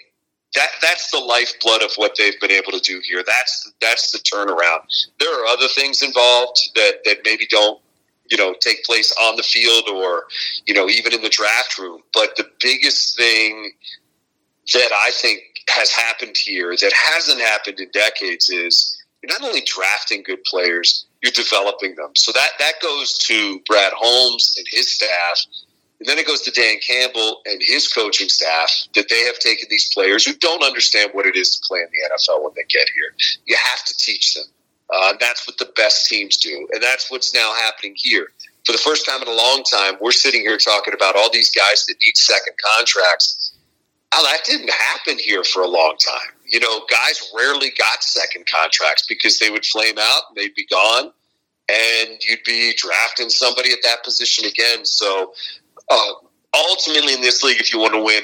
that 0.55 0.69
that's 0.81 1.11
the 1.11 1.19
lifeblood 1.19 1.83
of 1.83 1.92
what 1.97 2.16
they've 2.16 2.38
been 2.40 2.51
able 2.51 2.73
to 2.73 2.81
do 2.81 3.01
here. 3.05 3.23
That's 3.25 3.73
that's 3.81 4.11
the 4.11 4.19
turnaround. 4.19 4.83
There 5.19 5.42
are 5.42 5.47
other 5.47 5.69
things 5.69 6.03
involved 6.03 6.71
that 6.75 7.05
that 7.05 7.19
maybe 7.25 7.47
don't 7.47 7.81
you 8.31 8.37
know 8.37 8.55
take 8.61 8.85
place 8.85 9.14
on 9.21 9.37
the 9.37 9.42
field 9.42 9.88
or 9.88 10.25
you 10.66 10.75
know 10.75 10.88
even 10.88 11.12
in 11.12 11.23
the 11.23 11.29
draft 11.29 11.79
room. 11.79 12.03
But 12.12 12.37
the 12.37 12.49
biggest 12.61 13.16
thing 13.16 13.73
that 14.73 14.90
I 14.92 15.11
think 15.12 15.40
has 15.69 15.90
happened 15.90 16.37
here 16.37 16.71
that 16.71 16.92
hasn't 17.12 17.40
happened 17.40 17.81
in 17.81 17.90
decades 17.90 18.49
is 18.49 18.97
you're 19.23 19.33
not 19.33 19.47
only 19.47 19.62
drafting 19.62 20.23
good 20.23 20.42
players, 20.45 21.06
you're 21.27 21.45
developing 21.45 21.97
them. 21.97 22.15
So 22.15 22.33
that 22.33 22.51
that 22.59 22.75
goes 22.81 23.19
to 23.27 23.61
Brad 23.67 23.93
Holmes 23.93 24.55
and 24.57 24.67
his 24.71 24.93
staff 24.93 25.43
and 25.99 26.09
then 26.09 26.19
it 26.19 26.27
goes 26.27 26.43
to 26.43 26.51
Dan 26.51 26.77
Campbell 26.87 27.41
and 27.47 27.61
his 27.62 27.89
coaching 27.89 28.29
staff 28.29 28.71
that 28.95 29.09
they 29.09 29.25
have 29.25 29.39
taken 29.39 29.67
these 29.71 29.93
players 29.95 30.27
who 30.27 30.35
don't 30.35 30.62
understand 30.62 31.11
what 31.12 31.27
it 31.27 31.37
is 31.37 31.57
to 31.57 31.67
play 31.67 31.81
in 31.81 31.87
the 31.87 32.15
NFL 32.15 32.43
when 32.43 32.53
they 32.55 32.65
get 32.69 32.89
here. 32.95 33.15
You 33.47 33.57
have 33.71 33.85
to 33.87 33.97
teach 33.97 34.35
them. 34.35 34.45
Uh, 34.93 35.15
that's 35.19 35.47
what 35.47 35.59
the 35.59 35.73
best 35.75 36.07
teams 36.07 36.37
do. 36.37 36.69
And 36.73 36.83
that's 36.83 37.11
what's 37.11 37.35
now 37.35 37.55
happening 37.55 37.95
here. 37.97 38.29
For 38.67 38.73
the 38.73 38.79
first 38.79 39.07
time 39.07 39.23
in 39.23 39.29
a 39.29 39.35
long 39.35 39.62
time, 39.62 39.95
we're 40.01 40.12
sitting 40.12 40.43
here 40.43 40.59
talking 40.59 40.93
about 40.93 41.17
all 41.17 41.31
these 41.33 41.51
guys 41.51 41.87
that 41.87 41.95
need 42.03 42.17
second 42.17 42.55
contracts. 42.77 43.55
Oh, 44.12 44.23
that 44.25 44.45
didn't 44.45 44.71
happen 44.71 45.19
here 45.19 45.45
for 45.45 45.62
a 45.62 45.69
long 45.69 45.97
time. 45.99 46.35
You 46.47 46.61
know, 46.61 46.83
guys 46.91 47.33
rarely 47.35 47.73
got 47.77 48.03
second 48.03 48.47
contracts 48.47 49.07
because 49.09 49.39
they 49.39 49.51
would 49.51 49.65
flame 49.65 49.97
out 49.99 50.23
and 50.29 50.37
they'd 50.37 50.55
be 50.55 50.67
gone 50.67 51.12
and 51.68 52.22
you'd 52.22 52.44
be 52.44 52.74
drafting 52.76 53.29
somebody 53.29 53.72
at 53.72 53.79
that 53.83 54.05
position 54.05 54.46
again. 54.46 54.85
So 54.85 55.35
uh, 55.90 56.12
ultimately, 56.55 57.14
in 57.14 57.20
this 57.20 57.42
league, 57.42 57.61
if 57.61 57.72
you 57.72 57.81
want 57.81 57.94
to 57.94 58.02
win, 58.02 58.22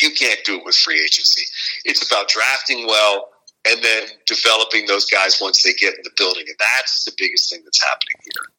you 0.00 0.12
can't 0.12 0.38
do 0.44 0.56
it 0.56 0.64
with 0.64 0.76
free 0.76 1.02
agency. 1.02 1.44
It's 1.84 2.06
about 2.06 2.28
drafting 2.28 2.86
well 2.86 3.30
and 3.66 3.82
then 3.82 4.08
developing 4.26 4.84
those 4.86 5.06
guys 5.06 5.38
once 5.40 5.62
they 5.62 5.72
get 5.72 5.94
in 5.94 6.02
the 6.04 6.10
building. 6.16 6.44
And 6.46 6.56
that's 6.58 7.04
the 7.04 7.12
biggest 7.16 7.50
thing 7.50 7.62
that's 7.64 7.82
happening 7.82 8.16
here. 8.22 8.52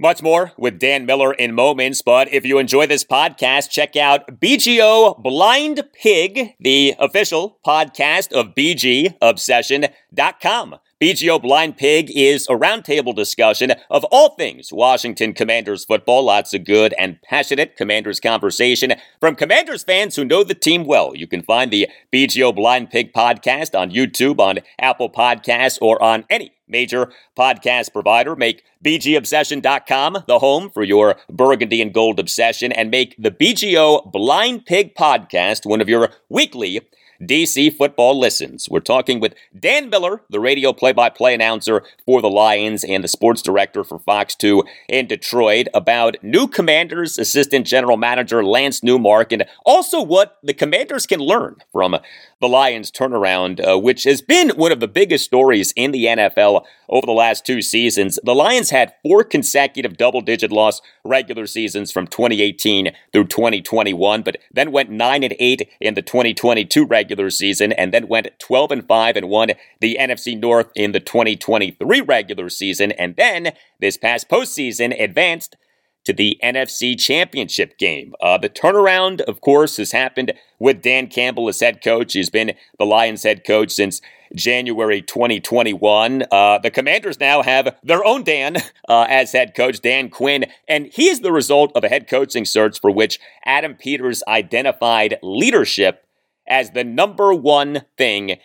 Much 0.00 0.22
more 0.22 0.50
with 0.58 0.80
Dan 0.80 1.06
Miller 1.06 1.32
in 1.32 1.54
moments, 1.54 2.02
but 2.02 2.26
if 2.32 2.44
you 2.44 2.58
enjoy 2.58 2.84
this 2.86 3.04
podcast, 3.04 3.70
check 3.70 3.94
out 3.96 4.40
BGO 4.40 5.22
Blind 5.22 5.84
Pig, 5.92 6.56
the 6.58 6.96
official 6.98 7.60
podcast 7.64 8.32
of 8.32 8.56
BGObsession.com. 8.56 10.76
BGO 11.04 11.42
Blind 11.42 11.76
Pig 11.76 12.10
is 12.16 12.46
a 12.48 12.54
roundtable 12.54 13.14
discussion 13.14 13.74
of 13.90 14.04
all 14.04 14.30
things 14.36 14.72
Washington 14.72 15.34
Commanders 15.34 15.84
football. 15.84 16.24
Lots 16.24 16.54
of 16.54 16.64
good 16.64 16.94
and 16.98 17.20
passionate 17.20 17.76
Commanders 17.76 18.20
conversation 18.20 18.94
from 19.20 19.34
Commanders 19.34 19.84
fans 19.84 20.16
who 20.16 20.24
know 20.24 20.42
the 20.42 20.54
team 20.54 20.86
well. 20.86 21.14
You 21.14 21.26
can 21.26 21.42
find 21.42 21.70
the 21.70 21.90
BGO 22.10 22.54
Blind 22.54 22.88
Pig 22.88 23.12
podcast 23.12 23.78
on 23.78 23.90
YouTube, 23.90 24.40
on 24.40 24.60
Apple 24.78 25.10
Podcasts, 25.10 25.76
or 25.82 26.02
on 26.02 26.24
any 26.30 26.54
major 26.66 27.12
podcast 27.36 27.92
provider. 27.92 28.34
Make 28.34 28.64
BGObsession.com 28.82 30.24
the 30.26 30.38
home 30.38 30.70
for 30.70 30.82
your 30.82 31.16
burgundy 31.28 31.82
and 31.82 31.92
gold 31.92 32.18
obsession 32.18 32.72
and 32.72 32.90
make 32.90 33.14
the 33.18 33.30
BGO 33.30 34.10
Blind 34.10 34.64
Pig 34.64 34.94
podcast 34.94 35.66
one 35.66 35.82
of 35.82 35.88
your 35.90 36.08
weekly 36.30 36.80
DC 37.20 37.76
football 37.76 38.18
listens. 38.18 38.68
We're 38.68 38.80
talking 38.80 39.20
with 39.20 39.34
Dan 39.58 39.90
Miller, 39.90 40.22
the 40.30 40.40
radio 40.40 40.72
play 40.72 40.92
by 40.92 41.10
play 41.10 41.34
announcer 41.34 41.84
for 42.04 42.20
the 42.20 42.30
Lions 42.30 42.84
and 42.84 43.04
the 43.04 43.08
sports 43.08 43.42
director 43.42 43.84
for 43.84 43.98
Fox 43.98 44.34
2 44.34 44.64
in 44.88 45.06
Detroit, 45.06 45.68
about 45.74 46.16
new 46.22 46.48
Commanders 46.48 47.18
assistant 47.18 47.66
general 47.66 47.96
manager 47.96 48.44
Lance 48.44 48.82
Newmark 48.82 49.32
and 49.32 49.44
also 49.64 50.02
what 50.02 50.38
the 50.42 50.54
Commanders 50.54 51.06
can 51.06 51.20
learn 51.20 51.56
from 51.72 51.96
the 52.40 52.48
Lions' 52.48 52.90
turnaround, 52.90 53.66
uh, 53.66 53.78
which 53.78 54.04
has 54.04 54.20
been 54.20 54.50
one 54.50 54.72
of 54.72 54.80
the 54.80 54.88
biggest 54.88 55.24
stories 55.24 55.72
in 55.76 55.92
the 55.92 56.04
NFL 56.04 56.64
over 56.88 57.06
the 57.06 57.12
last 57.12 57.46
two 57.46 57.62
seasons. 57.62 58.18
The 58.22 58.34
Lions 58.34 58.70
had 58.70 58.92
four 59.02 59.24
consecutive 59.24 59.96
double 59.96 60.20
digit 60.20 60.52
loss 60.52 60.82
regular 61.04 61.46
seasons 61.46 61.90
from 61.90 62.06
2018 62.06 62.92
through 63.12 63.26
2021, 63.26 64.22
but 64.22 64.36
then 64.52 64.72
went 64.72 64.90
9 64.90 65.22
and 65.22 65.34
8 65.38 65.68
in 65.80 65.94
the 65.94 66.02
2022 66.02 66.84
regular 66.84 67.03
season 67.30 67.72
and 67.72 67.92
then 67.92 68.08
went 68.08 68.28
12 68.38 68.70
and 68.70 68.86
5 68.86 69.16
and 69.16 69.28
won 69.28 69.50
the 69.80 69.96
NFC 70.00 70.38
North 70.38 70.70
in 70.74 70.92
the 70.92 71.00
2023 71.00 72.00
regular 72.00 72.48
season. 72.48 72.92
And 72.92 73.16
then 73.16 73.52
this 73.80 73.96
past 73.96 74.28
postseason 74.28 74.98
advanced 75.02 75.56
to 76.04 76.12
the 76.12 76.38
NFC 76.42 76.98
Championship 76.98 77.78
game. 77.78 78.14
Uh, 78.20 78.38
the 78.38 78.50
turnaround, 78.50 79.20
of 79.22 79.40
course, 79.40 79.78
has 79.78 79.92
happened 79.92 80.32
with 80.58 80.82
Dan 80.82 81.06
Campbell 81.06 81.48
as 81.48 81.60
head 81.60 81.82
coach. 81.82 82.12
He's 82.12 82.30
been 82.30 82.52
the 82.78 82.84
Lions 82.84 83.22
head 83.22 83.44
coach 83.46 83.72
since 83.72 84.00
January 84.34 85.00
2021. 85.00 86.24
Uh, 86.30 86.58
the 86.58 86.70
Commanders 86.70 87.20
now 87.20 87.42
have 87.42 87.76
their 87.82 88.04
own 88.04 88.24
Dan 88.24 88.56
uh, 88.88 89.06
as 89.08 89.32
head 89.32 89.54
coach, 89.54 89.80
Dan 89.80 90.10
Quinn, 90.10 90.46
and 90.68 90.86
he 90.92 91.08
is 91.08 91.20
the 91.20 91.32
result 91.32 91.72
of 91.74 91.84
a 91.84 91.88
head 91.88 92.08
coaching 92.08 92.44
search 92.44 92.80
for 92.80 92.90
which 92.90 93.18
Adam 93.44 93.74
Peters 93.74 94.22
identified 94.28 95.18
leadership 95.22 96.03
as 96.46 96.70
the 96.70 96.84
number 96.84 97.34
one 97.34 97.82
thing 97.96 98.38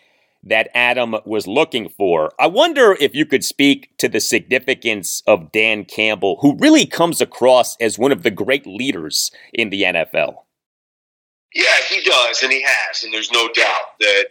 that 0.44 0.70
Adam 0.74 1.16
was 1.26 1.48
looking 1.48 1.90
for. 1.90 2.32
I 2.40 2.48
wonder 2.48 2.96
if 3.00 3.14
you 3.14 3.26
could 3.26 3.44
speak 3.44 3.96
to 3.98 4.08
the 4.08 4.20
significance 4.20 5.22
of 5.28 5.52
Dan 5.52 5.86
Campbell, 5.86 6.38
who 6.42 6.56
really 6.58 6.86
comes 6.86 7.20
across 7.20 7.76
as 7.78 8.00
one 8.00 8.12
of 8.12 8.24
the 8.24 8.32
great 8.32 8.66
leaders 8.66 9.32
in 9.54 9.70
the 9.70 9.84
NFL. 9.84 10.44
Yeah, 11.54 11.66
he 11.90 12.02
does, 12.02 12.44
and 12.44 12.52
he 12.52 12.64
has, 12.66 13.04
and 13.04 13.14
there's 13.14 13.32
no 13.32 13.50
doubt 13.50 13.98
that 14.00 14.26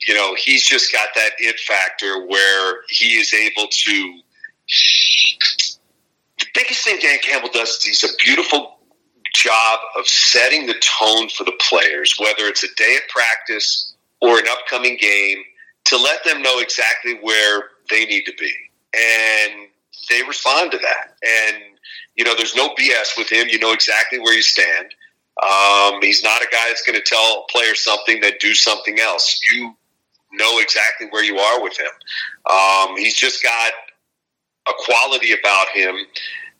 you 0.00 0.14
know 0.14 0.34
he's 0.34 0.64
just 0.64 0.92
got 0.92 1.08
that 1.14 1.32
it 1.38 1.60
factor 1.60 2.26
where 2.26 2.80
he 2.88 3.16
is 3.18 3.32
able 3.34 3.68
to. 3.70 4.20
The 6.38 6.46
biggest 6.54 6.84
thing 6.84 6.98
Dan 7.00 7.18
Campbell 7.22 7.50
does 7.52 7.68
is 7.68 7.84
he's 7.84 8.04
a 8.04 8.16
beautiful 8.24 8.78
job 9.34 9.80
of 9.98 10.06
setting 10.06 10.66
the 10.66 10.74
tone 10.74 11.28
for 11.28 11.44
the 11.44 11.56
players, 11.60 12.16
whether 12.18 12.46
it's 12.48 12.64
a 12.64 12.74
day 12.76 12.96
of 12.96 13.08
practice 13.08 13.94
or 14.20 14.38
an 14.38 14.46
upcoming 14.48 14.96
game, 14.98 15.38
to 15.86 15.96
let 15.96 16.24
them 16.24 16.40
know 16.42 16.60
exactly 16.60 17.18
where 17.20 17.70
they 17.90 18.06
need 18.06 18.24
to 18.24 18.32
be. 18.38 18.52
And 18.94 19.68
they 20.08 20.22
respond 20.26 20.70
to 20.72 20.78
that. 20.78 21.16
And, 21.22 21.62
you 22.14 22.24
know, 22.24 22.34
there's 22.36 22.56
no 22.56 22.70
BS 22.74 23.18
with 23.18 23.30
him. 23.30 23.48
You 23.48 23.58
know 23.58 23.72
exactly 23.72 24.18
where 24.18 24.34
you 24.34 24.42
stand. 24.42 24.94
Um, 25.42 26.00
he's 26.00 26.22
not 26.22 26.42
a 26.42 26.46
guy 26.50 26.68
that's 26.68 26.82
going 26.82 26.98
to 26.98 27.04
tell 27.04 27.44
a 27.44 27.52
player 27.52 27.74
something 27.74 28.20
that 28.20 28.40
do 28.40 28.54
something 28.54 29.00
else. 29.00 29.40
You 29.52 29.74
know 30.32 30.58
exactly 30.60 31.08
where 31.10 31.24
you 31.24 31.38
are 31.38 31.62
with 31.62 31.78
him. 31.78 31.90
Um, 32.50 32.96
he's 32.96 33.14
just 33.14 33.42
got 33.42 33.72
a 34.68 34.72
quality 34.78 35.32
about 35.32 35.68
him 35.74 35.96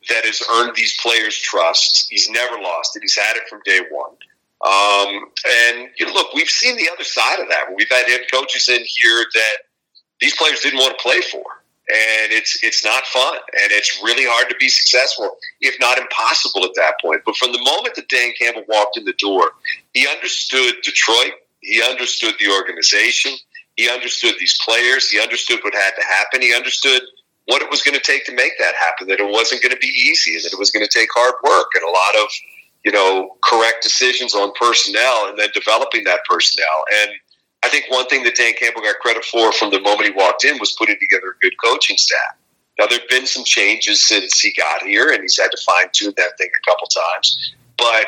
that 0.08 0.24
has 0.24 0.42
earned 0.54 0.74
these 0.74 0.96
players' 1.00 1.38
trust. 1.38 2.06
He's 2.10 2.28
never 2.30 2.56
lost 2.60 2.96
it. 2.96 3.02
He's 3.02 3.16
had 3.16 3.36
it 3.36 3.48
from 3.48 3.60
day 3.64 3.80
one. 3.90 4.12
Um, 4.64 5.30
and 5.46 5.90
you 5.98 6.06
know, 6.06 6.12
look, 6.12 6.32
we've 6.32 6.48
seen 6.48 6.76
the 6.76 6.88
other 6.92 7.04
side 7.04 7.40
of 7.40 7.48
that. 7.50 7.66
We've 7.76 7.90
had 7.90 8.06
head 8.08 8.22
coaches 8.32 8.68
in 8.68 8.80
here 8.86 9.26
that 9.34 9.56
these 10.20 10.34
players 10.36 10.60
didn't 10.60 10.78
want 10.78 10.96
to 10.96 11.02
play 11.02 11.20
for, 11.20 11.42
and 11.88 12.32
it's 12.32 12.62
it's 12.64 12.82
not 12.82 13.04
fun, 13.04 13.34
and 13.34 13.72
it's 13.72 14.00
really 14.02 14.24
hard 14.24 14.48
to 14.48 14.56
be 14.56 14.68
successful, 14.68 15.36
if 15.60 15.78
not 15.80 15.98
impossible, 15.98 16.64
at 16.64 16.74
that 16.76 16.94
point. 17.02 17.22
But 17.26 17.36
from 17.36 17.52
the 17.52 17.58
moment 17.58 17.94
that 17.96 18.08
Dan 18.08 18.32
Campbell 18.40 18.64
walked 18.66 18.96
in 18.96 19.04
the 19.04 19.12
door, 19.18 19.52
he 19.92 20.08
understood 20.08 20.76
Detroit. 20.82 21.32
He 21.60 21.82
understood 21.82 22.34
the 22.38 22.50
organization. 22.50 23.32
He 23.76 23.90
understood 23.90 24.34
these 24.38 24.58
players. 24.64 25.10
He 25.10 25.20
understood 25.20 25.60
what 25.62 25.74
had 25.74 25.92
to 25.98 26.06
happen. 26.06 26.40
He 26.40 26.54
understood 26.54 27.02
what 27.46 27.62
it 27.62 27.70
was 27.70 27.82
going 27.82 27.94
to 27.94 28.02
take 28.02 28.24
to 28.26 28.34
make 28.34 28.52
that 28.58 28.74
happen. 28.74 29.08
That 29.08 29.20
it 29.20 29.28
wasn't 29.28 29.62
going 29.62 29.74
to 29.74 29.80
be 29.80 29.88
easy, 29.88 30.34
and 30.34 30.44
that 30.44 30.52
it 30.52 30.58
was 30.58 30.70
going 30.70 30.84
to 30.84 30.98
take 30.98 31.08
hard 31.14 31.34
work 31.44 31.68
and 31.74 31.84
a 31.84 31.90
lot 31.90 32.24
of 32.24 32.30
you 32.84 32.92
know, 32.92 33.36
correct 33.42 33.82
decisions 33.82 34.34
on 34.34 34.52
personnel 34.60 35.28
and 35.28 35.38
then 35.38 35.48
developing 35.54 36.04
that 36.04 36.20
personnel. 36.28 36.84
And 37.02 37.12
I 37.64 37.70
think 37.70 37.86
one 37.88 38.06
thing 38.06 38.24
that 38.24 38.36
Dan 38.36 38.52
Campbell 38.60 38.82
got 38.82 38.96
credit 38.96 39.24
for 39.24 39.52
from 39.52 39.70
the 39.70 39.80
moment 39.80 40.04
he 40.04 40.10
walked 40.10 40.44
in 40.44 40.58
was 40.58 40.72
putting 40.72 40.96
together 41.00 41.34
a 41.34 41.38
good 41.40 41.54
coaching 41.64 41.96
staff. 41.96 42.36
Now, 42.78 42.86
there 42.86 42.98
have 42.98 43.08
been 43.08 43.26
some 43.26 43.44
changes 43.44 44.04
since 44.06 44.38
he 44.38 44.52
got 44.52 44.82
here, 44.82 45.10
and 45.10 45.22
he's 45.22 45.38
had 45.38 45.50
to 45.52 45.58
fine 45.64 45.86
tune 45.92 46.12
that 46.16 46.36
thing 46.36 46.50
a 46.50 46.70
couple 46.70 46.86
times. 46.88 47.54
But 47.78 48.06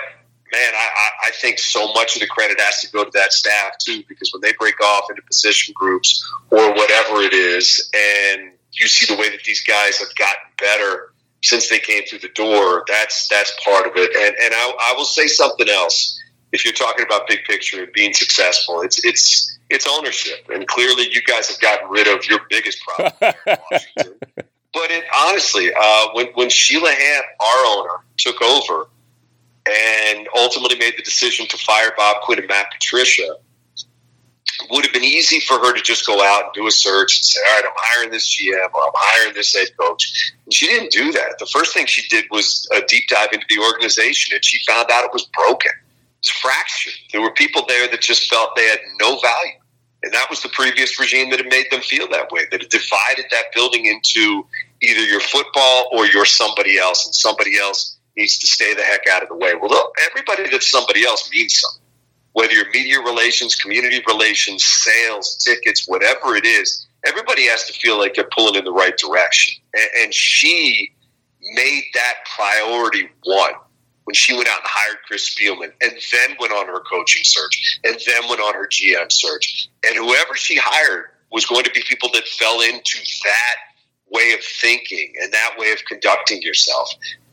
man, 0.53 0.72
I, 0.75 1.29
I, 1.29 1.31
think 1.40 1.59
so 1.59 1.92
much 1.92 2.14
of 2.14 2.20
the 2.20 2.27
credit 2.27 2.61
has 2.61 2.81
to 2.81 2.90
go 2.90 3.05
to 3.05 3.11
that 3.14 3.33
staff 3.33 3.79
too, 3.79 4.03
because 4.09 4.33
when 4.33 4.40
they 4.42 4.53
break 4.59 4.81
off 4.81 5.07
into 5.09 5.22
position 5.22 5.72
groups 5.77 6.25
or 6.51 6.72
whatever 6.72 7.22
it 7.22 7.33
is, 7.33 7.90
and 7.94 8.53
you 8.78 8.88
see 8.88 9.12
the 9.12 9.18
way 9.20 9.30
that 9.30 9.42
these 9.44 9.62
guys 9.62 9.98
have 9.98 10.14
gotten 10.14 10.50
better 10.58 11.12
since 11.42 11.68
they 11.68 11.78
came 11.78 12.04
through 12.04 12.20
the 12.20 12.28
door. 12.28 12.84
That's 12.88 13.28
that's 13.28 13.56
part 13.64 13.86
of 13.86 13.92
it. 13.96 14.14
And 14.14 14.36
and 14.42 14.54
I, 14.54 14.92
I 14.92 14.94
will 14.96 15.04
say 15.04 15.26
something 15.26 15.68
else. 15.68 16.20
If 16.52 16.64
you're 16.64 16.74
talking 16.74 17.04
about 17.04 17.28
big 17.28 17.44
picture 17.44 17.82
and 17.82 17.92
being 17.92 18.14
successful, 18.14 18.82
it's 18.82 19.04
it's 19.04 19.58
it's 19.68 19.86
ownership. 19.88 20.48
And 20.52 20.66
clearly, 20.66 21.08
you 21.10 21.22
guys 21.22 21.48
have 21.48 21.60
gotten 21.60 21.88
rid 21.90 22.06
of 22.06 22.24
your 22.26 22.40
biggest 22.48 22.80
problem 22.82 23.34
Washington. 23.70 24.14
But 24.72 24.90
it 24.90 25.04
honestly, 25.16 25.72
uh, 25.72 26.08
when 26.12 26.26
when 26.34 26.50
Sheila 26.50 26.90
Hamp, 26.90 27.24
our 27.40 27.66
owner, 27.66 28.04
took 28.18 28.42
over 28.42 28.88
and 29.66 30.28
ultimately 30.36 30.76
made 30.78 30.98
the 30.98 31.02
decision 31.02 31.46
to 31.48 31.56
fire 31.56 31.92
Bob 31.96 32.20
Quinn 32.22 32.40
and 32.40 32.46
Matt 32.46 32.70
Patricia 32.72 33.36
would 34.71 34.85
have 34.85 34.92
been 34.92 35.05
easy 35.05 35.40
for 35.40 35.59
her 35.59 35.75
to 35.75 35.83
just 35.83 36.07
go 36.07 36.23
out 36.23 36.45
and 36.45 36.53
do 36.55 36.66
a 36.66 36.71
search 36.71 37.19
and 37.19 37.25
say, 37.25 37.40
all 37.47 37.57
right, 37.57 37.64
I'm 37.66 37.73
hiring 37.77 38.11
this 38.11 38.37
GM 38.37 38.73
or 38.75 38.83
I'm 38.83 38.92
hiring 38.95 39.35
this 39.35 39.55
head 39.55 39.69
coach. 39.79 40.33
And 40.45 40.53
she 40.53 40.66
didn't 40.66 40.92
do 40.92 41.12
that. 41.12 41.38
The 41.38 41.47
first 41.47 41.75
thing 41.75 41.87
she 41.87 42.07
did 42.09 42.27
was 42.31 42.69
a 42.75 42.81
deep 42.87 43.09
dive 43.09 43.31
into 43.33 43.47
the 43.49 43.62
organization 43.62 44.35
and 44.35 44.45
she 44.45 44.64
found 44.64 44.90
out 44.90 45.05
it 45.05 45.12
was 45.12 45.29
broken. 45.35 45.73
It 45.73 46.25
was 46.25 46.31
fractured. 46.31 46.95
There 47.12 47.23
were 47.23 47.33
people 47.33 47.64
there 47.66 47.88
that 47.88 48.01
just 48.01 48.29
felt 48.29 48.57
they 48.57 48.66
had 48.66 48.81
no 49.01 49.19
value. 49.21 49.61
And 50.03 50.12
that 50.14 50.31
was 50.31 50.42
the 50.42 50.51
previous 50.51 51.01
regime 51.01 51.31
that 51.31 51.40
had 51.40 51.49
made 51.49 51.66
them 51.71 51.81
feel 51.81 52.09
that 52.11 52.31
way, 52.31 52.42
that 52.51 52.62
it 52.62 52.71
divided 52.71 53.27
that 53.31 53.47
building 53.55 53.87
into 53.87 54.47
either 54.83 55.01
your 55.01 55.21
football 55.21 55.88
or 55.92 56.07
you're 56.07 56.25
somebody 56.25 56.79
else, 56.79 57.07
and 57.07 57.14
somebody 57.14 57.59
else 57.59 57.97
needs 58.16 58.38
to 58.38 58.47
stay 58.47 58.75
the 58.75 58.83
heck 58.83 59.07
out 59.11 59.23
of 59.23 59.29
the 59.29 59.35
way. 59.35 59.55
Well, 59.61 59.92
everybody 60.09 60.49
that's 60.49 60.71
somebody 60.71 61.05
else 61.05 61.31
means 61.33 61.59
something 61.59 61.86
whether 62.37 62.53
you're 62.53 62.70
media 62.70 63.01
relations, 63.01 63.55
community 63.55 64.03
relations, 64.07 64.62
sales, 64.62 65.38
tickets, 65.38 65.88
whatever 65.88 66.37
it 66.37 66.44
is, 66.44 66.87
everybody 67.07 67.46
has 67.46 67.64
to 67.64 67.72
feel 67.72 67.99
like 67.99 68.12
they're 68.12 68.29
pulling 68.31 68.57
in 68.57 68.64
the 68.66 68.72
right 68.72 68.94
direction. 68.99 69.55
And, 69.72 69.88
and 70.03 70.14
she 70.14 70.92
made 71.55 71.85
that 71.94 72.14
priority 72.37 73.09
one 73.25 73.55
when 74.05 74.12
she 74.12 74.37
went 74.37 74.49
out 74.49 74.59
and 74.59 74.66
hired 74.66 74.99
Chris 75.07 75.35
Spielman 75.35 75.72
and 75.81 75.92
then 76.12 76.37
went 76.38 76.53
on 76.53 76.66
her 76.66 76.81
coaching 76.81 77.22
search 77.25 77.81
and 77.85 77.96
then 78.07 78.29
went 78.29 78.42
on 78.42 78.53
her 78.53 78.68
GM 78.68 79.11
search. 79.11 79.70
And 79.87 79.96
whoever 79.96 80.35
she 80.35 80.59
hired 80.61 81.05
was 81.33 81.46
going 81.46 81.64
to 81.64 81.70
be 81.70 81.83
people 81.87 82.11
that 82.12 82.29
fell 82.29 82.61
into 82.61 82.99
that 83.25 83.57
way 84.11 84.35
of 84.35 84.44
thinking 84.44 85.14
and 85.22 85.33
that 85.33 85.55
way 85.57 85.72
of 85.72 85.79
conducting 85.87 86.42
yourself. 86.42 86.90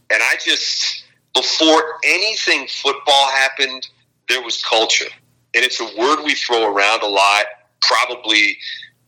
And 0.09 0.23
I 0.23 0.35
just, 0.45 1.03
before 1.35 1.95
anything 2.05 2.69
football 2.69 3.31
happened, 3.31 3.89
there 4.29 4.41
was 4.41 4.63
culture. 4.63 5.09
And 5.55 5.63
it's 5.63 5.79
a 5.79 5.85
word 5.97 6.23
we 6.23 6.33
throw 6.35 6.73
around 6.73 7.03
a 7.03 7.07
lot, 7.07 7.45
probably 7.81 8.57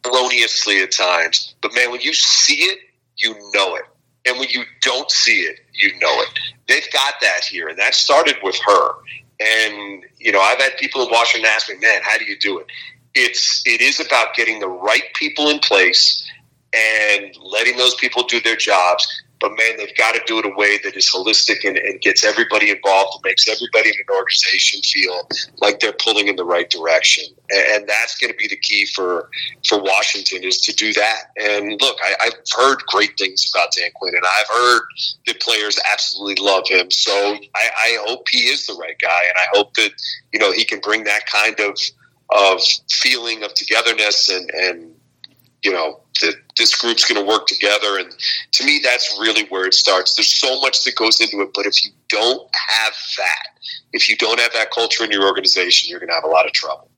erroneously 0.06 0.82
at 0.82 0.92
times. 0.92 1.56
But 1.62 1.74
man, 1.74 1.92
when 1.92 2.02
you 2.02 2.14
see 2.14 2.58
it, 2.58 2.80
you 3.18 3.34
know 3.54 3.76
it. 3.76 3.84
And 4.28 4.40
when 4.40 4.50
you 4.50 4.64
don't 4.82 5.10
see 5.10 5.42
it, 5.42 5.60
you 5.74 5.98
know 6.00 6.22
it. 6.22 6.30
They've 6.68 6.92
got 6.92 7.16
that 7.22 7.44
here. 7.44 7.68
And 7.68 7.78
that 7.80 7.94
started 7.94 8.38
with 8.44 8.60
her. 8.66 8.92
And, 9.40 10.04
you 10.18 10.32
know, 10.32 10.40
I've 10.40 10.60
had 10.60 10.78
people 10.78 11.04
in 11.04 11.12
Washington 11.12 11.50
ask 11.54 11.70
me, 11.70 11.76
man, 11.78 12.02
how 12.04 12.18
do 12.18 12.26
you 12.26 12.38
do 12.40 12.60
it? 12.60 12.68
It's 13.14 13.64
it 13.66 13.82
is 13.82 14.00
about 14.00 14.36
getting 14.36 14.60
the 14.60 14.68
right 14.68 15.14
people 15.14 15.50
in 15.50 15.60
place 15.60 16.30
and 16.74 17.36
letting 17.42 17.78
those 17.78 17.96
people 17.96 18.24
do 18.24 18.42
their 18.42 18.56
jobs 18.56 19.08
but 19.40 19.50
man, 19.58 19.78
they've 19.78 19.96
got 19.98 20.16
to 20.16 20.22
do 20.26 20.40
it 20.40 20.46
a 20.46 20.56
way 20.56 20.80
that 20.84 20.96
is 20.96 21.12
holistic 21.12 21.68
and, 21.68 21.78
and 21.78 22.00
gets 22.02 22.24
everybody 22.24 22.70
involved 22.70 23.12
and 23.16 23.24
makes 23.24 23.48
everybody 23.48 23.90
in 23.90 23.96
an 23.96 24.16
organization 24.16 24.82
feel 24.82 25.28
like 25.62 25.80
they're 25.80 25.94
pulling 25.94 26.28
in 26.28 26.36
the 26.36 26.46
right 26.46 26.70
direction. 26.70 27.26
And, 27.50 27.68
and 27.68 27.88
that's 27.88 28.18
going 28.18 28.32
to 28.32 28.38
be 28.38 28.48
the 28.48 28.58
key 28.58 28.86
for 28.86 29.30
for 29.68 29.82
Washington 29.82 30.44
is 30.44 30.62
to 30.62 30.74
do 30.74 30.94
that. 30.94 31.24
And 31.38 31.80
look, 31.82 31.98
I, 32.02 32.26
have 32.26 32.34
heard 32.56 32.80
great 32.88 33.18
things 33.18 33.52
about 33.54 33.70
Dan 33.78 33.90
Quinn, 33.96 34.16
and 34.16 34.26
I've 34.26 34.48
heard 34.48 34.82
that 35.28 35.42
players 35.42 35.80
absolutely 35.92 36.44
love 36.44 36.68
him. 36.68 36.90
So 36.92 37.12
I, 37.56 37.70
I 37.78 37.98
hope 38.08 38.28
he 38.30 38.48
is 38.48 38.66
the 38.68 38.74
right 38.74 38.98
guy, 39.00 39.24
and 39.28 39.38
I 39.38 39.58
hope 39.58 39.74
that 39.76 39.92
you 40.32 40.40
know 40.40 40.52
he 40.52 40.64
can 40.64 40.80
bring 40.80 41.04
that 41.04 41.26
kind 41.26 41.60
of 41.60 41.78
of 42.30 42.62
feeling 42.90 43.44
of 43.44 43.54
togetherness 43.54 44.30
and 44.30 44.50
and 44.50 44.96
you 45.64 45.72
know 45.72 46.00
that 46.22 46.36
this 46.58 46.76
group's 46.76 47.06
going 47.06 47.24
to 47.24 47.28
work 47.28 47.48
together. 47.48 47.98
And 47.98 48.16
to 48.54 48.66
me 48.66 48.80
that's 48.84 49.18
really 49.20 49.46
where 49.50 49.66
it 49.66 49.74
starts. 49.74 50.16
There's 50.16 50.34
so 50.34 50.60
much 50.62 50.84
that 50.84 50.96
goes 50.96 51.20
into 51.22 51.42
it 51.42 51.50
but 51.54 51.66
if 51.66 51.84
you 51.84 51.92
don't 52.10 52.50
have 52.54 52.94
that 53.18 53.56
if 53.94 54.10
you 54.10 54.18
don't 54.18 54.40
have 54.40 54.54
that 54.54 54.72
culture 54.72 55.04
in 55.04 55.12
your 55.12 55.26
organization 55.26 55.90
you're 55.90 56.00
going 56.00 56.10
to 56.10 56.16
have 56.16 56.24
a 56.24 56.28
lot 56.28 56.46
of 56.46 56.52
trouble 56.52 56.90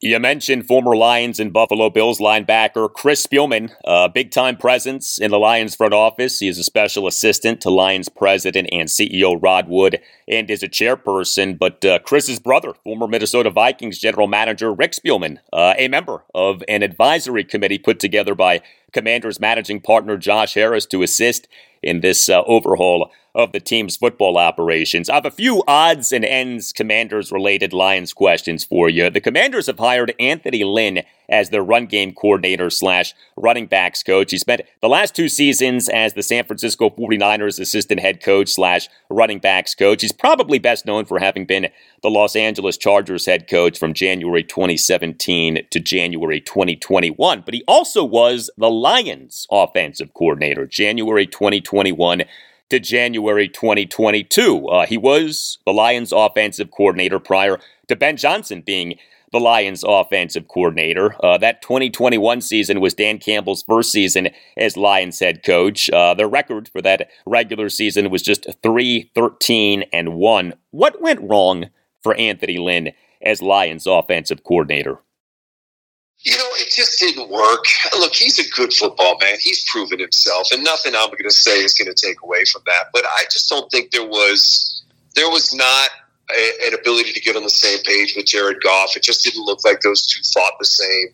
you 0.00 0.18
mentioned 0.20 0.66
former 0.66 0.94
Lions 0.94 1.40
and 1.40 1.52
Buffalo 1.52 1.90
Bills 1.90 2.20
linebacker 2.20 2.92
Chris 2.92 3.26
Spielman, 3.26 3.72
a 3.84 4.08
big 4.08 4.30
time 4.30 4.56
presence 4.56 5.18
in 5.18 5.32
the 5.32 5.38
Lions 5.38 5.74
front 5.74 5.92
office. 5.92 6.38
He 6.38 6.46
is 6.46 6.58
a 6.58 6.62
special 6.62 7.08
assistant 7.08 7.60
to 7.62 7.70
Lions 7.70 8.08
president 8.08 8.68
and 8.70 8.88
CEO 8.88 9.36
Rod 9.42 9.68
Wood 9.68 10.00
and 10.28 10.48
is 10.50 10.62
a 10.62 10.68
chairperson. 10.68 11.58
But 11.58 11.84
uh, 11.84 11.98
Chris's 12.00 12.38
brother, 12.38 12.74
former 12.84 13.08
Minnesota 13.08 13.50
Vikings 13.50 13.98
general 13.98 14.28
manager 14.28 14.72
Rick 14.72 14.92
Spielman, 14.92 15.38
uh, 15.52 15.74
a 15.76 15.88
member 15.88 16.24
of 16.32 16.62
an 16.68 16.82
advisory 16.82 17.42
committee 17.42 17.78
put 17.78 17.98
together 17.98 18.36
by 18.36 18.60
Commanders 18.92 19.40
managing 19.40 19.80
partner 19.80 20.16
Josh 20.16 20.54
Harris 20.54 20.86
to 20.86 21.02
assist 21.02 21.48
in 21.82 22.00
this 22.00 22.28
uh, 22.28 22.42
overhaul 22.44 23.10
of 23.38 23.52
the 23.52 23.60
team's 23.60 23.96
football 23.96 24.36
operations. 24.36 25.08
I 25.08 25.14
have 25.14 25.24
a 25.24 25.30
few 25.30 25.62
odds 25.68 26.10
and 26.10 26.24
ends 26.24 26.72
Commanders 26.72 27.30
related 27.30 27.72
Lions 27.72 28.12
questions 28.12 28.64
for 28.64 28.90
you. 28.90 29.08
The 29.08 29.20
Commanders 29.20 29.68
have 29.68 29.78
hired 29.78 30.12
Anthony 30.18 30.64
Lynn 30.64 31.04
as 31.28 31.50
their 31.50 31.62
run 31.62 31.86
game 31.86 32.12
coordinator 32.12 32.68
slash 32.68 33.14
running 33.36 33.66
backs 33.66 34.02
coach. 34.02 34.32
He 34.32 34.38
spent 34.38 34.62
the 34.80 34.88
last 34.88 35.14
two 35.14 35.28
seasons 35.28 35.88
as 35.88 36.14
the 36.14 36.22
San 36.22 36.44
Francisco 36.46 36.90
49ers 36.90 37.60
assistant 37.60 38.00
head 38.00 38.20
coach 38.20 38.48
slash 38.48 38.88
running 39.08 39.38
backs 39.38 39.74
coach. 39.74 40.02
He's 40.02 40.10
probably 40.10 40.58
best 40.58 40.84
known 40.84 41.04
for 41.04 41.20
having 41.20 41.44
been 41.44 41.68
the 42.02 42.10
Los 42.10 42.34
Angeles 42.34 42.76
Chargers 42.76 43.26
head 43.26 43.48
coach 43.48 43.78
from 43.78 43.94
January 43.94 44.42
2017 44.42 45.66
to 45.70 45.78
January 45.78 46.40
2021. 46.40 47.42
But 47.42 47.54
he 47.54 47.62
also 47.68 48.02
was 48.02 48.50
the 48.56 48.70
Lions 48.70 49.46
offensive 49.50 50.12
coordinator, 50.14 50.66
January 50.66 51.26
2021 51.26 52.24
to 52.70 52.78
January 52.78 53.48
2022. 53.48 54.66
Uh, 54.66 54.86
he 54.86 54.96
was 54.96 55.58
the 55.64 55.72
Lions 55.72 56.12
offensive 56.12 56.70
coordinator 56.70 57.18
prior 57.18 57.58
to 57.88 57.96
Ben 57.96 58.16
Johnson 58.16 58.62
being 58.64 58.98
the 59.32 59.40
Lions 59.40 59.84
offensive 59.86 60.48
coordinator. 60.48 61.14
Uh, 61.24 61.38
that 61.38 61.62
2021 61.62 62.40
season 62.40 62.80
was 62.80 62.94
Dan 62.94 63.18
Campbell's 63.18 63.62
first 63.62 63.92
season 63.92 64.28
as 64.56 64.76
Lions 64.76 65.18
head 65.20 65.42
coach. 65.42 65.90
Uh, 65.90 66.14
their 66.14 66.28
record 66.28 66.68
for 66.68 66.80
that 66.82 67.10
regular 67.26 67.68
season 67.68 68.10
was 68.10 68.22
just 68.22 68.46
3 68.62 69.10
13 69.14 69.84
and 69.92 70.14
1. 70.14 70.54
What 70.70 71.02
went 71.02 71.20
wrong 71.20 71.66
for 72.02 72.14
Anthony 72.14 72.58
Lynn 72.58 72.92
as 73.22 73.42
Lions 73.42 73.86
offensive 73.86 74.44
coordinator? 74.44 75.00
You 76.20 76.36
know, 76.36 76.48
it 76.54 76.67
just 76.78 76.98
didn't 76.98 77.28
work. 77.28 77.64
Look, 77.98 78.14
he's 78.14 78.38
a 78.38 78.48
good 78.50 78.72
football 78.72 79.18
man. 79.20 79.36
He's 79.40 79.64
proven 79.70 79.98
himself, 79.98 80.48
and 80.52 80.64
nothing 80.64 80.94
I'm 80.94 81.10
going 81.10 81.24
to 81.24 81.30
say 81.30 81.62
is 81.62 81.74
going 81.74 81.92
to 81.92 82.06
take 82.06 82.22
away 82.22 82.44
from 82.50 82.62
that. 82.66 82.84
But 82.92 83.04
I 83.04 83.24
just 83.30 83.50
don't 83.50 83.70
think 83.70 83.90
there 83.90 84.06
was 84.06 84.82
there 85.14 85.28
was 85.28 85.52
not 85.52 85.90
a, 86.30 86.68
an 86.68 86.74
ability 86.74 87.12
to 87.12 87.20
get 87.20 87.36
on 87.36 87.42
the 87.42 87.50
same 87.50 87.78
page 87.80 88.14
with 88.16 88.26
Jared 88.26 88.62
Goff. 88.62 88.96
It 88.96 89.02
just 89.02 89.24
didn't 89.24 89.44
look 89.44 89.64
like 89.64 89.80
those 89.80 90.06
two 90.06 90.22
fought 90.32 90.52
the 90.58 90.66
same. 90.66 91.08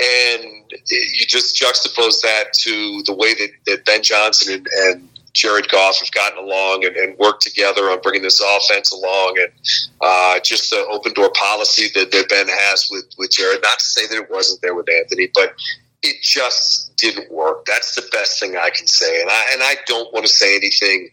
And 0.00 0.72
you 0.88 1.26
just 1.26 1.60
juxtapose 1.60 2.22
that 2.22 2.52
to 2.60 3.02
the 3.04 3.14
way 3.14 3.34
that, 3.34 3.50
that 3.66 3.84
Ben 3.84 4.02
Johnson 4.02 4.54
and, 4.54 4.68
and 4.86 5.08
Jared 5.34 5.68
Goff 5.68 5.98
have 5.98 6.10
gotten 6.12 6.38
along 6.38 6.84
and, 6.84 6.94
and, 6.96 7.16
worked 7.18 7.42
together 7.42 7.84
on 7.90 8.00
bringing 8.02 8.22
this 8.22 8.40
offense 8.40 8.92
along, 8.92 9.38
and 9.40 9.52
uh, 10.00 10.40
just 10.40 10.70
the 10.70 10.84
open 10.90 11.12
door 11.14 11.30
policy 11.34 11.88
that, 11.94 12.12
that 12.12 12.28
Ben 12.28 12.46
has 12.48 12.88
with, 12.90 13.06
with 13.16 13.30
Jared. 13.30 13.62
Not 13.62 13.78
to 13.78 13.84
say 13.84 14.06
that 14.06 14.16
it 14.16 14.30
wasn't 14.30 14.60
there 14.60 14.74
with 14.74 14.88
Anthony, 14.90 15.30
but 15.34 15.54
it 16.02 16.20
just 16.20 16.94
didn't 16.96 17.30
work. 17.32 17.64
That's 17.64 17.94
the 17.94 18.06
best 18.12 18.40
thing 18.40 18.56
I 18.56 18.70
can 18.70 18.86
say, 18.86 19.20
and 19.20 19.30
I 19.30 19.44
and 19.52 19.62
I 19.62 19.76
don't 19.86 20.12
want 20.12 20.26
to 20.26 20.32
say 20.32 20.54
anything 20.56 21.08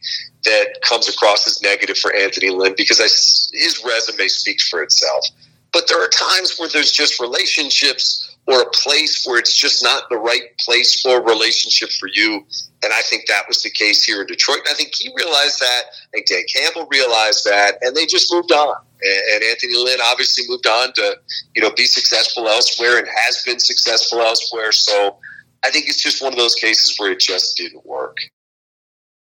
that 0.46 0.82
comes 0.82 1.08
across 1.08 1.48
as 1.48 1.62
negative 1.62 1.98
for 1.98 2.14
Anthony 2.14 2.50
Lynn 2.50 2.74
because 2.76 3.00
I, 3.00 3.04
his 3.04 3.84
resume 3.86 4.28
speaks 4.28 4.68
for 4.68 4.82
itself. 4.82 5.26
But 5.72 5.88
there 5.88 6.04
are 6.04 6.08
times 6.08 6.58
where 6.58 6.68
there's 6.68 6.92
just 6.92 7.20
relationships 7.20 8.29
or 8.50 8.64
a 8.64 8.70
place 8.72 9.26
where 9.26 9.38
it's 9.38 9.56
just 9.56 9.84
not 9.84 10.10
the 10.10 10.18
right 10.18 10.58
place 10.60 11.06
or 11.06 11.24
relationship 11.24 11.92
for 11.92 12.10
you. 12.12 12.44
And 12.84 12.92
I 12.92 13.02
think 13.02 13.28
that 13.28 13.44
was 13.48 13.62
the 13.62 13.70
case 13.70 14.04
here 14.04 14.22
in 14.22 14.28
Detroit. 14.28 14.60
And 14.66 14.70
I 14.70 14.74
think 14.74 14.96
he 14.96 15.12
realized 15.16 15.60
that. 15.60 15.84
I 15.88 16.08
think 16.14 16.28
Dan 16.28 16.44
Campbell 16.52 16.88
realized 16.90 17.46
that, 17.46 17.78
and 17.82 17.96
they 17.96 18.08
just 18.08 18.34
moved 18.34 18.52
on. 18.52 18.76
And 19.04 19.44
Anthony 19.44 19.76
Lynn 19.76 20.00
obviously 20.04 20.46
moved 20.48 20.66
on 20.66 20.94
to, 20.94 21.20
you 21.56 21.62
know, 21.62 21.70
be 21.70 21.86
successful 21.86 22.48
elsewhere 22.48 22.98
and 22.98 23.08
has 23.28 23.44
been 23.44 23.60
successful 23.60 24.20
elsewhere. 24.20 24.72
So 24.72 25.18
I 25.64 25.70
think 25.70 25.88
it's 25.88 26.02
just 26.02 26.24
one 26.24 26.34
of 26.34 26.40
those 26.40 26.56
cases 26.56 26.96
where 26.98 27.12
it 27.12 27.20
just 27.20 27.56
didn't 27.56 27.86
work. 27.86 28.18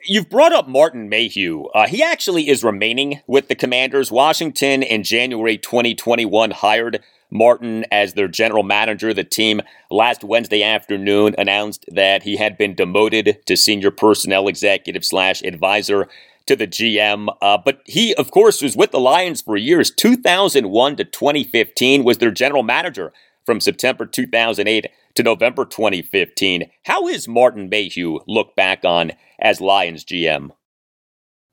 You've 0.05 0.31
brought 0.31 0.53
up 0.53 0.69
Martin 0.69 1.09
Mayhew. 1.09 1.65
Uh, 1.75 1.89
he 1.89 2.01
actually 2.01 2.49
is 2.49 2.63
remaining 2.63 3.23
with 3.27 3.49
the 3.49 3.57
Commanders. 3.57 4.13
Washington 4.13 4.85
in 4.85 5.03
January 5.03 5.59
2021 5.59 6.53
hired 6.53 7.03
Martin 7.31 7.85
as 7.91 8.15
their 8.15 8.29
general 8.29 8.63
manager. 8.63 9.13
The 9.13 9.25
team 9.25 9.61
last 9.91 10.25
Wednesday 10.25 10.63
afternoon 10.63 11.35
announced 11.39 11.85
that 11.89 12.23
he 12.23 12.37
had 12.37 12.57
been 12.57 12.75
demoted 12.75 13.39
to 13.47 13.57
senior 13.57 13.91
personnel 13.91 14.49
executive 14.49 15.05
slash 15.05 15.43
advisor 15.43 16.09
to 16.47 16.57
the 16.57 16.67
GM. 16.67 17.29
Uh, 17.43 17.59
but 17.59 17.81
he, 17.85 18.15
of 18.15 18.31
course, 18.31 18.63
was 18.63 18.77
with 18.77 18.93
the 18.93 19.01
Lions 19.01 19.43
for 19.43 19.57
years. 19.57 19.91
2001 19.91 20.97
to 20.97 21.05
2015 21.05 22.05
was 22.05 22.19
their 22.19 22.31
general 22.31 22.63
manager 22.63 23.13
from 23.45 23.61
September 23.61 24.07
2008 24.07 24.87
to 25.15 25.23
November 25.23 25.65
2015. 25.65 26.71
How 26.85 27.09
is 27.09 27.29
Martin 27.29 27.69
Mayhew 27.69 28.21
looked 28.27 28.57
back 28.57 28.85
on 28.85 29.13
as 29.41 29.61
Lions 29.61 30.05
GM? 30.05 30.51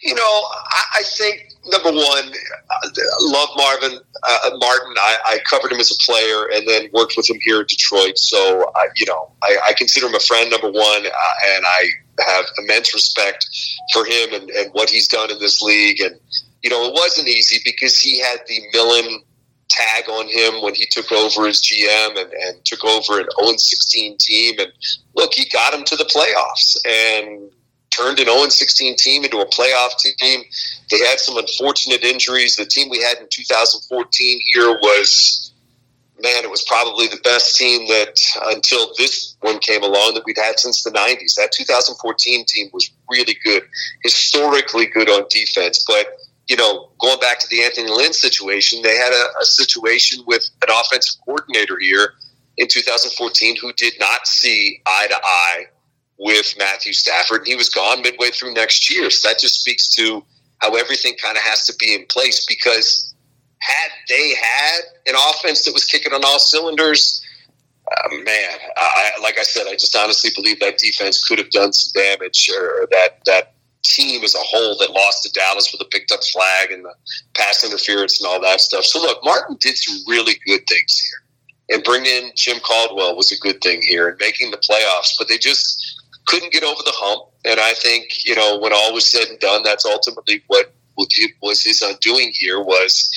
You 0.01 0.15
know, 0.15 0.21
I, 0.21 0.83
I 0.99 1.03
think 1.03 1.52
number 1.67 1.91
one, 1.91 2.33
uh, 2.69 2.89
love 3.21 3.49
Marvin 3.55 3.99
uh, 4.23 4.49
Martin. 4.57 4.93
I, 4.97 5.17
I, 5.25 5.37
covered 5.49 5.71
him 5.71 5.79
as 5.79 5.91
a 5.91 5.97
player 6.03 6.49
and 6.53 6.67
then 6.67 6.89
worked 6.93 7.15
with 7.17 7.29
him 7.29 7.37
here 7.41 7.61
in 7.61 7.67
Detroit. 7.67 8.17
So, 8.17 8.71
I, 8.75 8.87
you 8.95 9.05
know, 9.05 9.31
I, 9.41 9.57
I, 9.69 9.73
consider 9.73 10.07
him 10.07 10.15
a 10.15 10.19
friend, 10.19 10.49
number 10.49 10.71
one, 10.71 11.05
uh, 11.05 11.33
and 11.55 11.65
I 11.65 11.85
have 12.25 12.45
immense 12.57 12.93
respect 12.93 13.47
for 13.91 14.05
him 14.05 14.33
and, 14.33 14.49
and 14.49 14.71
what 14.73 14.89
he's 14.89 15.07
done 15.07 15.31
in 15.31 15.39
this 15.39 15.61
league. 15.61 15.99
And, 16.01 16.19
you 16.61 16.69
know, 16.69 16.85
it 16.85 16.93
wasn't 16.93 17.27
easy 17.27 17.59
because 17.65 17.99
he 17.99 18.19
had 18.19 18.39
the 18.47 18.61
Millen 18.73 19.23
tag 19.69 20.09
on 20.09 20.27
him 20.27 20.61
when 20.61 20.75
he 20.75 20.85
took 20.85 21.11
over 21.11 21.47
as 21.47 21.61
GM 21.61 22.21
and, 22.21 22.31
and 22.31 22.65
took 22.65 22.83
over 22.85 23.19
an 23.19 23.27
0 23.39 23.57
16 23.57 24.17
team. 24.19 24.55
And 24.59 24.71
look, 25.15 25.33
he 25.33 25.49
got 25.49 25.73
him 25.73 25.83
to 25.85 25.95
the 25.95 26.05
playoffs 26.05 26.77
and 26.85 27.51
turned 27.95 28.19
an 28.19 28.25
0 28.25 28.49
16 28.49 28.95
team 28.95 29.23
into 29.23 29.39
a 29.39 29.45
playoff 29.45 29.97
team. 29.97 30.43
They 30.89 30.99
had 30.99 31.19
some 31.19 31.37
unfortunate 31.37 32.03
injuries. 32.03 32.55
The 32.55 32.65
team 32.65 32.89
we 32.89 33.01
had 33.01 33.17
in 33.19 33.27
2014 33.29 34.41
here 34.53 34.71
was, 34.81 35.53
man, 36.21 36.43
it 36.43 36.49
was 36.49 36.63
probably 36.63 37.07
the 37.07 37.19
best 37.23 37.55
team 37.55 37.87
that 37.87 38.19
until 38.45 38.93
this 38.97 39.35
one 39.41 39.59
came 39.59 39.83
along 39.83 40.15
that 40.15 40.23
we'd 40.25 40.37
had 40.37 40.59
since 40.59 40.83
the 40.83 40.91
90s. 40.91 41.35
That 41.35 41.51
2014 41.51 42.45
team 42.45 42.69
was 42.73 42.91
really 43.09 43.37
good, 43.43 43.63
historically 44.03 44.87
good 44.87 45.09
on 45.09 45.25
defense. 45.29 45.83
But, 45.87 46.07
you 46.47 46.55
know, 46.55 46.89
going 46.99 47.19
back 47.19 47.39
to 47.39 47.47
the 47.49 47.63
Anthony 47.63 47.89
Lynn 47.89 48.13
situation, 48.13 48.81
they 48.81 48.95
had 48.95 49.13
a, 49.13 49.41
a 49.41 49.45
situation 49.45 50.23
with 50.25 50.47
an 50.61 50.73
offensive 50.73 51.21
coordinator 51.25 51.77
here 51.79 52.13
in 52.57 52.67
2014 52.67 53.57
who 53.61 53.73
did 53.73 53.93
not 53.99 54.27
see 54.27 54.81
eye 54.85 55.07
to 55.09 55.15
eye 55.15 55.65
with 56.23 56.55
Matthew 56.57 56.93
Stafford. 56.93 57.39
And 57.39 57.47
he 57.47 57.55
was 57.55 57.69
gone 57.69 58.01
midway 58.01 58.29
through 58.29 58.53
next 58.53 58.89
year. 58.89 59.09
So 59.09 59.27
that 59.27 59.39
just 59.39 59.59
speaks 59.59 59.93
to 59.95 60.23
how 60.59 60.75
everything 60.75 61.15
kind 61.21 61.37
of 61.37 61.43
has 61.43 61.65
to 61.67 61.75
be 61.77 61.93
in 61.93 62.05
place 62.07 62.45
because 62.45 63.13
had 63.59 63.91
they 64.09 64.33
had 64.35 64.81
an 65.07 65.15
offense 65.15 65.65
that 65.65 65.73
was 65.73 65.85
kicking 65.85 66.13
on 66.13 66.23
all 66.23 66.39
cylinders, 66.39 67.23
uh, 67.91 68.15
man, 68.23 68.57
I, 68.77 69.11
like 69.21 69.37
I 69.37 69.43
said, 69.43 69.67
I 69.67 69.73
just 69.73 69.95
honestly 69.95 70.31
believe 70.35 70.59
that 70.59 70.77
defense 70.77 71.25
could 71.25 71.37
have 71.37 71.49
done 71.49 71.73
some 71.73 72.01
damage, 72.01 72.49
or 72.55 72.87
that 72.91 73.23
that 73.25 73.53
team 73.83 74.23
as 74.23 74.35
a 74.35 74.39
whole 74.39 74.77
that 74.77 74.91
lost 74.91 75.23
to 75.23 75.31
Dallas 75.33 75.71
with 75.71 75.81
a 75.81 75.89
picked 75.89 76.11
up 76.11 76.21
flag 76.23 76.71
and 76.71 76.85
the 76.85 76.93
pass 77.35 77.63
interference 77.65 78.21
and 78.21 78.31
all 78.31 78.39
that 78.41 78.61
stuff. 78.61 78.85
So 78.85 79.01
look, 79.01 79.19
Martin 79.23 79.57
did 79.59 79.77
some 79.77 79.97
really 80.07 80.35
good 80.45 80.61
things 80.67 80.99
here, 80.99 81.75
and 81.75 81.83
bringing 81.83 82.11
in 82.11 82.31
Jim 82.35 82.59
Caldwell 82.61 83.15
was 83.15 83.31
a 83.31 83.39
good 83.39 83.61
thing 83.61 83.81
here, 83.81 84.07
and 84.09 84.17
making 84.19 84.51
the 84.51 84.57
playoffs. 84.57 85.15
But 85.17 85.27
they 85.27 85.37
just 85.37 85.82
couldn't 86.25 86.51
get 86.51 86.63
over 86.63 86.81
the 86.83 86.93
hump. 86.95 87.29
And 87.45 87.59
I 87.59 87.73
think, 87.73 88.25
you 88.25 88.35
know, 88.35 88.59
when 88.59 88.73
all 88.73 88.93
was 88.93 89.05
said 89.05 89.27
and 89.27 89.39
done, 89.39 89.63
that's 89.63 89.85
ultimately 89.85 90.43
what 90.47 90.73
was 91.41 91.63
his 91.63 91.81
undoing 91.81 92.31
here 92.33 92.61
was 92.61 93.11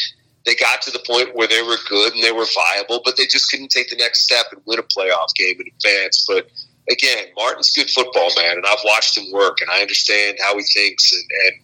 they 0.47 0.55
got 0.55 0.81
to 0.83 0.91
the 0.91 1.03
point 1.07 1.35
where 1.35 1.49
they 1.49 1.63
were 1.63 1.77
good 1.89 2.15
and 2.15 2.23
they 2.23 2.33
were 2.33 2.47
viable, 2.55 3.01
but 3.05 3.17
they 3.17 3.27
just 3.27 3.51
couldn't 3.51 3.71
take 3.71 3.91
the 3.91 3.97
next 3.97 4.23
step 4.23 4.47
and 4.53 4.63
win 4.65 4.79
a 4.79 4.83
playoff 4.83 5.35
game 5.35 5.61
in 5.61 5.67
advance. 5.67 6.25
But 6.27 6.49
again, 6.91 7.27
Martin's 7.37 7.73
good 7.73 7.91
football 7.91 8.31
man, 8.37 8.57
and 8.57 8.67
I've 8.67 8.85
watched 8.85 9.19
him 9.19 9.31
work, 9.33 9.61
and 9.61 9.71
I 9.71 9.81
understand 9.81 10.39
how 10.41 10.57
he 10.57 10.63
thinks 10.63 11.13
and, 11.13 11.25
and 11.47 11.55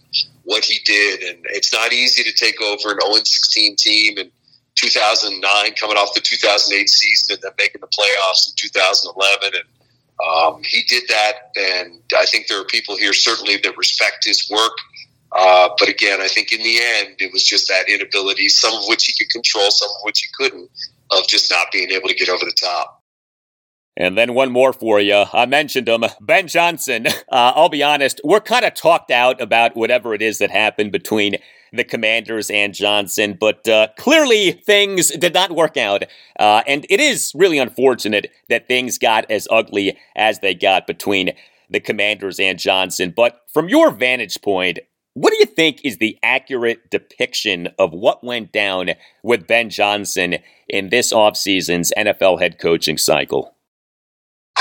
what 0.45 0.65
he 0.65 0.81
did. 0.85 1.23
And 1.23 1.47
it's 1.51 1.73
not 1.73 1.93
easy 1.93 2.25
to 2.25 2.33
take 2.33 2.61
over 2.61 2.91
an 2.91 3.01
0 3.01 3.15
16 3.15 3.77
team 3.77 4.19
in 4.19 4.31
2009, 4.75 5.73
coming 5.75 5.97
off 5.97 6.15
the 6.15 6.21
2008 6.21 6.89
season, 6.89 7.35
and 7.35 7.43
then 7.43 7.53
making 7.59 7.81
the 7.81 7.87
playoffs 7.87 8.51
in 8.51 8.55
2011. 8.57 9.53
And 9.55 9.65
um, 10.21 10.63
he 10.65 10.83
did 10.83 11.05
that, 11.09 11.35
and 11.57 12.01
I 12.17 12.27
think 12.27 12.47
there 12.47 12.61
are 12.61 12.65
people 12.65 12.97
here 12.97 13.13
certainly 13.13 13.57
that 13.59 13.77
respect 13.77 14.25
his 14.25 14.49
work. 14.51 14.73
Uh, 15.33 15.71
but 15.79 15.89
again, 15.89 16.21
I 16.21 16.29
think 16.29 16.53
in 16.53 16.63
the 16.63 16.79
end, 16.83 17.17
it 17.19 17.33
was 17.33 17.43
just 17.45 17.69
that 17.69 17.89
inability, 17.89 18.49
some 18.49 18.75
of 18.75 18.83
which 18.87 19.07
he 19.07 19.13
could 19.13 19.31
control, 19.31 19.71
some 19.71 19.89
of 19.89 19.97
which 20.03 20.21
he 20.21 20.29
couldn't, 20.35 20.71
of 21.11 21.27
just 21.27 21.51
not 21.51 21.73
being 21.73 21.91
able 21.91 22.09
to 22.09 22.15
get 22.15 22.29
over 22.29 22.45
the 22.45 22.53
top. 22.53 23.02
And 23.97 24.17
then 24.17 24.35
one 24.35 24.51
more 24.51 24.73
for 24.73 25.01
you. 25.01 25.25
I 25.33 25.47
mentioned 25.47 25.89
him, 25.89 26.05
Ben 26.21 26.49
Johnson. 26.49 27.07
Uh, 27.33 27.51
I'll 27.57 27.71
be 27.71 27.83
honest, 27.83 28.21
we're 28.25 28.41
kind 28.41 28.63
of 28.63 28.75
talked 28.75 29.11
out 29.11 29.41
about 29.41 29.75
whatever 29.75 30.13
it 30.13 30.21
is 30.21 30.37
that 30.37 30.51
happened 30.51 30.93
between 30.93 31.37
the 31.73 31.83
Commanders 31.83 32.51
and 32.51 32.75
Johnson, 32.75 33.39
but 33.41 33.67
uh, 33.67 33.89
clearly 33.97 34.53
things 34.53 35.09
did 35.09 35.33
not 35.33 35.53
work 35.53 35.79
out. 35.79 36.03
Uh, 36.39 36.63
and 36.67 36.85
it 36.91 37.01
is 37.01 37.33
really 37.35 37.57
unfortunate 37.59 38.31
that 38.51 38.69
things 38.69 38.99
got 38.99 39.25
as 39.31 39.49
ugly 39.51 39.97
as 40.15 40.41
they 40.41 40.55
got 40.55 40.87
between 40.87 41.31
the 41.71 41.81
Commanders 41.81 42.39
and 42.39 42.59
Johnson. 42.59 43.15
But 43.17 43.41
from 43.53 43.71
your 43.71 43.91
vantage 43.91 44.43
point, 44.43 44.79
what 45.15 45.31
do 45.31 45.39
you 45.39 45.47
think 45.47 45.81
is 45.85 45.97
the 45.97 46.19
accurate 46.23 46.91
depiction 46.91 47.69
of 47.79 47.93
what 47.93 48.23
went 48.23 48.53
down 48.53 48.91
with 49.23 49.47
Ben 49.47 49.71
Johnson 49.71 50.37
in 50.69 50.91
this 50.91 51.15
offseason's 51.15 51.93
NFL 51.97 52.41
head 52.41 52.59
coaching 52.59 52.99
cycle? 52.99 53.55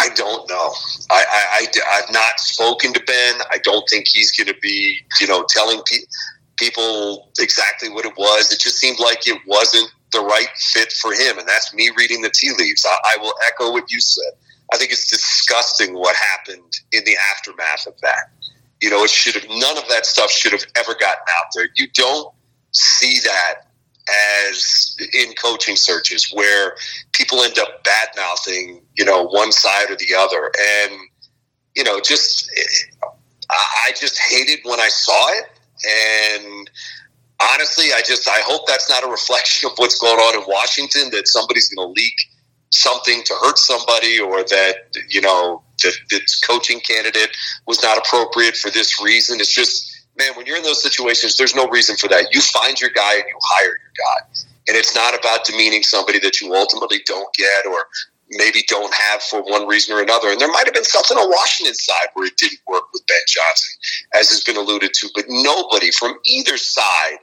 I 0.02 0.10
don't 0.16 0.50
know. 0.50 0.74
I, 1.12 1.24
I, 1.30 1.68
I, 1.92 1.96
have 2.02 2.12
not 2.12 2.40
spoken 2.40 2.92
to 2.94 3.04
Ben. 3.06 3.36
I 3.52 3.60
don't 3.60 3.88
think 3.88 4.08
he's 4.08 4.32
going 4.32 4.48
to 4.48 4.60
be, 4.60 4.98
you 5.20 5.28
know, 5.28 5.46
telling 5.48 5.80
pe- 5.86 6.08
people 6.58 7.30
exactly 7.38 7.88
what 7.88 8.06
it 8.06 8.14
was. 8.18 8.52
It 8.52 8.60
just 8.60 8.78
seemed 8.78 9.00
like 9.00 9.28
it 9.28 9.40
wasn't 9.46 9.92
the 10.12 10.22
right 10.22 10.48
fit 10.58 10.92
for 10.92 11.14
him. 11.14 11.38
And 11.38 11.48
that's 11.48 11.72
me 11.76 11.92
reading 11.96 12.22
the 12.22 12.32
tea 12.34 12.52
leaves. 12.58 12.84
I, 12.84 12.98
I 13.16 13.18
will 13.22 13.36
echo 13.48 13.72
what 13.72 13.92
you 13.92 14.02
said. 14.02 14.32
I 14.74 14.78
think 14.78 14.92
it's 14.92 15.08
disgusting 15.08 15.94
what 15.94 16.16
happened 16.16 16.80
in 16.92 17.04
the 17.04 17.16
aftermath 17.36 17.86
of 17.86 17.94
that. 18.02 18.32
You 18.82 18.90
know, 18.90 19.04
it 19.04 19.12
should 19.12 19.36
have, 19.36 19.46
none 19.50 19.78
of 19.78 19.88
that 19.90 20.08
stuff 20.08 20.32
should 20.32 20.54
have 20.54 20.66
ever 20.76 20.96
gotten 20.96 21.26
out 21.38 21.52
there. 21.54 21.68
You 21.76 21.88
don't 21.94 22.34
see 22.72 23.20
that 23.24 23.68
as 24.48 24.98
in 25.14 25.34
coaching 25.34 25.76
searches 25.76 26.32
where 26.34 26.76
people 27.14 27.42
end 27.42 27.60
up 27.60 27.84
bad 27.84 28.10
mouthing, 28.16 28.82
you 28.96 29.06
know, 29.06 29.24
one 29.24 29.52
side 29.52 29.90
or 29.90 29.96
the 29.96 30.16
other. 30.18 30.52
And, 30.84 31.00
you 31.76 31.84
know, 31.84 32.00
just, 32.00 32.50
I 33.50 33.92
just 33.96 34.20
hated 34.20 34.60
when 34.64 34.80
I 34.80 34.90
saw 34.90 35.28
it. 35.30 35.46
And 36.38 36.70
honestly, 37.42 37.94
I 37.94 38.02
just, 38.06 38.28
I 38.28 38.42
hope 38.42 38.68
that's 38.68 38.90
not 38.90 39.04
a 39.04 39.08
reflection 39.08 39.70
of 39.70 39.78
what's 39.78 40.00
going 40.00 40.18
on 40.18 40.42
in 40.42 40.48
Washington, 40.48 41.10
that 41.12 41.28
somebody's 41.28 41.74
going 41.74 41.88
to 41.88 41.94
leak 41.94 42.14
something 42.70 43.22
to 43.24 43.34
hurt 43.42 43.58
somebody 43.58 44.20
or 44.20 44.44
that, 44.44 44.76
you 45.10 45.22
know, 45.22 45.62
that 45.84 45.94
this 46.10 46.40
coaching 46.40 46.80
candidate 46.80 47.36
was 47.68 47.82
not 47.84 47.98
appropriate 47.98 48.56
for 48.56 48.70
this 48.70 49.02
reason. 49.02 49.40
It's 49.40 49.54
just, 49.54 50.06
man, 50.18 50.34
when 50.36 50.46
you're 50.46 50.58
in 50.58 50.64
those 50.64 50.82
situations, 50.82 51.38
there's 51.38 51.56
no 51.56 51.68
reason 51.68 51.98
for 51.98 52.08
that. 52.10 52.34
You 52.34 52.42
find 52.42 52.80
your 52.80 52.92
guy 52.92 53.16
and 53.16 53.24
you 53.28 53.38
hire 53.42 53.66
your 53.66 53.94
guy. 53.98 54.42
And 54.68 54.78
it's 54.78 54.96
not 54.96 55.18
about 55.18 55.44
demeaning 55.44 55.84
somebody 55.84 56.20
that 56.20 56.40
you 56.40 56.54
ultimately 56.54 57.00
don't 57.06 57.34
get 57.34 57.66
or 57.66 57.88
maybe 58.32 58.64
don't 58.68 58.94
have 58.94 59.22
for 59.22 59.42
one 59.42 59.68
reason 59.68 59.96
or 59.96 60.02
another. 60.02 60.30
And 60.30 60.40
there 60.40 60.52
might 60.52 60.66
have 60.66 60.74
been 60.74 60.84
something 60.84 61.18
on 61.18 61.30
Washington's 61.30 61.84
side 61.84 62.08
where 62.14 62.28
it 62.28 62.38
didn't 62.38 62.62
work 62.68 62.92
with 62.94 63.06
Ben 63.08 63.18
Johnson, 63.28 63.74
as 64.16 64.30
has 64.30 64.44
been 64.44 64.58
alluded 64.58 64.94
to. 64.94 65.10
But 65.16 65.26
nobody 65.28 65.92
from 65.92 66.18
either 66.26 66.58
side 66.58 67.18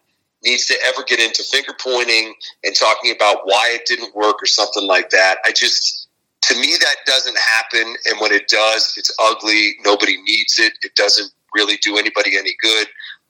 needs 0.45 0.67
to 0.67 0.77
ever 0.87 1.03
get 1.05 1.21
into 1.21 1.43
finger 1.43 1.75
pointing 1.83 2.35
and 2.65 2.75
talking 2.75 3.13
about 3.15 3.41
why 3.45 3.71
it 3.73 3.87
didn't 3.87 4.15
work 4.15 4.43
or 4.43 4.47
something 4.47 4.87
like 4.87 5.11
that. 5.11 5.39
I 5.45 5.53
just, 5.53 6.09
to 6.43 6.55
me, 6.55 6.77
that 6.79 6.97
doesn't 7.07 7.39
happen. 7.39 7.95
And 8.07 8.21
when 8.21 8.33
it 8.33 8.49
does, 8.49 8.95
it's 8.97 9.15
ugly. 9.19 9.77
Nobody 9.85 10.21
needs 10.23 10.59
it. 10.59 10.75
It 10.83 10.95
doesn't 10.95 11.31
really 11.55 11.77
do 11.83 11.97
anybody 11.97 12.37
any 12.37 12.55
good 12.61 12.87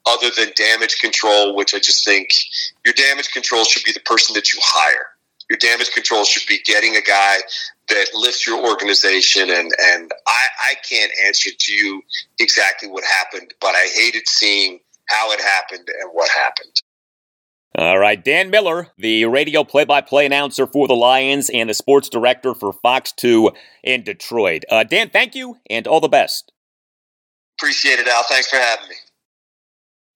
other 0.07 0.31
than 0.37 0.51
damage 0.57 1.01
control, 1.01 1.55
which 1.55 1.75
I 1.75 1.79
just 1.79 2.05
think 2.05 2.31
your 2.85 2.95
damage 2.95 3.31
control 3.31 3.65
should 3.65 3.85
be 3.85 3.93
the 3.93 4.01
person 4.01 4.35
that 4.35 4.53
you 4.53 4.59
hire. 4.63 5.07
Your 5.51 5.59
damage 5.59 5.91
control 5.93 6.25
should 6.25 6.47
be 6.47 6.61
getting 6.65 6.97
a 6.97 7.01
guy 7.01 7.39
that 7.89 8.07
lifts 8.15 8.47
your 8.47 8.67
organization. 8.69 9.51
And, 9.51 9.73
and 9.93 10.13
I, 10.27 10.47
I 10.71 10.75
can't 10.89 11.11
answer 11.27 11.51
to 11.57 11.73
you 11.73 12.03
exactly 12.39 12.89
what 12.89 13.05
happened, 13.05 13.55
but 13.61 13.75
I 13.75 13.89
hated 13.95 14.29
seeing 14.29 14.81
how 15.07 15.33
it 15.33 15.41
happened 15.41 15.89
and 16.01 16.11
what 16.13 16.31
happened. 16.31 16.83
All 17.77 17.99
right, 17.99 18.23
Dan 18.23 18.51
Miller, 18.51 18.89
the 18.99 19.25
radio 19.27 19.63
play 19.63 19.85
by 19.85 20.01
play 20.01 20.27
announcer 20.27 20.67
for 20.67 20.89
the 20.89 20.95
Lions 20.95 21.49
and 21.49 21.71
the 21.71 21.75
sports 21.75 22.09
director 22.09 22.55
for 22.55 22.73
Fox 22.73 23.13
2 23.13 23.53
in 23.85 24.03
Detroit. 24.03 24.65
Uh, 24.71 24.85
Dan, 24.85 25.11
thank 25.11 25.35
you 25.35 25.59
and 25.71 25.87
all 25.87 26.01
the 26.01 26.09
best. 26.09 26.51
Appreciate 27.59 27.99
it, 27.99 28.09
Al. 28.09 28.25
Thanks 28.25 28.49
for 28.49 28.57
having 28.57 28.89
me. 28.89 28.97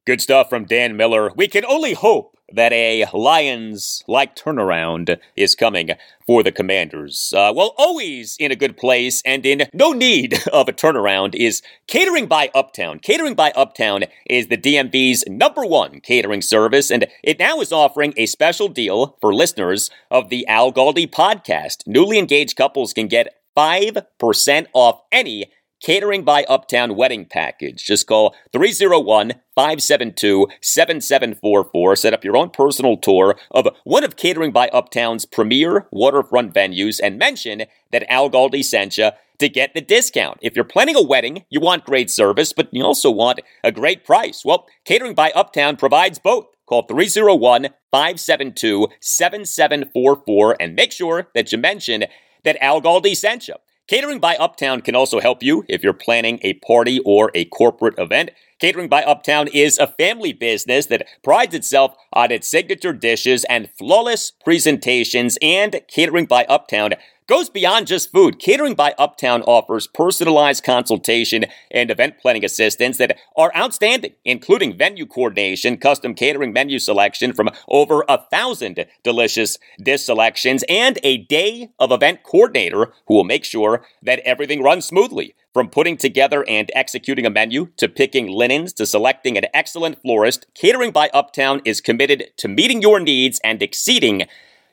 Good 0.07 0.21
stuff 0.21 0.49
from 0.49 0.65
Dan 0.65 0.97
Miller. 0.97 1.31
We 1.37 1.47
can 1.47 1.65
only 1.65 1.95
hope 1.95 2.32
that 2.55 2.73
a 2.73 3.07
Lions 3.13 4.03
like 4.07 4.37
turnaround 4.37 5.19
is 5.37 5.55
coming 5.55 5.91
for 6.27 6.43
the 6.43 6.53
Commanders. 6.53 7.33
Uh, 7.37 7.53
well, 7.55 7.75
always 7.77 8.37
in 8.39 8.51
a 8.53 8.57
good 8.57 8.77
place 8.77 9.23
and 9.25 9.45
in 9.45 9.69
no 9.73 9.93
need 9.93 10.35
of 10.53 10.69
a 10.69 10.73
turnaround 10.73 11.35
is 11.35 11.63
Catering 11.87 12.27
by 12.27 12.51
Uptown. 12.55 12.99
Catering 12.99 13.35
by 13.35 13.51
Uptown 13.53 14.05
is 14.27 14.49
the 14.49 14.57
DMV's 14.57 15.25
number 15.27 15.65
one 15.65 16.01
catering 16.01 16.43
service, 16.43 16.91
and 16.91 17.07
it 17.23 17.39
now 17.39 17.61
is 17.61 17.73
offering 17.73 18.15
a 18.17 18.27
special 18.27 18.69
deal 18.69 19.17
for 19.21 19.35
listeners 19.35 19.91
of 20.11 20.29
the 20.29 20.47
Al 20.47 20.73
Galdi 20.73 21.09
podcast. 21.09 21.87
Newly 21.87 22.19
engaged 22.19 22.57
couples 22.57 22.93
can 22.93 23.09
get 23.09 23.37
5% 23.57 24.67
off 24.73 25.03
any 25.11 25.53
Catering 25.83 26.23
by 26.23 26.45
Uptown 26.45 26.95
wedding 26.95 27.25
package. 27.25 27.85
Just 27.85 28.07
call 28.07 28.37
301 28.53 29.33
572 29.57 30.47
7744. 30.61 31.97
Set 31.97 32.15
up 32.15 32.23
your 32.23 32.37
own 32.37 32.51
personal 32.51 32.97
tour 32.97 33.37
of 33.51 33.67
one 33.83 34.05
of 34.05 34.15
Catering 34.15 34.53
by 34.53 34.69
Uptown's 34.69 35.27
premier 35.27 35.89
waterfront 35.91 36.55
venues 36.55 37.01
and 37.03 37.19
mention 37.19 37.65
that 37.91 38.09
Al 38.09 38.31
Galdi 38.31 38.65
sent 38.65 38.97
you 38.97 39.11
to 39.41 39.49
get 39.49 39.75
the 39.75 39.81
discount. 39.81 40.39
If 40.41 40.55
you're 40.55 40.65
planning 40.65 40.95
a 40.95 41.03
wedding, 41.03 41.47
you 41.51 41.59
want 41.59 41.85
great 41.85 42.11
service, 42.11 42.53
but 42.53 42.69
you 42.71 42.85
also 42.85 43.11
want 43.11 43.41
a 43.65 43.73
great 43.73 44.05
price. 44.05 44.45
Well, 44.45 44.69
Catering 44.85 45.17
by 45.17 45.33
Uptown 45.33 45.75
provides 45.75 46.21
both. 46.21 46.47
Call 46.67 46.83
301 46.83 47.71
572 47.91 48.87
7744 49.01 50.57
and 50.61 50.77
make 50.77 50.93
sure 50.93 51.27
that 51.35 51.51
you 51.51 51.59
mention 51.59 52.05
that 52.45 52.63
Al 52.63 52.81
Galdi 52.81 53.17
sent 53.17 53.49
you. 53.49 53.55
Catering 53.89 54.21
by 54.21 54.37
Uptown 54.37 54.81
can 54.81 54.95
also 54.95 55.19
help 55.19 55.43
you 55.43 55.65
if 55.69 55.83
you're 55.83 55.93
planning 55.93 56.39
a 56.43 56.55
party 56.55 57.01
or 57.05 57.33
a 57.35 57.47
corporate 57.47 57.99
event. 57.99 58.31
Catering 58.61 58.89
by 58.89 59.03
Uptown 59.03 59.49
is 59.49 59.77
a 59.77 59.89
family 59.89 60.33
business 60.33 60.87
that 60.87 61.05
prides 61.25 61.53
itself 61.53 61.97
on 62.13 62.31
its 62.31 62.49
signature 62.49 62.93
dishes 62.93 63.45
and 63.51 63.69
flawless 63.77 64.35
presentations, 64.45 65.37
and 65.43 65.81
Catering 65.89 66.27
by 66.27 66.45
Uptown 66.45 66.93
goes 67.27 67.49
beyond 67.49 67.87
just 67.87 68.13
food. 68.13 68.39
Catering 68.39 68.75
by 68.75 68.95
Uptown 68.99 69.43
offers 69.43 69.87
personalized 69.87 70.65
consultation 70.65 71.45
and 71.71 71.91
event 71.91 72.19
planning 72.19 72.45
assistance 72.45 72.99
that 72.99 73.19
are 73.37 73.53
outstanding, 73.57 74.15
including 74.25 74.77
venue 74.77 75.07
coordination, 75.07 75.77
custom 75.77 76.15
catering 76.15 76.53
menu 76.53 76.79
selection 76.79 77.33
from 77.33 77.51
over 77.69 78.05
a 78.09 78.19
thousand 78.31 78.85
delicious 79.03 79.59
dish 79.83 80.03
selections, 80.03 80.65
and 80.69 80.99
a 81.03 81.19
day 81.19 81.71
of 81.79 81.93
event 81.93 82.23
coordinator 82.23 82.93
who 83.07 83.15
will 83.15 83.25
make 83.25 83.45
sure 83.45 83.85
that 84.03 84.21
everything 84.21 84.63
runs 84.63 84.85
smoothly. 84.85 85.35
From 85.53 85.69
putting 85.69 85.99
together 85.99 86.47
and 86.49 86.71
executing 86.75 87.27
a 87.27 87.31
menu 87.31 87.69
to 87.77 87.87
picking 87.87 88.27
linens 88.27 88.73
to 88.75 88.87
selecting 88.87 89.37
an 89.37 89.45
excellent 89.53 90.01
florist, 90.01 90.47
Catering 90.55 90.93
by 90.93 91.11
Uptown 91.13 91.61
is 91.67 91.83
committed 91.83 92.31
to 92.39 92.49
meeting 92.49 92.81
your 92.81 92.99
needs 92.99 93.39
and 93.45 93.63
exceeding 93.63 94.23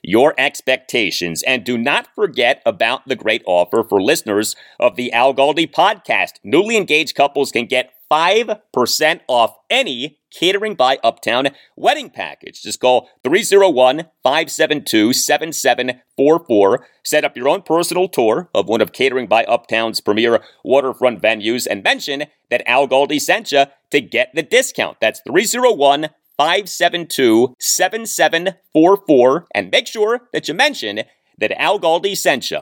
your 0.02 0.34
expectations. 0.38 1.42
And 1.42 1.64
do 1.64 1.76
not 1.78 2.08
forget 2.14 2.62
about 2.64 3.06
the 3.06 3.16
great 3.16 3.42
offer 3.46 3.84
for 3.88 4.02
listeners 4.02 4.56
of 4.78 4.96
the 4.96 5.12
Al 5.12 5.34
Galdi 5.34 5.70
podcast. 5.70 6.32
Newly 6.42 6.76
engaged 6.76 7.14
couples 7.14 7.52
can 7.52 7.66
get 7.66 7.92
5% 8.10 9.20
off 9.28 9.56
any 9.68 10.18
Catering 10.32 10.74
by 10.74 10.98
Uptown 11.02 11.48
wedding 11.76 12.08
package. 12.08 12.62
Just 12.62 12.80
call 12.80 13.08
301 13.24 14.04
572 14.22 15.12
7744. 15.12 16.86
Set 17.02 17.24
up 17.24 17.36
your 17.36 17.48
own 17.48 17.62
personal 17.62 18.08
tour 18.08 18.48
of 18.54 18.68
one 18.68 18.80
of 18.80 18.92
Catering 18.92 19.26
by 19.26 19.44
Uptown's 19.44 20.00
premier 20.00 20.40
waterfront 20.64 21.20
venues 21.20 21.66
and 21.68 21.82
mention 21.82 22.24
that 22.48 22.62
Al 22.68 22.86
Galdi 22.86 23.20
sent 23.20 23.50
you 23.50 23.64
to 23.90 24.00
get 24.00 24.30
the 24.34 24.42
discount. 24.42 24.98
That's 25.00 25.20
301 25.26 26.10
572 26.40 27.54
7744 27.58 29.46
and 29.54 29.70
make 29.70 29.86
sure 29.86 30.22
that 30.32 30.48
you 30.48 30.54
mention 30.54 31.02
that 31.36 31.52
Al 31.60 31.78
Galdi 31.78 32.16
sent 32.16 32.50
you. 32.50 32.60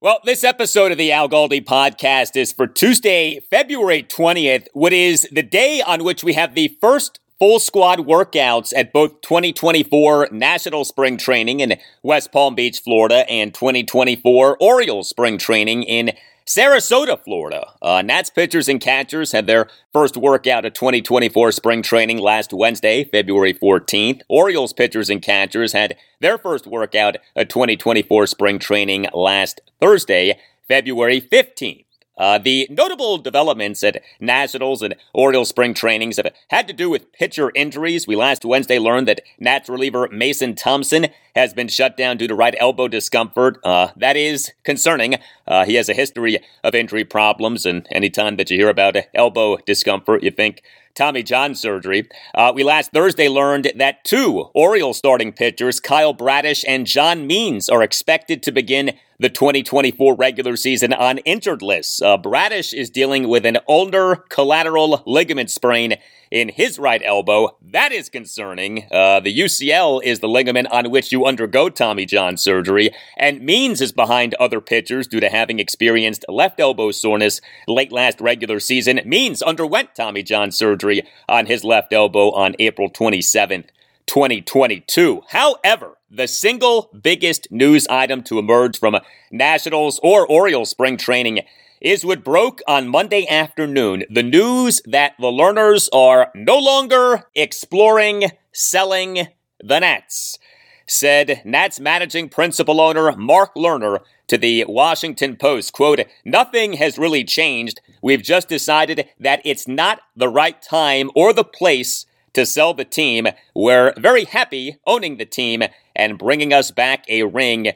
Well, 0.00 0.20
this 0.24 0.42
episode 0.42 0.92
of 0.92 0.96
the 0.96 1.12
Al 1.12 1.28
Galdi 1.28 1.62
podcast 1.62 2.34
is 2.34 2.50
for 2.50 2.66
Tuesday, 2.66 3.40
February 3.50 4.04
20th, 4.04 4.68
what 4.72 4.94
is 4.94 5.28
the 5.30 5.42
day 5.42 5.82
on 5.82 6.04
which 6.04 6.24
we 6.24 6.32
have 6.32 6.54
the 6.54 6.74
first 6.80 7.20
full 7.40 7.58
squad 7.58 8.00
workouts 8.00 8.72
at 8.76 8.92
both 8.92 9.22
2024 9.22 10.28
National 10.30 10.84
Spring 10.84 11.16
Training 11.16 11.60
in 11.60 11.78
West 12.02 12.30
Palm 12.30 12.54
Beach, 12.54 12.80
Florida, 12.80 13.28
and 13.30 13.52
2024 13.54 14.58
Orioles 14.60 15.08
Spring 15.08 15.38
Training 15.38 15.82
in 15.82 16.12
Sarasota, 16.46 17.18
Florida. 17.18 17.72
Uh, 17.80 18.02
Nats 18.02 18.28
pitchers 18.28 18.68
and 18.68 18.80
catchers 18.80 19.32
had 19.32 19.46
their 19.46 19.68
first 19.92 20.16
workout 20.16 20.66
at 20.66 20.74
2024 20.74 21.52
spring 21.52 21.80
training 21.80 22.18
last 22.18 22.52
Wednesday, 22.52 23.04
February 23.04 23.54
14th. 23.54 24.20
Orioles 24.28 24.72
pitchers 24.72 25.08
and 25.08 25.22
catchers 25.22 25.72
had 25.72 25.96
their 26.20 26.36
first 26.36 26.66
workout 26.66 27.16
at 27.34 27.48
2024 27.48 28.26
spring 28.26 28.58
training 28.58 29.06
last 29.14 29.60
Thursday, 29.80 30.38
February 30.68 31.20
15th. 31.20 31.84
Uh, 32.20 32.36
the 32.36 32.66
notable 32.68 33.16
developments 33.16 33.82
at 33.82 34.02
Nationals 34.20 34.82
and 34.82 34.94
Orioles 35.14 35.48
spring 35.48 35.72
trainings 35.72 36.18
have 36.18 36.30
had 36.48 36.68
to 36.68 36.74
do 36.74 36.90
with 36.90 37.10
pitcher 37.12 37.50
injuries. 37.54 38.06
We 38.06 38.14
last 38.14 38.44
Wednesday 38.44 38.78
learned 38.78 39.08
that 39.08 39.22
Nats 39.38 39.70
reliever 39.70 40.06
Mason 40.12 40.54
Thompson 40.54 41.06
has 41.34 41.54
been 41.54 41.68
shut 41.68 41.96
down 41.96 42.18
due 42.18 42.28
to 42.28 42.34
right 42.34 42.54
elbow 42.60 42.88
discomfort. 42.88 43.58
Uh, 43.64 43.88
that 43.96 44.18
is 44.18 44.52
concerning. 44.64 45.14
Uh, 45.46 45.64
he 45.64 45.76
has 45.76 45.88
a 45.88 45.94
history 45.94 46.38
of 46.62 46.74
injury 46.74 47.04
problems, 47.04 47.64
and 47.64 47.86
anytime 47.90 48.36
that 48.36 48.50
you 48.50 48.58
hear 48.58 48.68
about 48.68 48.96
elbow 49.14 49.56
discomfort, 49.64 50.22
you 50.22 50.30
think 50.30 50.62
Tommy 50.94 51.22
John 51.22 51.54
surgery. 51.54 52.08
Uh, 52.34 52.52
we 52.54 52.62
last 52.62 52.92
Thursday 52.92 53.28
learned 53.28 53.72
that 53.76 54.04
two 54.04 54.50
Orioles 54.54 54.98
starting 54.98 55.32
pitchers, 55.32 55.80
Kyle 55.80 56.12
Bradish 56.12 56.64
and 56.66 56.86
John 56.86 57.26
Means, 57.26 57.68
are 57.68 57.82
expected 57.82 58.42
to 58.42 58.52
begin 58.52 58.92
the 59.18 59.28
2024 59.28 60.14
regular 60.14 60.56
season 60.56 60.92
on 60.92 61.18
injured 61.18 61.62
lists. 61.62 62.00
Uh, 62.00 62.16
Bradish 62.16 62.72
is 62.72 62.88
dealing 62.88 63.28
with 63.28 63.44
an 63.44 63.58
ulnar 63.68 64.16
collateral 64.16 65.02
ligament 65.06 65.50
sprain 65.50 65.96
in 66.30 66.48
his 66.48 66.78
right 66.78 67.02
elbow. 67.04 67.56
That 67.60 67.92
is 67.92 68.08
concerning. 68.08 68.86
Uh, 68.90 69.20
the 69.20 69.36
UCL 69.36 70.02
is 70.04 70.20
the 70.20 70.28
ligament 70.28 70.68
on 70.70 70.90
which 70.90 71.12
you 71.12 71.26
undergo 71.26 71.68
Tommy 71.68 72.06
John 72.06 72.36
surgery, 72.36 72.90
and 73.16 73.40
Means 73.40 73.80
is 73.80 73.92
behind 73.92 74.34
other 74.34 74.60
pitchers 74.60 75.06
due 75.06 75.20
to 75.20 75.28
having 75.28 75.58
experienced 75.58 76.24
left 76.28 76.60
elbow 76.60 76.90
soreness 76.90 77.40
late 77.66 77.92
last 77.92 78.20
regular 78.20 78.60
season. 78.60 79.00
Means 79.04 79.42
underwent 79.42 79.94
Tommy 79.94 80.22
John 80.22 80.50
surgery 80.50 81.02
on 81.28 81.46
his 81.46 81.64
left 81.64 81.92
elbow 81.92 82.30
on 82.30 82.54
April 82.58 82.90
27th. 82.90 83.68
2022. 84.06 85.22
However, 85.28 85.96
the 86.10 86.26
single 86.26 86.90
biggest 87.00 87.46
news 87.52 87.86
item 87.86 88.22
to 88.24 88.40
emerge 88.40 88.76
from 88.76 88.98
Nationals 89.30 90.00
or 90.02 90.26
Orioles 90.26 90.70
spring 90.70 90.96
training 90.96 91.42
is 91.80 92.04
what 92.04 92.22
broke 92.22 92.60
on 92.68 92.88
Monday 92.88 93.26
afternoon 93.28 94.04
the 94.10 94.22
news 94.22 94.82
that 94.84 95.14
the 95.18 95.28
Lerners 95.28 95.88
are 95.92 96.30
no 96.34 96.58
longer 96.58 97.24
exploring 97.34 98.30
selling 98.52 99.28
the 99.62 99.78
Nats. 99.80 100.38
Said 100.86 101.40
Nats 101.44 101.80
managing 101.80 102.28
principal 102.28 102.80
owner 102.80 103.16
Mark 103.16 103.54
Lerner 103.54 104.00
to 104.26 104.36
the 104.36 104.64
Washington 104.68 105.36
Post, 105.36 105.72
quote, 105.72 106.00
nothing 106.24 106.74
has 106.74 106.98
really 106.98 107.24
changed. 107.24 107.80
We've 108.02 108.22
just 108.22 108.48
decided 108.48 109.08
that 109.18 109.40
it's 109.44 109.66
not 109.66 110.00
the 110.14 110.28
right 110.28 110.60
time 110.60 111.10
or 111.14 111.32
the 111.32 111.44
place 111.44 112.06
to 112.34 112.44
sell 112.44 112.74
the 112.74 112.84
team. 112.84 113.26
We're 113.54 113.94
very 113.96 114.24
happy 114.24 114.76
owning 114.86 115.16
the 115.16 115.24
team 115.24 115.62
and 115.96 116.18
bringing 116.18 116.52
us 116.52 116.70
back 116.70 117.04
a 117.08 117.22
ring 117.24 117.72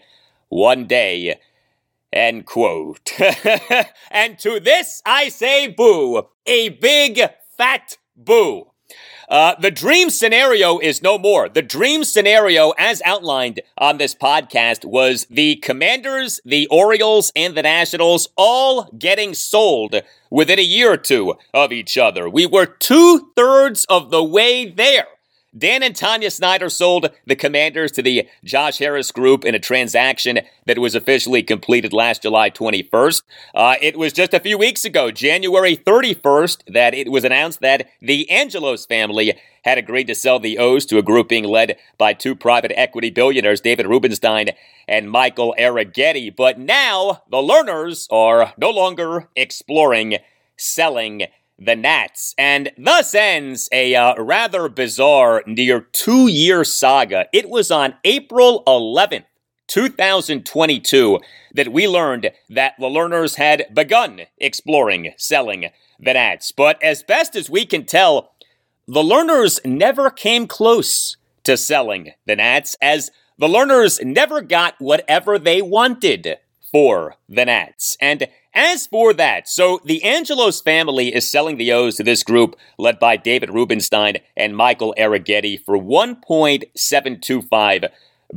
one 0.48 0.86
day. 0.86 1.38
End 2.14 2.46
quote. 2.46 3.12
and 4.10 4.38
to 4.38 4.60
this 4.60 5.02
I 5.04 5.28
say 5.28 5.66
boo. 5.66 6.28
A 6.46 6.68
big 6.68 7.20
fat 7.58 7.98
boo. 8.16 8.68
Uh, 9.28 9.54
the 9.58 9.70
dream 9.70 10.10
scenario 10.10 10.78
is 10.78 11.02
no 11.02 11.18
more. 11.18 11.48
The 11.48 11.62
dream 11.62 12.04
scenario, 12.04 12.70
as 12.78 13.02
outlined 13.04 13.60
on 13.76 13.98
this 13.98 14.14
podcast, 14.14 14.84
was 14.84 15.26
the 15.28 15.56
Commanders, 15.56 16.40
the 16.44 16.68
Orioles, 16.68 17.32
and 17.34 17.56
the 17.56 17.62
Nationals 17.62 18.28
all 18.36 18.84
getting 18.96 19.34
sold 19.34 19.96
within 20.30 20.58
a 20.60 20.62
year 20.62 20.92
or 20.92 20.96
two 20.96 21.34
of 21.52 21.72
each 21.72 21.98
other. 21.98 22.28
We 22.28 22.46
were 22.46 22.66
two 22.66 23.32
thirds 23.34 23.86
of 23.86 24.10
the 24.10 24.22
way 24.22 24.70
there. 24.70 25.06
Dan 25.56 25.84
and 25.84 25.94
Tanya 25.94 26.32
Snyder 26.32 26.68
sold 26.68 27.10
the 27.26 27.36
Commanders 27.36 27.92
to 27.92 28.02
the 28.02 28.28
Josh 28.42 28.78
Harris 28.78 29.12
Group 29.12 29.44
in 29.44 29.54
a 29.54 29.60
transaction 29.60 30.40
that 30.66 30.80
was 30.80 30.96
officially 30.96 31.44
completed 31.44 31.92
last 31.92 32.22
July 32.22 32.50
21st. 32.50 33.22
Uh, 33.54 33.76
it 33.80 33.96
was 33.96 34.12
just 34.12 34.34
a 34.34 34.40
few 34.40 34.58
weeks 34.58 34.84
ago, 34.84 35.12
January 35.12 35.76
31st, 35.76 36.72
that 36.72 36.92
it 36.92 37.08
was 37.08 37.22
announced 37.22 37.60
that 37.60 37.88
the 38.02 38.28
Angelos 38.30 38.84
family 38.84 39.34
had 39.64 39.78
agreed 39.78 40.08
to 40.08 40.14
sell 40.16 40.40
the 40.40 40.58
O's 40.58 40.84
to 40.86 40.98
a 40.98 41.02
group 41.02 41.28
being 41.28 41.44
led 41.44 41.76
by 41.98 42.12
two 42.12 42.34
private 42.34 42.72
equity 42.74 43.10
billionaires, 43.10 43.60
David 43.60 43.86
Rubenstein 43.86 44.50
and 44.88 45.08
Michael 45.08 45.54
Arougheti. 45.56 46.34
But 46.34 46.58
now 46.58 47.22
the 47.30 47.36
Lerners 47.36 48.08
are 48.10 48.52
no 48.58 48.70
longer 48.70 49.28
exploring 49.36 50.18
selling 50.56 51.28
the 51.58 51.76
Nats. 51.76 52.34
And 52.36 52.72
thus 52.76 53.14
ends 53.14 53.68
a 53.72 53.94
uh, 53.94 54.20
rather 54.22 54.68
bizarre 54.68 55.42
near 55.46 55.80
two 55.80 56.28
year 56.28 56.64
saga. 56.64 57.26
It 57.32 57.48
was 57.48 57.70
on 57.70 57.94
April 58.04 58.62
11th. 58.66 59.24
2022, 59.66 61.20
that 61.54 61.72
we 61.72 61.88
learned 61.88 62.30
that 62.50 62.74
the 62.78 62.86
Lerners 62.86 63.36
had 63.36 63.66
begun 63.72 64.22
exploring 64.38 65.14
selling 65.16 65.70
the 65.98 66.12
Nats. 66.12 66.52
But 66.52 66.82
as 66.82 67.02
best 67.02 67.34
as 67.34 67.48
we 67.48 67.64
can 67.64 67.86
tell, 67.86 68.32
the 68.86 69.02
Lerners 69.02 69.64
never 69.64 70.10
came 70.10 70.46
close 70.46 71.16
to 71.44 71.56
selling 71.56 72.12
the 72.26 72.36
Nats, 72.36 72.76
as 72.80 73.10
the 73.38 73.48
Lerners 73.48 74.04
never 74.04 74.40
got 74.40 74.74
whatever 74.78 75.38
they 75.38 75.62
wanted 75.62 76.36
for 76.70 77.16
the 77.28 77.44
Nats. 77.44 77.96
And 78.00 78.28
as 78.54 78.86
for 78.86 79.12
that, 79.14 79.48
so 79.48 79.80
the 79.84 80.04
Angelos 80.04 80.60
family 80.60 81.12
is 81.14 81.28
selling 81.28 81.56
the 81.56 81.72
O's 81.72 81.96
to 81.96 82.04
this 82.04 82.22
group 82.22 82.56
led 82.78 82.98
by 82.98 83.16
David 83.16 83.50
Rubenstein 83.50 84.18
and 84.36 84.56
Michael 84.56 84.94
Arougheti 84.98 85.62
for 85.64 85.76
$1.725 85.76 87.88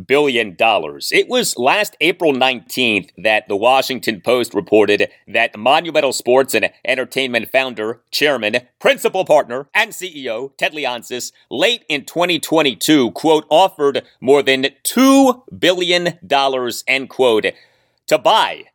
billion. 0.05 0.55
It 0.59 1.27
was 1.27 1.57
last 1.57 1.97
April 2.01 2.33
19th 2.33 3.09
that 3.17 3.47
the 3.47 3.55
Washington 3.55 4.21
Post 4.21 4.53
reported 4.53 5.09
that 5.27 5.57
Monumental 5.57 6.13
Sports 6.13 6.53
and 6.53 6.69
Entertainment 6.85 7.49
founder, 7.51 8.01
chairman, 8.11 8.57
principal 8.79 9.25
partner, 9.25 9.67
and 9.73 9.91
CEO 9.91 10.55
Ted 10.57 10.73
Leonsis 10.73 11.31
late 11.49 11.83
in 11.89 12.05
2022, 12.05 13.09
quote, 13.11 13.45
offered 13.49 14.03
more 14.21 14.43
than 14.43 14.67
$2 14.83 15.41
billion, 15.57 16.19
end 16.87 17.09
quote, 17.09 17.45
to 18.07 18.17
buy 18.17 18.65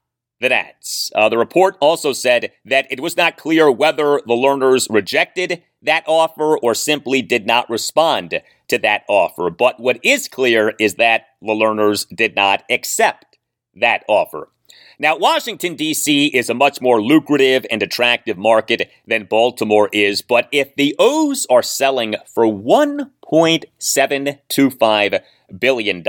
the 0.43 0.51
Nats. 0.51 1.11
Uh, 1.15 1.29
the 1.29 1.39
report 1.39 1.77
also 1.81 2.13
said 2.13 2.51
that 2.65 2.89
it 2.91 2.99
was 3.01 3.17
not 3.17 3.39
clear 3.39 3.71
whether 3.71 4.21
the 4.27 4.35
Lerners 4.35 4.89
rejected 4.91 5.63
that 5.81 6.03
offer 6.07 6.59
or 6.59 6.75
simply 6.75 7.23
did 7.23 7.47
not 7.47 7.71
respond 7.71 8.43
to 8.69 8.79
that 8.79 9.05
offer. 9.09 9.49
But 9.51 9.81
what 9.81 9.99
is 10.03 10.29
clear 10.29 10.75
is 10.79 10.97
that 10.97 11.29
the 11.41 11.55
Lerners 11.55 12.07
did 12.15 12.35
not 12.35 12.65
accept 12.69 13.39
that 13.77 14.05
offer. 14.09 14.51
Now, 14.99 15.17
Washington, 15.17 15.77
D.C. 15.77 16.27
is 16.29 16.51
a 16.51 16.55
much 16.55 16.81
more 16.81 17.01
lucrative 17.01 17.65
and 17.71 17.81
attractive 17.83 18.37
market 18.37 18.91
than 19.07 19.25
Baltimore 19.25 19.89
is, 19.93 20.23
but 20.23 20.49
if 20.53 20.75
the 20.77 20.97
O's 20.99 21.47
are 21.51 21.63
selling 21.63 22.17
for 22.27 22.45
$1.725 22.45 25.21
billion, 25.59 26.05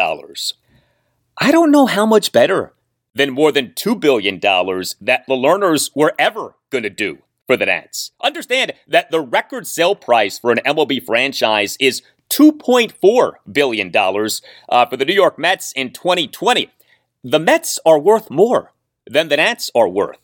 I 1.38 1.52
don't 1.52 1.72
know 1.72 1.86
how 1.86 2.06
much 2.06 2.32
better 2.32 2.74
than 3.16 3.32
more 3.32 3.52
than 3.52 3.70
$2 3.70 4.00
billion 4.00 4.40
that 4.40 5.24
the 5.28 5.36
Lerners 5.36 5.92
were 5.96 6.14
ever 6.18 6.56
going 6.70 6.84
to 6.84 6.90
do 6.90 7.20
for 7.48 7.58
the 7.58 7.66
Nats. 7.66 8.12
Understand 8.22 8.74
that 8.88 9.12
the 9.12 9.22
record 9.22 9.68
sale 9.68 9.96
price 9.96 10.40
for 10.40 10.52
an 10.52 10.60
MLB 10.66 11.06
franchise 11.06 11.78
is 11.80 12.02
$2.4 12.30 13.34
billion 13.52 13.92
uh, 13.96 14.86
for 14.86 14.98
the 14.98 15.06
New 15.06 15.14
York 15.14 15.38
Mets 15.38 15.72
in 15.74 15.92
2020. 15.92 16.70
The 17.24 17.40
Mets 17.40 17.80
are 17.86 18.00
worth 18.00 18.30
more 18.30 18.72
than 19.10 19.30
the 19.30 19.38
Nats 19.38 19.70
are 19.76 19.88
worth. 19.88 20.18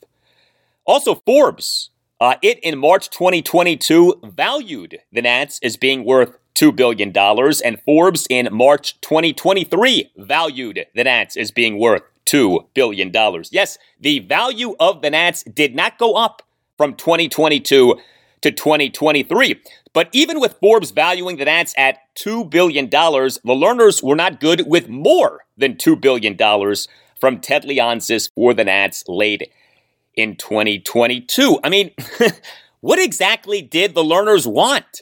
Also, 0.85 1.15
Forbes, 1.15 1.91
uh, 2.19 2.35
it 2.41 2.59
in 2.59 2.77
March 2.79 3.09
2022 3.09 4.21
valued 4.23 4.99
the 5.11 5.21
Nats 5.21 5.59
as 5.61 5.77
being 5.77 6.03
worth 6.03 6.37
$2 6.55 6.75
billion, 6.75 7.15
and 7.15 7.81
Forbes 7.83 8.27
in 8.29 8.49
March 8.51 8.99
2023 9.01 10.11
valued 10.17 10.85
the 10.95 11.03
Nats 11.03 11.37
as 11.37 11.51
being 11.51 11.79
worth 11.79 12.01
$2 12.29 12.65
billion. 12.73 13.11
Yes, 13.51 13.77
the 13.99 14.19
value 14.19 14.75
of 14.79 15.01
the 15.01 15.09
Nats 15.09 15.43
did 15.43 15.75
not 15.75 15.97
go 15.97 16.13
up 16.13 16.43
from 16.77 16.95
2022 16.95 17.99
to 18.41 18.51
2023. 18.51 19.61
But 19.93 20.09
even 20.11 20.39
with 20.39 20.57
Forbes 20.59 20.91
valuing 20.91 21.37
the 21.37 21.45
Nats 21.45 21.73
at 21.77 21.97
$2 22.15 22.49
billion, 22.49 22.89
the 22.89 23.39
Lerners 23.45 24.03
were 24.03 24.15
not 24.15 24.39
good 24.39 24.67
with 24.67 24.87
more 24.87 25.45
than 25.57 25.75
$2 25.75 25.99
billion 25.99 26.37
from 27.19 27.39
Ted 27.39 27.63
Leonsis 27.63 28.29
for 28.33 28.53
the 28.53 28.63
Nats 28.63 29.03
late 29.07 29.51
in 30.15 30.35
2022. 30.35 31.59
I 31.63 31.69
mean, 31.69 31.91
what 32.81 32.99
exactly 32.99 33.61
did 33.61 33.95
the 33.95 34.03
Lerners 34.03 34.45
want? 34.45 35.01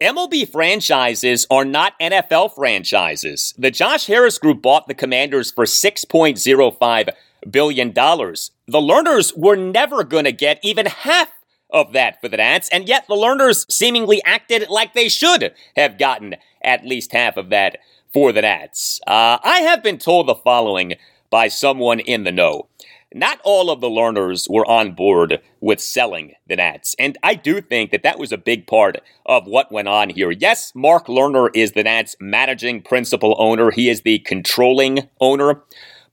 MLB 0.00 0.46
franchises 0.50 1.46
are 1.50 1.64
not 1.64 1.98
NFL 1.98 2.54
franchises. 2.54 3.54
The 3.56 3.70
Josh 3.70 4.06
Harris 4.06 4.36
Group 4.36 4.60
bought 4.60 4.88
the 4.88 4.94
Commanders 4.94 5.50
for 5.50 5.64
$6.05 5.64 7.08
billion. 7.50 7.94
The 7.94 8.50
Lerners 8.68 9.32
were 9.38 9.56
never 9.56 10.04
going 10.04 10.24
to 10.24 10.32
get 10.32 10.60
even 10.62 10.84
half 10.84 11.32
of 11.70 11.94
that 11.94 12.20
for 12.20 12.28
the 12.28 12.36
Nats, 12.36 12.68
and 12.70 12.86
yet 12.86 13.06
the 13.08 13.14
Lerners 13.14 13.64
seemingly 13.72 14.22
acted 14.26 14.68
like 14.68 14.92
they 14.92 15.08
should 15.08 15.54
have 15.76 15.98
gotten 15.98 16.36
at 16.60 16.84
least 16.84 17.12
half 17.12 17.38
of 17.38 17.48
that 17.48 17.78
for 18.12 18.32
the 18.32 18.42
Nats. 18.42 19.00
Uh, 19.06 19.38
I 19.42 19.60
have 19.60 19.82
been 19.82 19.96
told 19.96 20.26
the 20.26 20.34
following 20.34 20.96
by 21.30 21.48
someone 21.48 22.00
in 22.00 22.24
the 22.24 22.32
know. 22.32 22.68
Not 23.16 23.40
all 23.44 23.70
of 23.70 23.80
the 23.80 23.88
Lerners 23.88 24.46
were 24.46 24.66
on 24.66 24.92
board 24.92 25.40
with 25.58 25.80
selling 25.80 26.34
the 26.46 26.56
Nats. 26.56 26.94
And 26.98 27.16
I 27.22 27.34
do 27.34 27.62
think 27.62 27.90
that 27.90 28.02
that 28.02 28.18
was 28.18 28.30
a 28.30 28.36
big 28.36 28.66
part 28.66 28.98
of 29.24 29.46
what 29.46 29.72
went 29.72 29.88
on 29.88 30.10
here. 30.10 30.30
Yes, 30.30 30.72
Mark 30.74 31.06
Lerner 31.06 31.48
is 31.54 31.72
the 31.72 31.82
Nats 31.82 32.14
managing 32.20 32.82
principal 32.82 33.34
owner, 33.38 33.70
he 33.70 33.88
is 33.88 34.02
the 34.02 34.18
controlling 34.18 35.08
owner. 35.18 35.62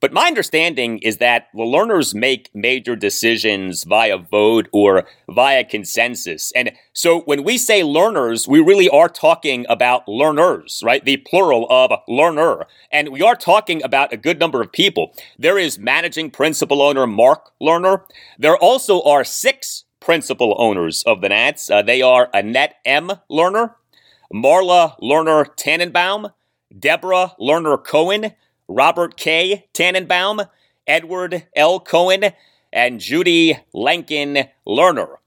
But 0.03 0.11
my 0.11 0.27
understanding 0.27 0.97
is 0.97 1.19
that 1.19 1.47
the 1.53 1.63
Lerners 1.63 2.13
make 2.13 2.49
major 2.53 2.93
decisions 2.93 3.85
via 3.85 4.17
vote 4.17 4.67
or 4.73 5.05
via 5.29 5.63
consensus. 5.63 6.51
And 6.57 6.73
so 6.91 7.21
when 7.21 7.45
we 7.45 7.57
say 7.57 7.83
Lerners, 7.83 8.45
we 8.45 8.59
really 8.59 8.89
are 8.89 9.07
talking 9.07 9.65
about 9.69 10.05
Lerners, 10.05 10.83
right? 10.83 11.05
The 11.05 11.15
plural 11.15 11.65
of 11.69 11.91
Lerner. 12.09 12.65
And 12.91 13.13
we 13.13 13.21
are 13.21 13.37
talking 13.37 13.81
about 13.81 14.11
a 14.11 14.17
good 14.17 14.41
number 14.41 14.61
of 14.61 14.73
people. 14.73 15.15
There 15.39 15.57
is 15.57 15.79
managing 15.79 16.31
principal 16.31 16.81
owner 16.81 17.07
Mark 17.07 17.51
Lerner. 17.61 18.01
There 18.37 18.57
also 18.57 19.01
are 19.03 19.23
six 19.23 19.85
principal 20.01 20.53
owners 20.59 21.03
of 21.03 21.21
the 21.21 21.29
Nats. 21.29 21.69
Uh, 21.69 21.81
they 21.81 22.01
are 22.01 22.29
Annette 22.33 22.75
M. 22.83 23.09
Lerner, 23.31 23.75
Marla 24.33 24.99
Lerner 25.01 25.45
Tannenbaum, 25.55 26.33
Deborah 26.77 27.35
Lerner 27.39 27.81
Cohen, 27.81 28.33
Robert 28.73 29.17
K. 29.17 29.67
Tannenbaum, 29.73 30.47
Edward 30.87 31.47
L. 31.55 31.79
Cohen, 31.79 32.31
and 32.71 32.99
Judy 32.99 33.59
Lankin 33.73 34.49
Lerner. 34.67 35.17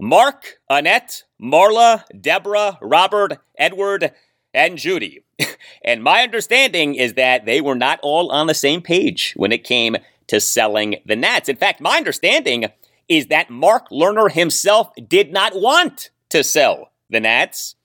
Mark, 0.00 0.58
Annette, 0.68 1.22
Marla, 1.40 2.04
Deborah, 2.20 2.78
Robert, 2.82 3.38
Edward, 3.56 4.12
and 4.52 4.78
Judy. 4.78 5.22
and 5.84 6.02
my 6.02 6.22
understanding 6.22 6.96
is 6.96 7.14
that 7.14 7.46
they 7.46 7.60
were 7.60 7.76
not 7.76 8.00
all 8.02 8.32
on 8.32 8.48
the 8.48 8.54
same 8.54 8.82
page 8.82 9.32
when 9.36 9.52
it 9.52 9.62
came 9.62 9.96
to 10.26 10.40
selling 10.40 10.96
the 11.06 11.16
Nats. 11.16 11.48
In 11.48 11.56
fact, 11.56 11.80
my 11.80 11.96
understanding 11.96 12.66
is 13.08 13.26
that 13.26 13.48
Mark 13.48 13.90
Lerner 13.90 14.30
himself 14.30 14.90
did 15.06 15.32
not 15.32 15.54
want 15.54 16.10
to 16.30 16.42
sell 16.42 16.90
the 17.08 17.20
Nats. 17.20 17.76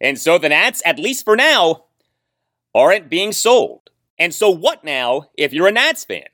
And 0.00 0.18
so 0.18 0.36
the 0.36 0.48
Nats, 0.48 0.82
at 0.84 0.98
least 0.98 1.24
for 1.24 1.36
now, 1.36 1.84
aren't 2.74 3.08
being 3.08 3.32
sold. 3.32 3.81
And 4.18 4.34
so, 4.34 4.50
what 4.50 4.84
now 4.84 5.30
if 5.36 5.52
you're 5.52 5.68
a 5.68 5.72
Nats 5.72 6.04
fan? 6.04 6.24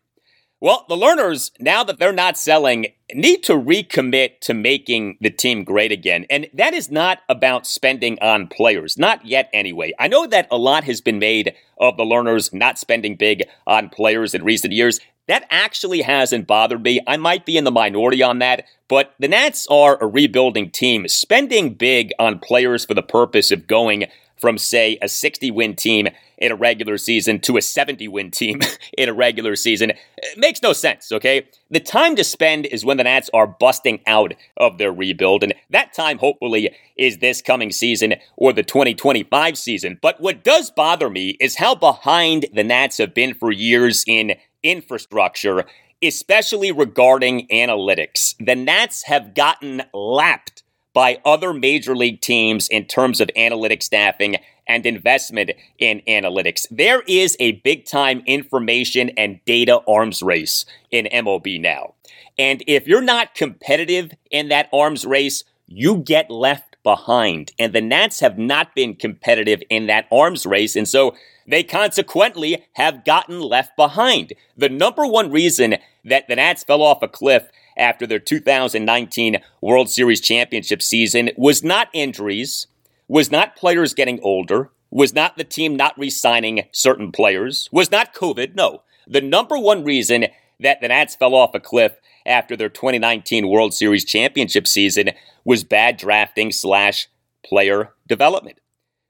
Well, 0.60 0.86
the 0.88 0.96
Lerners, 0.96 1.52
now 1.60 1.84
that 1.84 2.00
they're 2.00 2.12
not 2.12 2.36
selling, 2.36 2.86
need 3.14 3.44
to 3.44 3.52
recommit 3.52 4.40
to 4.40 4.54
making 4.54 5.16
the 5.20 5.30
team 5.30 5.62
great 5.62 5.92
again. 5.92 6.26
And 6.28 6.48
that 6.52 6.74
is 6.74 6.90
not 6.90 7.20
about 7.28 7.64
spending 7.64 8.18
on 8.20 8.48
players, 8.48 8.98
not 8.98 9.24
yet 9.24 9.48
anyway. 9.52 9.92
I 10.00 10.08
know 10.08 10.26
that 10.26 10.48
a 10.50 10.58
lot 10.58 10.82
has 10.82 11.00
been 11.00 11.20
made 11.20 11.54
of 11.78 11.96
the 11.96 12.02
Lerners 12.02 12.52
not 12.52 12.76
spending 12.76 13.14
big 13.14 13.44
on 13.68 13.88
players 13.88 14.34
in 14.34 14.42
recent 14.42 14.72
years. 14.72 14.98
That 15.28 15.46
actually 15.48 16.02
hasn't 16.02 16.48
bothered 16.48 16.82
me. 16.82 17.00
I 17.06 17.18
might 17.18 17.46
be 17.46 17.56
in 17.56 17.62
the 17.62 17.70
minority 17.70 18.20
on 18.20 18.40
that, 18.40 18.64
but 18.88 19.14
the 19.20 19.28
Nats 19.28 19.64
are 19.70 20.02
a 20.02 20.08
rebuilding 20.08 20.70
team. 20.72 21.06
Spending 21.06 21.74
big 21.74 22.12
on 22.18 22.40
players 22.40 22.84
for 22.84 22.94
the 22.94 23.02
purpose 23.02 23.52
of 23.52 23.68
going 23.68 24.06
from, 24.40 24.58
say, 24.58 24.98
a 25.02 25.08
60 25.08 25.50
win 25.50 25.74
team 25.76 26.08
in 26.38 26.52
a 26.52 26.56
regular 26.56 26.96
season 26.98 27.40
to 27.40 27.56
a 27.56 27.62
70 27.62 28.06
win 28.08 28.30
team 28.30 28.60
in 28.98 29.08
a 29.08 29.12
regular 29.12 29.56
season 29.56 29.90
it 29.90 30.38
makes 30.38 30.62
no 30.62 30.72
sense, 30.72 31.12
okay? 31.12 31.46
The 31.70 31.80
time 31.80 32.16
to 32.16 32.24
spend 32.24 32.66
is 32.66 32.84
when 32.84 32.96
the 32.96 33.04
Nats 33.04 33.30
are 33.32 33.46
busting 33.46 34.00
out 34.06 34.34
of 34.56 34.78
their 34.78 34.92
rebuild, 34.92 35.42
and 35.42 35.54
that 35.70 35.92
time, 35.92 36.18
hopefully, 36.18 36.74
is 36.96 37.18
this 37.18 37.42
coming 37.42 37.70
season 37.70 38.14
or 38.36 38.52
the 38.52 38.62
2025 38.62 39.58
season. 39.58 39.98
But 40.00 40.20
what 40.20 40.44
does 40.44 40.70
bother 40.70 41.10
me 41.10 41.36
is 41.40 41.56
how 41.56 41.74
behind 41.74 42.46
the 42.52 42.64
Nats 42.64 42.98
have 42.98 43.14
been 43.14 43.34
for 43.34 43.52
years 43.52 44.04
in 44.06 44.34
infrastructure 44.62 45.64
especially 46.02 46.70
regarding 46.70 47.46
analytics. 47.48 48.34
The 48.38 48.54
Nats 48.54 49.02
have 49.04 49.34
gotten 49.34 49.82
lapped 49.92 50.57
by 50.98 51.20
other 51.24 51.54
major 51.54 51.94
league 51.94 52.20
teams 52.20 52.66
in 52.66 52.84
terms 52.84 53.20
of 53.20 53.30
analytic 53.36 53.84
staffing 53.84 54.34
and 54.66 54.84
investment 54.84 55.52
in 55.78 56.02
analytics. 56.08 56.66
There 56.72 57.02
is 57.06 57.36
a 57.38 57.52
big 57.52 57.84
time 57.84 58.20
information 58.26 59.10
and 59.10 59.38
data 59.44 59.80
arms 59.86 60.24
race 60.24 60.66
in 60.90 61.04
MLB 61.04 61.60
now. 61.60 61.94
And 62.36 62.64
if 62.66 62.88
you're 62.88 63.00
not 63.00 63.36
competitive 63.36 64.10
in 64.32 64.48
that 64.48 64.68
arms 64.72 65.06
race, 65.06 65.44
you 65.68 65.98
get 65.98 66.32
left 66.32 66.76
behind. 66.82 67.52
And 67.60 67.72
the 67.72 67.80
Nats 67.80 68.18
have 68.18 68.36
not 68.36 68.74
been 68.74 68.96
competitive 68.96 69.62
in 69.70 69.86
that 69.86 70.08
arms 70.10 70.46
race. 70.46 70.74
And 70.74 70.88
so 70.88 71.14
they 71.46 71.62
consequently 71.62 72.66
have 72.72 73.04
gotten 73.04 73.40
left 73.40 73.76
behind. 73.76 74.32
The 74.56 74.68
number 74.68 75.06
one 75.06 75.30
reason 75.30 75.76
that 76.04 76.26
the 76.26 76.34
Nats 76.34 76.64
fell 76.64 76.82
off 76.82 77.04
a 77.04 77.08
cliff 77.08 77.44
after 77.78 78.06
their 78.06 78.18
2019 78.18 79.38
World 79.60 79.88
Series 79.90 80.20
championship 80.20 80.82
season 80.82 81.30
was 81.36 81.62
not 81.62 81.88
injuries, 81.92 82.66
was 83.06 83.30
not 83.30 83.56
players 83.56 83.94
getting 83.94 84.20
older, 84.22 84.70
was 84.90 85.14
not 85.14 85.36
the 85.36 85.44
team 85.44 85.76
not 85.76 85.98
re 85.98 86.10
signing 86.10 86.64
certain 86.72 87.12
players, 87.12 87.68
was 87.72 87.90
not 87.90 88.14
COVID. 88.14 88.54
No. 88.54 88.82
The 89.06 89.20
number 89.20 89.58
one 89.58 89.84
reason 89.84 90.26
that 90.60 90.80
the 90.80 90.88
Nats 90.88 91.14
fell 91.14 91.34
off 91.34 91.54
a 91.54 91.60
cliff 91.60 91.92
after 92.26 92.56
their 92.56 92.68
2019 92.68 93.48
World 93.48 93.72
Series 93.72 94.04
championship 94.04 94.66
season 94.66 95.10
was 95.44 95.64
bad 95.64 95.96
drafting 95.96 96.52
slash 96.52 97.08
player 97.44 97.94
development. 98.06 98.60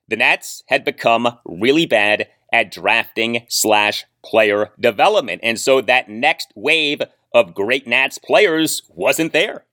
The 0.06 0.16
Nats 0.16 0.62
had 0.68 0.84
become 0.84 1.38
really 1.44 1.86
bad 1.86 2.28
at 2.52 2.70
drafting 2.70 3.44
slash 3.48 4.04
player 4.24 4.70
development. 4.80 5.40
And 5.42 5.58
so 5.58 5.80
that 5.82 6.08
next 6.08 6.52
wave 6.54 7.02
of 7.33 7.55
great 7.55 7.87
Nats 7.87 8.18
players 8.18 8.83
wasn't 8.89 9.33
there. 9.33 9.64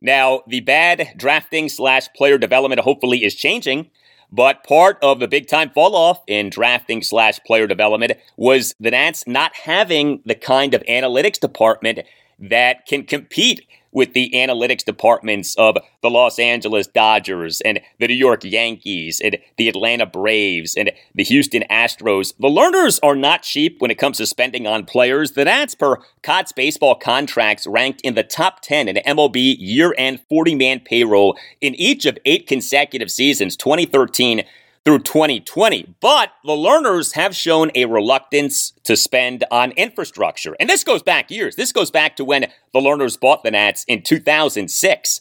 Now, 0.00 0.42
the 0.46 0.60
bad 0.60 1.14
drafting 1.16 1.68
slash 1.68 2.08
player 2.14 2.36
development 2.36 2.80
hopefully 2.82 3.24
is 3.24 3.34
changing, 3.34 3.90
but 4.30 4.64
part 4.64 4.98
of 5.00 5.20
the 5.20 5.28
big 5.28 5.46
time 5.46 5.70
fall 5.70 5.96
off 5.96 6.22
in 6.26 6.50
drafting 6.50 7.02
slash 7.02 7.38
player 7.46 7.66
development 7.66 8.12
was 8.36 8.74
the 8.78 8.90
Nats 8.90 9.24
not 9.26 9.54
having 9.54 10.20
the 10.26 10.34
kind 10.34 10.74
of 10.74 10.82
analytics 10.82 11.40
department 11.40 12.00
that 12.38 12.84
can 12.86 13.04
compete 13.04 13.66
with 13.94 14.12
the 14.12 14.30
analytics 14.34 14.84
departments 14.84 15.54
of 15.56 15.78
the 16.02 16.10
Los 16.10 16.38
Angeles 16.38 16.86
Dodgers 16.86 17.62
and 17.62 17.80
the 17.98 18.08
New 18.08 18.14
York 18.14 18.44
Yankees 18.44 19.20
and 19.24 19.38
the 19.56 19.68
Atlanta 19.68 20.04
Braves 20.04 20.74
and 20.76 20.92
the 21.14 21.24
Houston 21.24 21.64
Astros. 21.70 22.34
The 22.38 22.48
Lerners 22.48 23.00
are 23.02 23.16
not 23.16 23.42
cheap 23.42 23.80
when 23.80 23.90
it 23.90 23.98
comes 23.98 24.18
to 24.18 24.26
spending 24.26 24.66
on 24.66 24.84
players. 24.84 25.32
The 25.32 25.46
Nats, 25.46 25.74
per 25.74 25.96
Cots 26.22 26.52
baseball 26.52 26.96
contracts, 26.96 27.66
ranked 27.66 28.02
in 28.02 28.14
the 28.14 28.24
top 28.24 28.60
10 28.60 28.88
in 28.88 28.96
MLB 28.96 29.56
year 29.58 29.94
end 29.96 30.20
40 30.28 30.54
man 30.56 30.80
payroll 30.80 31.38
in 31.60 31.74
each 31.76 32.04
of 32.04 32.18
eight 32.24 32.46
consecutive 32.46 33.10
seasons 33.10 33.56
2013 33.56 34.44
through 34.84 35.00
2020. 35.00 35.94
But 36.00 36.32
the 36.44 36.52
Lerners 36.52 37.14
have 37.14 37.34
shown 37.34 37.70
a 37.74 37.86
reluctance 37.86 38.72
to 38.84 38.96
spend 38.96 39.44
on 39.50 39.72
infrastructure. 39.72 40.56
And 40.60 40.68
this 40.68 40.84
goes 40.84 41.02
back 41.02 41.30
years. 41.30 41.56
This 41.56 41.72
goes 41.72 41.90
back 41.90 42.16
to 42.16 42.24
when 42.24 42.42
the 42.72 42.80
Lerners 42.80 43.18
bought 43.18 43.42
the 43.42 43.50
Nats 43.50 43.84
in 43.88 44.02
2006 44.02 45.20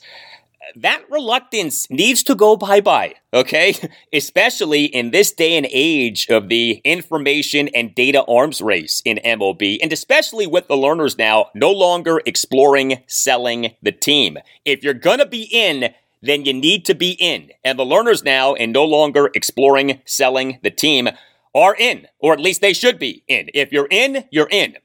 that 0.75 1.03
reluctance 1.09 1.89
needs 1.89 2.23
to 2.23 2.35
go 2.35 2.55
bye 2.55 2.81
bye, 2.81 3.15
okay? 3.33 3.75
Especially 4.13 4.85
in 4.85 5.11
this 5.11 5.31
day 5.31 5.55
and 5.57 5.67
age 5.71 6.27
of 6.29 6.49
the 6.49 6.81
information 6.83 7.67
and 7.69 7.93
data 7.93 8.23
arms 8.25 8.61
race 8.61 9.01
in 9.05 9.19
MLB, 9.23 9.77
and 9.81 9.91
especially 9.93 10.47
with 10.47 10.67
the 10.67 10.75
Lerners 10.75 11.17
now 11.17 11.47
no 11.53 11.71
longer 11.71 12.21
exploring 12.25 13.03
selling 13.07 13.75
the 13.81 13.91
team. 13.91 14.37
If 14.65 14.83
you're 14.83 14.93
gonna 14.93 15.25
be 15.25 15.43
in, 15.51 15.93
then 16.23 16.45
you 16.45 16.53
need 16.53 16.85
to 16.85 16.95
be 16.95 17.11
in. 17.19 17.51
And 17.63 17.77
the 17.77 17.85
Lerners 17.85 18.23
now, 18.23 18.55
and 18.55 18.71
no 18.71 18.85
longer 18.85 19.29
exploring 19.35 20.01
selling 20.05 20.59
the 20.63 20.71
team, 20.71 21.09
are 21.53 21.75
in, 21.77 22.07
or 22.19 22.33
at 22.33 22.39
least 22.39 22.61
they 22.61 22.73
should 22.73 22.97
be 22.97 23.23
in. 23.27 23.49
If 23.53 23.71
you're 23.71 23.87
in, 23.91 24.25
you're 24.31 24.49
in. 24.49 24.77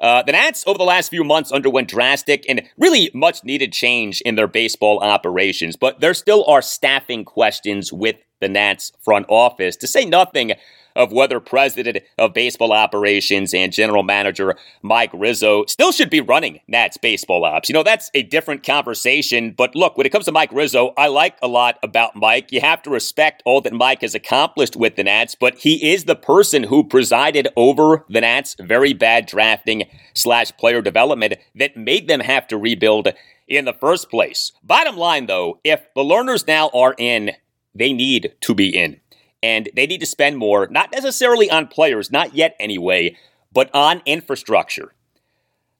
Uh, 0.00 0.22
the 0.22 0.32
Nats, 0.32 0.64
over 0.66 0.78
the 0.78 0.84
last 0.84 1.10
few 1.10 1.22
months, 1.22 1.52
underwent 1.52 1.88
drastic 1.88 2.44
and 2.48 2.62
really 2.76 3.10
much 3.14 3.44
needed 3.44 3.72
change 3.72 4.20
in 4.22 4.34
their 4.34 4.48
baseball 4.48 4.98
operations, 4.98 5.76
but 5.76 6.00
there 6.00 6.14
still 6.14 6.44
are 6.46 6.62
staffing 6.62 7.24
questions 7.24 7.92
with 7.92 8.16
the 8.40 8.48
Nats 8.48 8.92
front 9.02 9.26
office, 9.28 9.76
to 9.76 9.86
say 9.86 10.04
nothing 10.04 10.52
of 10.96 11.12
whether 11.12 11.38
president 11.38 11.98
of 12.18 12.34
baseball 12.34 12.72
operations 12.72 13.54
and 13.54 13.72
general 13.72 14.02
manager 14.02 14.56
Mike 14.82 15.10
Rizzo 15.12 15.64
still 15.66 15.92
should 15.92 16.10
be 16.10 16.20
running 16.20 16.60
Nats 16.66 16.96
baseball 16.96 17.44
ops. 17.44 17.68
You 17.68 17.74
know, 17.74 17.82
that's 17.82 18.10
a 18.14 18.22
different 18.22 18.64
conversation. 18.64 19.54
But 19.56 19.76
look, 19.76 19.96
when 19.96 20.06
it 20.06 20.10
comes 20.10 20.24
to 20.24 20.32
Mike 20.32 20.52
Rizzo, 20.52 20.92
I 20.96 21.08
like 21.08 21.36
a 21.42 21.48
lot 21.48 21.78
about 21.82 22.16
Mike. 22.16 22.50
You 22.50 22.60
have 22.62 22.82
to 22.82 22.90
respect 22.90 23.42
all 23.44 23.60
that 23.60 23.72
Mike 23.72 24.00
has 24.00 24.14
accomplished 24.14 24.76
with 24.76 24.96
the 24.96 25.04
Nats, 25.04 25.36
but 25.38 25.56
he 25.56 25.92
is 25.92 26.04
the 26.04 26.16
person 26.16 26.64
who 26.64 26.82
presided 26.82 27.48
over 27.56 28.04
the 28.08 28.22
Nats' 28.22 28.56
very 28.58 28.94
bad 28.94 29.26
drafting 29.26 29.84
slash 30.14 30.50
player 30.56 30.80
development 30.80 31.34
that 31.54 31.76
made 31.76 32.08
them 32.08 32.20
have 32.20 32.46
to 32.48 32.56
rebuild 32.56 33.08
in 33.46 33.64
the 33.64 33.72
first 33.74 34.10
place. 34.10 34.52
Bottom 34.62 34.96
line, 34.96 35.26
though, 35.26 35.60
if 35.62 35.86
the 35.94 36.02
Lerners 36.02 36.46
now 36.46 36.70
are 36.74 36.94
in, 36.98 37.32
they 37.74 37.92
need 37.92 38.34
to 38.40 38.54
be 38.54 38.68
in 38.68 39.00
and 39.42 39.68
they 39.74 39.86
need 39.86 40.00
to 40.00 40.06
spend 40.06 40.38
more, 40.38 40.66
not 40.68 40.92
necessarily 40.92 41.50
on 41.50 41.68
players, 41.68 42.10
not 42.10 42.34
yet 42.34 42.56
anyway, 42.58 43.16
but 43.52 43.70
on 43.74 44.02
infrastructure. 44.06 44.92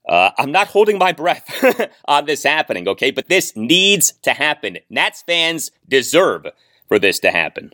Uh, 0.07 0.31
I'm 0.37 0.51
not 0.51 0.67
holding 0.67 0.97
my 0.97 1.11
breath 1.11 1.91
on 2.05 2.25
this 2.25 2.43
happening, 2.43 2.87
okay? 2.87 3.11
But 3.11 3.27
this 3.27 3.55
needs 3.55 4.13
to 4.23 4.31
happen. 4.31 4.77
Nats 4.89 5.21
fans 5.21 5.71
deserve 5.87 6.47
for 6.87 6.97
this 6.97 7.19
to 7.19 7.31
happen. 7.31 7.73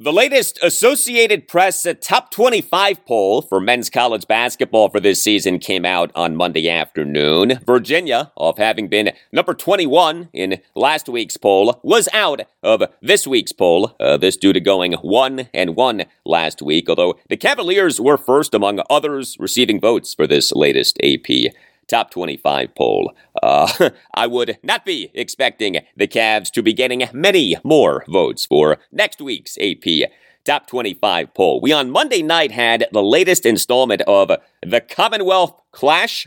The 0.00 0.12
latest 0.12 0.60
Associated 0.62 1.48
Press 1.48 1.84
top 2.00 2.30
25 2.30 3.04
poll 3.04 3.42
for 3.42 3.58
men's 3.58 3.90
college 3.90 4.28
basketball 4.28 4.90
for 4.90 5.00
this 5.00 5.24
season 5.24 5.58
came 5.58 5.84
out 5.84 6.12
on 6.14 6.36
Monday 6.36 6.70
afternoon. 6.70 7.58
Virginia, 7.66 8.30
of 8.36 8.58
having 8.58 8.86
been 8.86 9.10
number 9.32 9.54
21 9.54 10.28
in 10.32 10.60
last 10.76 11.08
week's 11.08 11.36
poll, 11.36 11.80
was 11.82 12.08
out 12.12 12.42
of 12.62 12.84
this 13.02 13.26
week's 13.26 13.50
poll. 13.50 13.96
Uh, 13.98 14.16
this 14.16 14.36
due 14.36 14.52
to 14.52 14.60
going 14.60 14.92
1 14.92 15.48
and 15.52 15.74
1 15.74 16.04
last 16.24 16.62
week, 16.62 16.88
although 16.88 17.18
the 17.28 17.36
Cavaliers 17.36 18.00
were 18.00 18.16
first 18.16 18.54
among 18.54 18.80
others 18.88 19.36
receiving 19.40 19.80
votes 19.80 20.14
for 20.14 20.28
this 20.28 20.52
latest 20.52 20.96
AP 21.02 21.52
top 21.88 22.10
25 22.10 22.74
poll. 22.74 23.12
Uh, 23.42 23.90
I 24.14 24.26
would 24.26 24.58
not 24.62 24.84
be 24.84 25.10
expecting 25.14 25.78
the 25.96 26.08
Cavs 26.08 26.50
to 26.52 26.62
be 26.62 26.72
getting 26.72 27.04
many 27.12 27.56
more 27.64 28.04
votes 28.08 28.46
for 28.46 28.78
next 28.92 29.20
week's 29.20 29.56
AP 29.58 30.10
top 30.44 30.66
25 30.66 31.34
poll. 31.34 31.60
We 31.60 31.72
on 31.72 31.90
Monday 31.90 32.22
night 32.22 32.52
had 32.52 32.86
the 32.92 33.02
latest 33.02 33.44
installment 33.44 34.02
of 34.02 34.30
the 34.62 34.80
Commonwealth 34.80 35.60
Clash, 35.72 36.26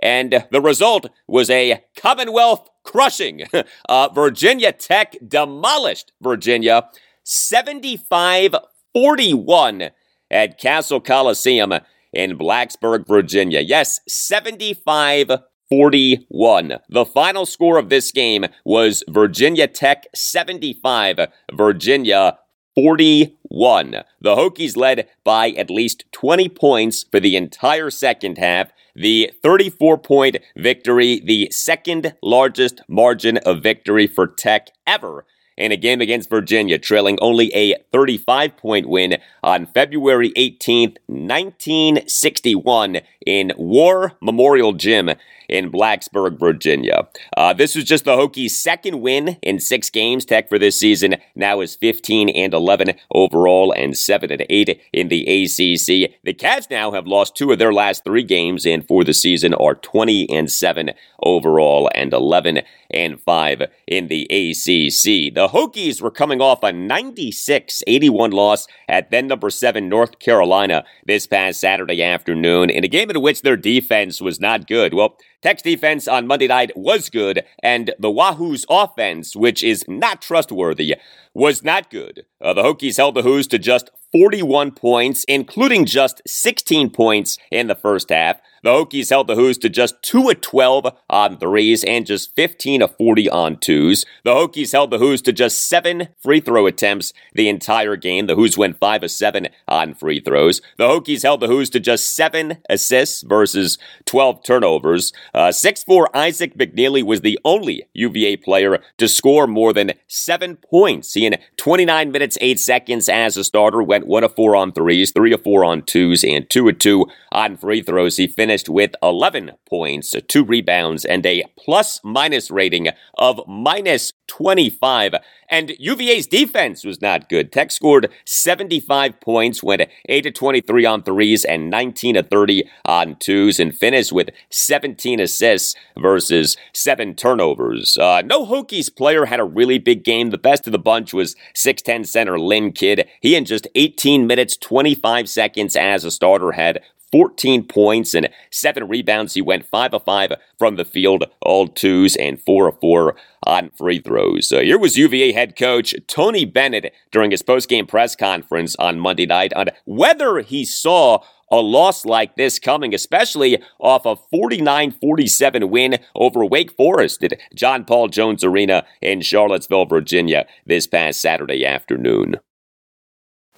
and 0.00 0.44
the 0.50 0.60
result 0.60 1.06
was 1.28 1.50
a 1.50 1.84
Commonwealth 1.96 2.68
crushing. 2.82 3.42
Uh, 3.88 4.08
Virginia 4.08 4.72
Tech 4.72 5.16
demolished 5.26 6.12
Virginia 6.20 6.88
75 7.24 8.54
41 8.92 9.90
at 10.30 10.58
Cassell 10.58 11.00
Coliseum 11.00 11.74
in 12.12 12.38
Blacksburg, 12.38 13.06
Virginia. 13.06 13.60
Yes, 13.60 14.00
75 14.08 15.30
41. 15.70 16.78
The 16.88 17.06
final 17.06 17.46
score 17.46 17.78
of 17.78 17.90
this 17.90 18.10
game 18.10 18.46
was 18.64 19.04
Virginia 19.08 19.68
Tech 19.68 20.06
75, 20.14 21.28
Virginia 21.52 22.38
41. 22.74 23.90
The 24.20 24.36
Hokies 24.36 24.76
led 24.76 25.08
by 25.22 25.50
at 25.50 25.70
least 25.70 26.04
20 26.10 26.48
points 26.48 27.04
for 27.08 27.20
the 27.20 27.36
entire 27.36 27.90
second 27.90 28.38
half. 28.38 28.72
The 28.96 29.30
34 29.44 29.98
point 29.98 30.38
victory, 30.56 31.20
the 31.20 31.48
second 31.52 32.14
largest 32.20 32.80
margin 32.88 33.38
of 33.38 33.62
victory 33.62 34.08
for 34.08 34.26
Tech 34.26 34.70
ever 34.86 35.24
in 35.60 35.72
a 35.72 35.76
game 35.76 36.00
against 36.00 36.30
Virginia, 36.30 36.78
trailing 36.78 37.18
only 37.20 37.54
a 37.54 37.76
35 37.92 38.56
point 38.56 38.88
win 38.88 39.18
on 39.42 39.66
February 39.66 40.30
18th, 40.30 40.96
1961, 41.06 43.00
in 43.26 43.52
War 43.56 44.12
Memorial 44.20 44.72
Gym 44.72 45.10
in 45.50 45.70
Blacksburg, 45.70 46.38
Virginia. 46.38 47.08
Uh, 47.36 47.52
this 47.52 47.74
was 47.74 47.84
just 47.84 48.04
the 48.04 48.16
Hokies' 48.16 48.50
second 48.50 49.00
win 49.00 49.36
in 49.42 49.60
six 49.60 49.90
games. 49.90 50.24
Tech 50.24 50.48
for 50.48 50.58
this 50.58 50.78
season 50.78 51.16
now 51.34 51.60
is 51.60 51.76
15 51.76 52.28
and 52.30 52.54
11 52.54 52.94
overall 53.12 53.72
and 53.72 53.96
7 53.96 54.30
and 54.30 54.46
8 54.48 54.80
in 54.92 55.08
the 55.08 55.22
ACC. 55.22 56.14
The 56.24 56.34
Cavs 56.34 56.70
now 56.70 56.92
have 56.92 57.06
lost 57.06 57.36
two 57.36 57.52
of 57.52 57.58
their 57.58 57.72
last 57.72 58.04
three 58.04 58.22
games 58.22 58.64
and 58.64 58.86
for 58.86 59.04
the 59.04 59.12
season 59.12 59.52
are 59.54 59.74
20 59.74 60.30
and 60.30 60.50
7 60.50 60.90
overall 61.22 61.90
and 61.94 62.12
11 62.12 62.62
and 62.90 63.20
5 63.20 63.62
in 63.86 64.08
the 64.08 64.22
ACC. 64.24 65.34
The 65.34 65.48
Hokies 65.52 66.00
were 66.00 66.10
coming 66.10 66.40
off 66.40 66.62
a 66.62 66.72
96 66.72 67.82
81 67.86 68.30
loss 68.30 68.66
at 68.88 69.10
then 69.10 69.26
number 69.26 69.50
7 69.50 69.88
North 69.88 70.18
Carolina 70.18 70.84
this 71.06 71.26
past 71.26 71.60
Saturday 71.60 72.02
afternoon 72.02 72.70
in 72.70 72.84
a 72.84 72.88
game 72.88 73.10
in 73.10 73.20
which 73.20 73.42
their 73.42 73.56
defense 73.56 74.20
was 74.20 74.40
not 74.40 74.66
good. 74.66 74.94
Well, 74.94 75.16
Tech's 75.42 75.62
defense 75.62 76.06
on 76.06 76.26
Monday 76.26 76.48
night 76.48 76.70
was 76.76 77.08
good, 77.08 77.44
and 77.62 77.94
the 77.98 78.10
Wahoo's 78.10 78.66
offense, 78.68 79.34
which 79.34 79.62
is 79.62 79.84
not 79.88 80.20
trustworthy, 80.20 80.96
was 81.32 81.62
not 81.64 81.90
good. 81.90 82.26
Uh, 82.42 82.52
the 82.52 82.62
Hokies 82.62 82.98
held 82.98 83.14
the 83.14 83.22
Hoos 83.22 83.46
to 83.48 83.58
just 83.58 83.90
41 84.12 84.72
points, 84.72 85.24
including 85.24 85.86
just 85.86 86.20
16 86.26 86.90
points 86.90 87.38
in 87.50 87.68
the 87.68 87.74
first 87.74 88.10
half. 88.10 88.40
The 88.62 88.70
Hokies 88.70 89.08
held 89.08 89.26
the 89.26 89.36
Hoos 89.36 89.56
to 89.58 89.70
just 89.70 90.02
2 90.02 90.28
of 90.28 90.42
12 90.42 90.94
on 91.08 91.38
threes 91.38 91.82
and 91.82 92.04
just 92.04 92.36
15 92.36 92.82
of 92.82 92.94
40 92.96 93.30
on 93.30 93.56
twos. 93.56 94.04
The 94.22 94.34
Hokies 94.34 94.72
held 94.72 94.90
the 94.90 94.98
Hoos 94.98 95.22
to 95.22 95.32
just 95.32 95.66
7 95.66 96.08
free 96.18 96.40
throw 96.40 96.66
attempts 96.66 97.14
the 97.34 97.48
entire 97.48 97.96
game. 97.96 98.26
The 98.26 98.34
Hoos 98.34 98.58
went 98.58 98.78
5 98.78 99.04
of 99.04 99.10
7 99.10 99.48
on 99.66 99.94
free 99.94 100.20
throws. 100.20 100.60
The 100.76 100.88
Hokies 100.88 101.22
held 101.22 101.40
the 101.40 101.46
Hoos 101.46 101.70
to 101.70 101.80
just 101.80 102.14
7 102.14 102.58
assists 102.68 103.22
versus 103.22 103.78
12 104.04 104.42
turnovers. 104.44 105.14
Uh, 105.32 105.48
6'4 105.48 106.08
Isaac 106.12 106.54
McNeely 106.54 107.02
was 107.02 107.22
the 107.22 107.38
only 107.46 107.84
UVA 107.94 108.36
player 108.36 108.80
to 108.98 109.08
score 109.08 109.46
more 109.46 109.72
than 109.72 109.92
7 110.06 110.56
points. 110.56 111.14
He 111.14 111.24
in 111.24 111.38
29 111.56 112.12
minutes, 112.12 112.36
8 112.42 112.60
seconds 112.60 113.08
as 113.08 113.38
a 113.38 113.44
starter 113.44 113.82
went 113.82 114.06
1 114.06 114.22
of 114.22 114.36
4 114.36 114.54
on 114.54 114.72
threes, 114.72 115.12
3 115.12 115.32
of 115.32 115.42
4 115.42 115.64
on 115.64 115.80
twos, 115.80 116.22
and 116.22 116.48
2 116.50 116.68
of 116.68 116.78
2 116.78 117.06
on 117.32 117.56
free 117.56 117.80
throws. 117.80 118.18
He 118.18 118.26
finished 118.26 118.49
finished 118.50 118.68
with 118.68 118.96
11 119.00 119.52
points, 119.64 120.12
two 120.26 120.42
rebounds, 120.42 121.04
and 121.04 121.24
a 121.24 121.44
plus 121.56 122.00
minus 122.02 122.50
rating 122.50 122.88
of 123.16 123.40
minus 123.46 124.12
25. 124.26 125.14
And 125.48 125.72
UVA's 125.78 126.26
defense 126.26 126.84
was 126.84 127.00
not 127.00 127.28
good. 127.28 127.52
Tech 127.52 127.70
scored 127.70 128.10
75 128.26 129.20
points, 129.20 129.62
went 129.62 129.82
8 130.08 130.22
to 130.22 130.32
23 130.32 130.84
on 130.84 131.02
threes 131.04 131.44
and 131.44 131.70
19 131.70 132.16
to 132.16 132.24
30 132.24 132.64
on 132.84 133.14
twos, 133.20 133.60
and 133.60 133.72
finished 133.72 134.12
with 134.12 134.30
17 134.50 135.20
assists 135.20 135.76
versus 135.96 136.56
7 136.72 137.14
turnovers. 137.14 137.96
Uh, 137.98 138.22
no 138.24 138.44
Hokies 138.44 138.92
player 138.92 139.26
had 139.26 139.38
a 139.38 139.44
really 139.44 139.78
big 139.78 140.02
game. 140.02 140.30
The 140.30 140.38
best 140.38 140.66
of 140.66 140.72
the 140.72 140.78
bunch 140.80 141.14
was 141.14 141.36
6'10 141.54 142.04
center 142.04 142.36
Lynn 142.36 142.72
Kidd. 142.72 143.06
He, 143.20 143.36
in 143.36 143.44
just 143.44 143.68
18 143.76 144.26
minutes, 144.26 144.56
25 144.56 145.28
seconds 145.28 145.76
as 145.76 146.04
a 146.04 146.10
starter, 146.10 146.50
had 146.50 146.80
14 147.12 147.66
points 147.66 148.14
and 148.14 148.28
seven 148.50 148.88
rebounds. 148.88 149.34
He 149.34 149.42
went 149.42 149.66
5 149.66 149.94
of 149.94 150.04
5 150.04 150.32
from 150.58 150.76
the 150.76 150.84
field, 150.84 151.24
all 151.40 151.68
twos, 151.68 152.16
and 152.16 152.40
4 152.40 152.68
of 152.68 152.80
4 152.80 153.16
on 153.46 153.70
free 153.70 154.00
throws. 154.00 154.52
Uh, 154.52 154.60
here 154.60 154.78
was 154.78 154.96
UVA 154.96 155.32
head 155.32 155.56
coach 155.56 155.94
Tony 156.06 156.44
Bennett 156.44 156.92
during 157.10 157.30
his 157.30 157.42
post-game 157.42 157.86
press 157.86 158.14
conference 158.14 158.76
on 158.76 159.00
Monday 159.00 159.26
night 159.26 159.52
on 159.54 159.66
whether 159.84 160.40
he 160.40 160.64
saw 160.64 161.20
a 161.50 161.56
loss 161.56 162.04
like 162.04 162.36
this 162.36 162.58
coming, 162.58 162.94
especially 162.94 163.60
off 163.80 164.06
a 164.06 164.16
49 164.16 164.92
47 164.92 165.68
win 165.68 165.98
over 166.14 166.44
Wake 166.44 166.70
Forest 166.76 167.24
at 167.24 167.40
John 167.54 167.84
Paul 167.84 168.08
Jones 168.08 168.44
Arena 168.44 168.84
in 169.02 169.20
Charlottesville, 169.20 169.86
Virginia, 169.86 170.46
this 170.64 170.86
past 170.86 171.20
Saturday 171.20 171.66
afternoon. 171.66 172.36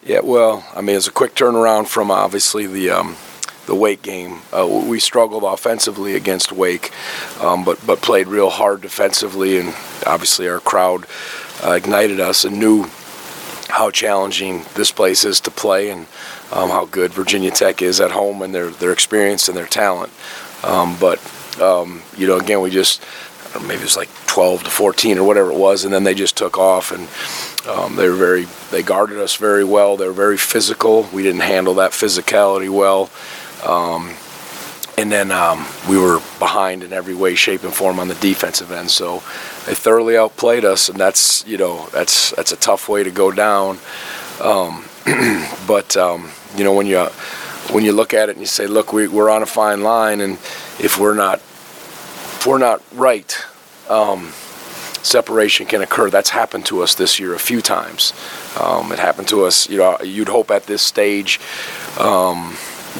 Yeah, 0.04 0.20
well, 0.20 0.66
I 0.74 0.80
mean, 0.80 0.96
it's 0.96 1.06
a 1.06 1.12
quick 1.12 1.34
turnaround 1.34 1.86
from 1.86 2.10
obviously 2.10 2.66
the 2.66 2.90
um, 2.90 3.16
the 3.66 3.74
Wake 3.74 4.02
game. 4.02 4.40
Uh, 4.52 4.66
we 4.66 4.98
struggled 4.98 5.44
offensively 5.44 6.14
against 6.14 6.52
Wake, 6.52 6.92
um, 7.40 7.64
but 7.64 7.84
but 7.86 8.00
played 8.00 8.26
real 8.26 8.50
hard 8.50 8.80
defensively, 8.80 9.58
and 9.58 9.68
obviously 10.06 10.48
our 10.48 10.60
crowd 10.60 11.06
uh, 11.64 11.72
ignited 11.72 12.20
us 12.20 12.44
and 12.44 12.58
knew 12.58 12.86
how 13.68 13.90
challenging 13.90 14.64
this 14.74 14.90
place 14.90 15.24
is 15.24 15.40
to 15.40 15.50
play 15.50 15.88
and 15.90 16.06
um, 16.52 16.68
how 16.68 16.84
good 16.84 17.12
Virginia 17.12 17.50
Tech 17.50 17.80
is 17.80 18.00
at 18.00 18.10
home 18.10 18.42
and 18.42 18.54
their 18.54 18.70
their 18.70 18.92
experience 18.92 19.48
and 19.48 19.56
their 19.56 19.66
talent. 19.66 20.12
Um, 20.62 20.96
but 21.00 21.18
um, 21.60 22.02
you 22.16 22.26
know, 22.26 22.38
again, 22.38 22.60
we 22.60 22.70
just 22.70 23.02
maybe 23.60 23.74
it 23.74 23.82
was 23.82 23.96
like 23.96 24.08
12 24.26 24.64
to 24.64 24.70
14 24.70 25.18
or 25.18 25.24
whatever 25.24 25.50
it 25.50 25.58
was, 25.58 25.84
and 25.84 25.92
then 25.92 26.04
they 26.04 26.14
just 26.14 26.36
took 26.36 26.58
off 26.58 26.90
and 26.90 27.08
um, 27.68 27.96
they 27.96 28.08
were 28.08 28.16
very 28.16 28.46
they 28.70 28.82
guarded 28.82 29.18
us 29.18 29.36
very 29.36 29.64
well. 29.64 29.96
They 29.96 30.06
were 30.06 30.12
very 30.12 30.38
physical. 30.38 31.08
We 31.12 31.22
didn't 31.22 31.42
handle 31.42 31.74
that 31.74 31.92
physicality 31.92 32.68
well. 32.68 33.10
Um, 33.64 34.14
and 34.98 35.10
then 35.10 35.30
um, 35.30 35.66
we 35.88 35.98
were 35.98 36.20
behind 36.38 36.82
in 36.82 36.92
every 36.92 37.14
way, 37.14 37.34
shape, 37.34 37.64
and 37.64 37.72
form 37.72 37.98
on 37.98 38.08
the 38.08 38.14
defensive 38.16 38.70
end. 38.70 38.90
So 38.90 39.16
they 39.66 39.74
thoroughly 39.74 40.16
outplayed 40.16 40.64
us, 40.64 40.88
and 40.88 40.98
that's 40.98 41.46
you 41.46 41.56
know 41.56 41.88
that's 41.92 42.30
that's 42.32 42.52
a 42.52 42.56
tough 42.56 42.88
way 42.88 43.02
to 43.02 43.10
go 43.10 43.32
down. 43.32 43.78
Um, 44.40 44.84
but 45.66 45.96
um, 45.96 46.30
you 46.56 46.64
know 46.64 46.74
when 46.74 46.86
you 46.86 47.06
when 47.70 47.84
you 47.84 47.92
look 47.92 48.12
at 48.12 48.28
it 48.28 48.32
and 48.32 48.40
you 48.40 48.46
say, 48.46 48.66
look, 48.66 48.92
we, 48.92 49.08
we're 49.08 49.30
on 49.30 49.42
a 49.42 49.46
fine 49.46 49.82
line, 49.82 50.20
and 50.20 50.34
if 50.78 50.98
we're 50.98 51.14
not 51.14 51.38
if 51.38 52.46
we're 52.46 52.58
not 52.58 52.82
right, 52.92 53.44
um, 53.88 54.32
separation 55.02 55.66
can 55.66 55.80
occur. 55.80 56.10
That's 56.10 56.30
happened 56.30 56.66
to 56.66 56.82
us 56.82 56.94
this 56.94 57.18
year 57.18 57.34
a 57.34 57.38
few 57.38 57.60
times. 57.60 58.12
Um, 58.60 58.92
it 58.92 58.98
happened 58.98 59.28
to 59.28 59.44
us. 59.44 59.68
You 59.68 59.78
know, 59.78 59.98
you'd 60.02 60.28
hope 60.28 60.50
at 60.50 60.66
this 60.66 60.82
stage. 60.82 61.40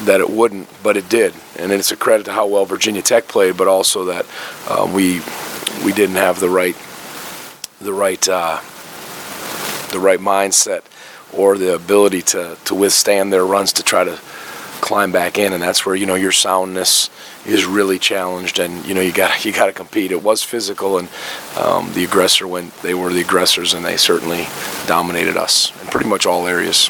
That 0.05 0.21
it 0.21 0.29
wouldn't, 0.29 0.67
but 0.81 0.97
it 0.97 1.07
did, 1.07 1.33
and 1.57 1.71
it's 1.71 1.91
a 1.91 1.95
credit 1.95 2.25
to 2.25 2.33
how 2.33 2.47
well 2.47 2.65
Virginia 2.65 3.01
Tech 3.01 3.27
played, 3.27 3.57
but 3.57 3.67
also 3.67 4.05
that 4.05 4.25
uh, 4.67 4.91
we 4.91 5.21
we 5.85 5.93
didn't 5.93 6.15
have 6.15 6.39
the 6.39 6.49
right 6.49 6.75
the 7.79 7.93
right 7.93 8.27
uh, 8.27 8.59
the 9.91 9.99
right 9.99 10.19
mindset 10.19 10.81
or 11.31 11.57
the 11.57 11.73
ability 11.73 12.21
to, 12.21 12.57
to 12.65 12.75
withstand 12.75 13.33
their 13.33 13.45
runs 13.45 13.73
to 13.73 13.83
try 13.83 14.03
to 14.03 14.19
climb 14.81 15.11
back 15.11 15.37
in, 15.37 15.53
and 15.53 15.63
that's 15.63 15.85
where 15.85 15.95
you 15.95 16.05
know 16.05 16.15
your 16.15 16.31
soundness 16.31 17.09
is 17.45 17.65
really 17.65 17.97
challenged, 17.97 18.59
and 18.59 18.85
you 18.85 18.93
know 18.93 19.01
you 19.01 19.13
got 19.13 19.45
you 19.45 19.53
got 19.53 19.67
to 19.67 19.73
compete. 19.73 20.11
It 20.11 20.23
was 20.23 20.43
physical, 20.43 20.97
and 20.97 21.07
um, 21.57 21.93
the 21.93 22.03
aggressor 22.03 22.47
went. 22.47 22.75
They 22.81 22.93
were 22.93 23.11
the 23.11 23.21
aggressors, 23.21 23.73
and 23.73 23.85
they 23.85 23.97
certainly 23.97 24.47
dominated 24.87 25.37
us 25.37 25.71
in 25.81 25.87
pretty 25.87 26.09
much 26.09 26.25
all 26.25 26.47
areas. 26.47 26.89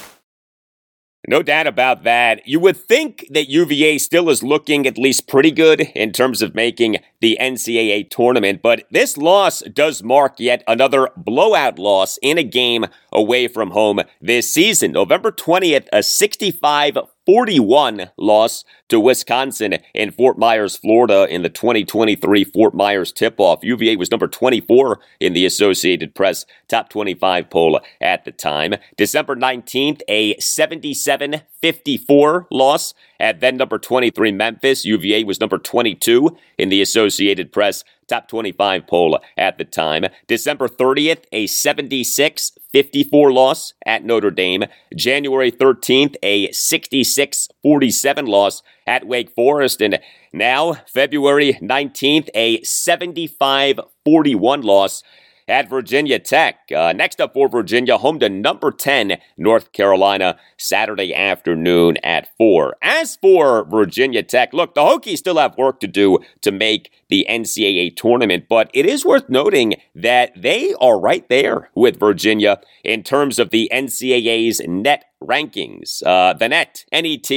No 1.26 1.41
doubt 1.41 1.67
about 1.67 2.03
that. 2.03 2.45
You 2.45 2.59
would 2.59 2.76
think 2.76 3.26
that 3.30 3.49
UVA 3.49 3.97
still 3.97 4.30
is 4.30 4.43
looking 4.43 4.86
at 4.86 4.97
least 4.97 5.26
pretty 5.26 5.51
good 5.51 5.80
in 5.95 6.11
terms 6.11 6.41
of 6.41 6.53
making 6.53 6.97
the 7.21 7.38
NCAA 7.39 8.09
tournament, 8.09 8.61
but 8.61 8.84
this 8.91 9.15
loss 9.15 9.61
does 9.61 10.03
mark 10.03 10.38
yet 10.38 10.63
another 10.67 11.09
blowout 11.15 11.80
loss 11.80 12.19
in 12.21 12.38
a 12.38 12.43
game 12.43 12.86
away 13.13 13.47
from 13.47 13.71
home 13.71 14.01
this 14.19 14.53
season. 14.53 14.91
November 14.91 15.32
20th, 15.32 15.88
a 15.93 16.03
65 16.03 16.97
41 17.26 18.09
loss 18.17 18.65
to 18.89 18.99
Wisconsin 18.99 19.76
in 19.93 20.11
Fort 20.11 20.38
Myers, 20.38 20.76
Florida 20.76 21.26
in 21.30 21.41
the 21.41 21.49
2023 21.49 22.43
Fort 22.43 22.74
Myers 22.74 23.11
tip-off. 23.11 23.63
UVA 23.63 23.95
was 23.95 24.11
number 24.11 24.28
24 24.28 24.99
in 25.19 25.34
the 25.34 25.45
Associated 25.45 26.15
Press 26.15 26.45
top 26.67 26.89
25 26.89 27.49
poll 27.49 27.80
at 28.01 28.26
the 28.26 28.32
time. 28.32 28.76
December 28.97 29.36
19th, 29.36 30.01
a 30.07 30.38
77-54 31.64 32.45
loss 32.51 32.93
at 33.20 33.39
then 33.39 33.57
number 33.57 33.78
23 33.78 34.32
Memphis. 34.32 34.86
UVA 34.86 35.24
was 35.24 35.39
number 35.39 35.57
22 35.57 36.36
in 36.57 36.70
the 36.70 36.82
Associated 36.82 37.51
Press 37.51 37.84
top 38.07 38.28
25 38.28 38.86
poll 38.86 39.20
at 39.38 39.57
the 39.57 39.64
time. 39.64 40.05
December 40.28 40.68
30th, 40.68 41.24
a 41.32 41.47
76 41.47 42.51
54 42.72 43.32
loss 43.32 43.74
at 43.86 44.03
Notre 44.03 44.32
Dame. 44.32 44.66
January 44.95 45.51
13th, 45.51 46.16
a 46.22 46.51
66 46.51 47.47
47 47.61 48.26
loss 48.26 48.61
at 48.86 49.07
Wake 49.07 49.30
Forest. 49.32 49.82
And 49.82 49.99
now, 50.34 50.74
February 50.88 51.53
19th, 51.61 52.30
a 52.34 52.61
75 52.64 53.80
41 54.03 54.61
loss 54.61 55.03
at 55.47 55.69
Virginia 55.69 56.19
Tech. 56.19 56.59
Uh, 56.75 56.93
next 56.93 57.19
up 57.21 57.33
for 57.33 57.47
Virginia, 57.47 57.97
home 57.97 58.19
to 58.19 58.29
number 58.29 58.71
10, 58.71 59.17
North 59.37 59.71
Carolina, 59.71 60.37
Saturday 60.57 61.13
afternoon 61.13 61.97
at 62.03 62.29
4. 62.37 62.77
As 62.81 63.15
for 63.17 63.65
Virginia 63.65 64.23
Tech, 64.23 64.53
look, 64.53 64.75
the 64.75 64.81
Hokies 64.81 65.17
still 65.17 65.37
have 65.37 65.57
work 65.57 65.79
to 65.81 65.87
do 65.87 66.19
to 66.41 66.51
make 66.51 66.91
the 67.09 67.25
NCAA 67.29 67.95
tournament, 67.95 68.45
but 68.49 68.69
it 68.73 68.85
is 68.85 69.05
worth 69.05 69.29
noting 69.29 69.75
that 69.95 70.31
they 70.35 70.73
are 70.81 70.99
right 70.99 71.27
there 71.29 71.69
with 71.75 71.99
Virginia 71.99 72.59
in 72.83 73.03
terms 73.03 73.39
of 73.39 73.49
the 73.49 73.69
NCAA's 73.71 74.61
net 74.67 75.05
rankings. 75.28 76.03
Uh, 76.05 76.34
the 76.34 76.49
NET, 76.49 76.86
NET, 76.91 77.32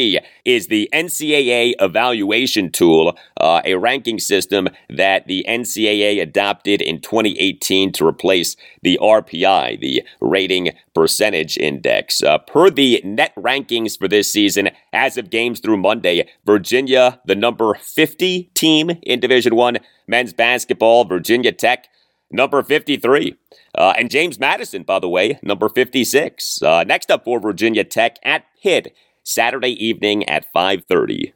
is 0.45 0.67
the 0.69 0.89
NCAA 0.93 1.75
evaluation 1.81 2.71
tool, 2.71 3.17
uh, 3.41 3.61
a 3.65 3.75
ranking 3.77 4.19
system 4.19 4.69
that 4.91 5.27
the 5.27 5.45
NCAA 5.49 6.21
adopted 6.21 6.83
in 6.83 7.01
2018 7.01 7.93
to 7.93 8.07
replace 8.07 8.57
the 8.83 8.99
RPI, 9.01 9.81
the 9.81 10.03
Rating 10.21 10.73
Percentage 10.95 11.57
Index. 11.57 12.23
Uh, 12.23 12.39
per 12.39 12.71
the 12.71 13.01
net 13.05 13.35
rankings 13.37 13.99
for 13.99 14.09
this 14.09 14.31
season, 14.31 14.71
as 14.93 15.17
of 15.17 15.31
games 15.31 15.61
through 15.61 15.77
Monday, 15.77 16.29
Virginia, 16.45 17.21
the 17.27 17.35
number 17.35 17.75
50 17.75 18.51
team 18.55 18.91
in 19.03 19.21
Division 19.21 19.55
One 19.55 19.79
men's 20.07 20.33
basketball, 20.33 21.05
Virginia 21.05 21.53
Tech, 21.53 21.89
number 22.31 22.63
53. 22.63 23.37
Uh, 23.77 23.95
and 23.97 24.11
James 24.11 24.39
Madison, 24.39 24.83
by 24.83 24.99
the 24.99 25.09
way, 25.09 25.39
number 25.43 25.69
56. 25.69 26.63
Uh, 26.63 26.85
next 26.85 27.11
up 27.11 27.25
for 27.25 27.41
Virginia 27.41 27.85
Tech 27.85 28.17
at 28.23 28.45
Pitt, 28.63 28.95
Saturday 29.23 29.73
evening 29.85 30.29
at 30.29 30.53
5.30. 30.55 31.33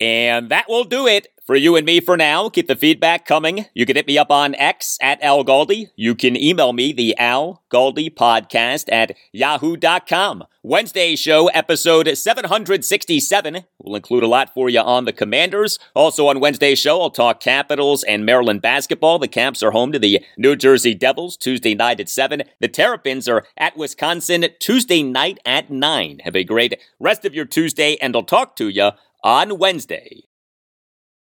And 0.00 0.48
that 0.50 0.68
will 0.68 0.84
do 0.84 1.06
it 1.06 1.28
for 1.48 1.56
you 1.56 1.76
and 1.76 1.86
me 1.86 1.98
for 1.98 2.14
now. 2.16 2.50
Keep 2.50 2.68
the 2.68 2.76
feedback 2.76 3.24
coming. 3.24 3.64
You 3.72 3.86
can 3.86 3.96
hit 3.96 4.06
me 4.06 4.18
up 4.18 4.30
on 4.30 4.54
X 4.56 4.98
at 5.00 5.20
Al 5.22 5.44
Galdi. 5.44 5.88
You 5.96 6.14
can 6.14 6.36
email 6.36 6.74
me, 6.74 6.92
the 6.92 7.16
Al 7.16 7.62
Galdi 7.70 8.14
podcast 8.14 8.84
at 8.92 9.16
yahoo.com. 9.32 10.44
Wednesday 10.62 11.16
show, 11.16 11.46
episode 11.48 12.06
767. 12.14 13.64
We'll 13.78 13.96
include 13.96 14.22
a 14.22 14.28
lot 14.28 14.52
for 14.52 14.68
you 14.68 14.80
on 14.80 15.06
the 15.06 15.12
Commanders. 15.14 15.78
Also 15.94 16.26
on 16.26 16.40
Wednesday 16.40 16.74
show, 16.74 17.00
I'll 17.00 17.08
talk 17.08 17.40
Capitals 17.40 18.04
and 18.04 18.26
Maryland 18.26 18.60
basketball. 18.60 19.18
The 19.18 19.28
Caps 19.28 19.62
are 19.62 19.70
home 19.70 19.90
to 19.92 19.98
the 19.98 20.22
New 20.36 20.54
Jersey 20.54 20.94
Devils 20.94 21.38
Tuesday 21.38 21.74
night 21.74 21.98
at 21.98 22.10
7. 22.10 22.42
The 22.60 22.68
Terrapins 22.68 23.26
are 23.26 23.46
at 23.56 23.78
Wisconsin 23.78 24.44
Tuesday 24.60 25.02
night 25.02 25.38
at 25.46 25.70
9. 25.70 26.18
Have 26.24 26.36
a 26.36 26.44
great 26.44 26.78
rest 27.00 27.24
of 27.24 27.34
your 27.34 27.46
Tuesday, 27.46 27.96
and 28.02 28.14
I'll 28.14 28.22
talk 28.22 28.54
to 28.56 28.68
you 28.68 28.90
on 29.22 29.58
Wednesday. 29.58 30.22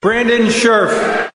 Brandon 0.02 0.50
Scherff. 0.50 1.32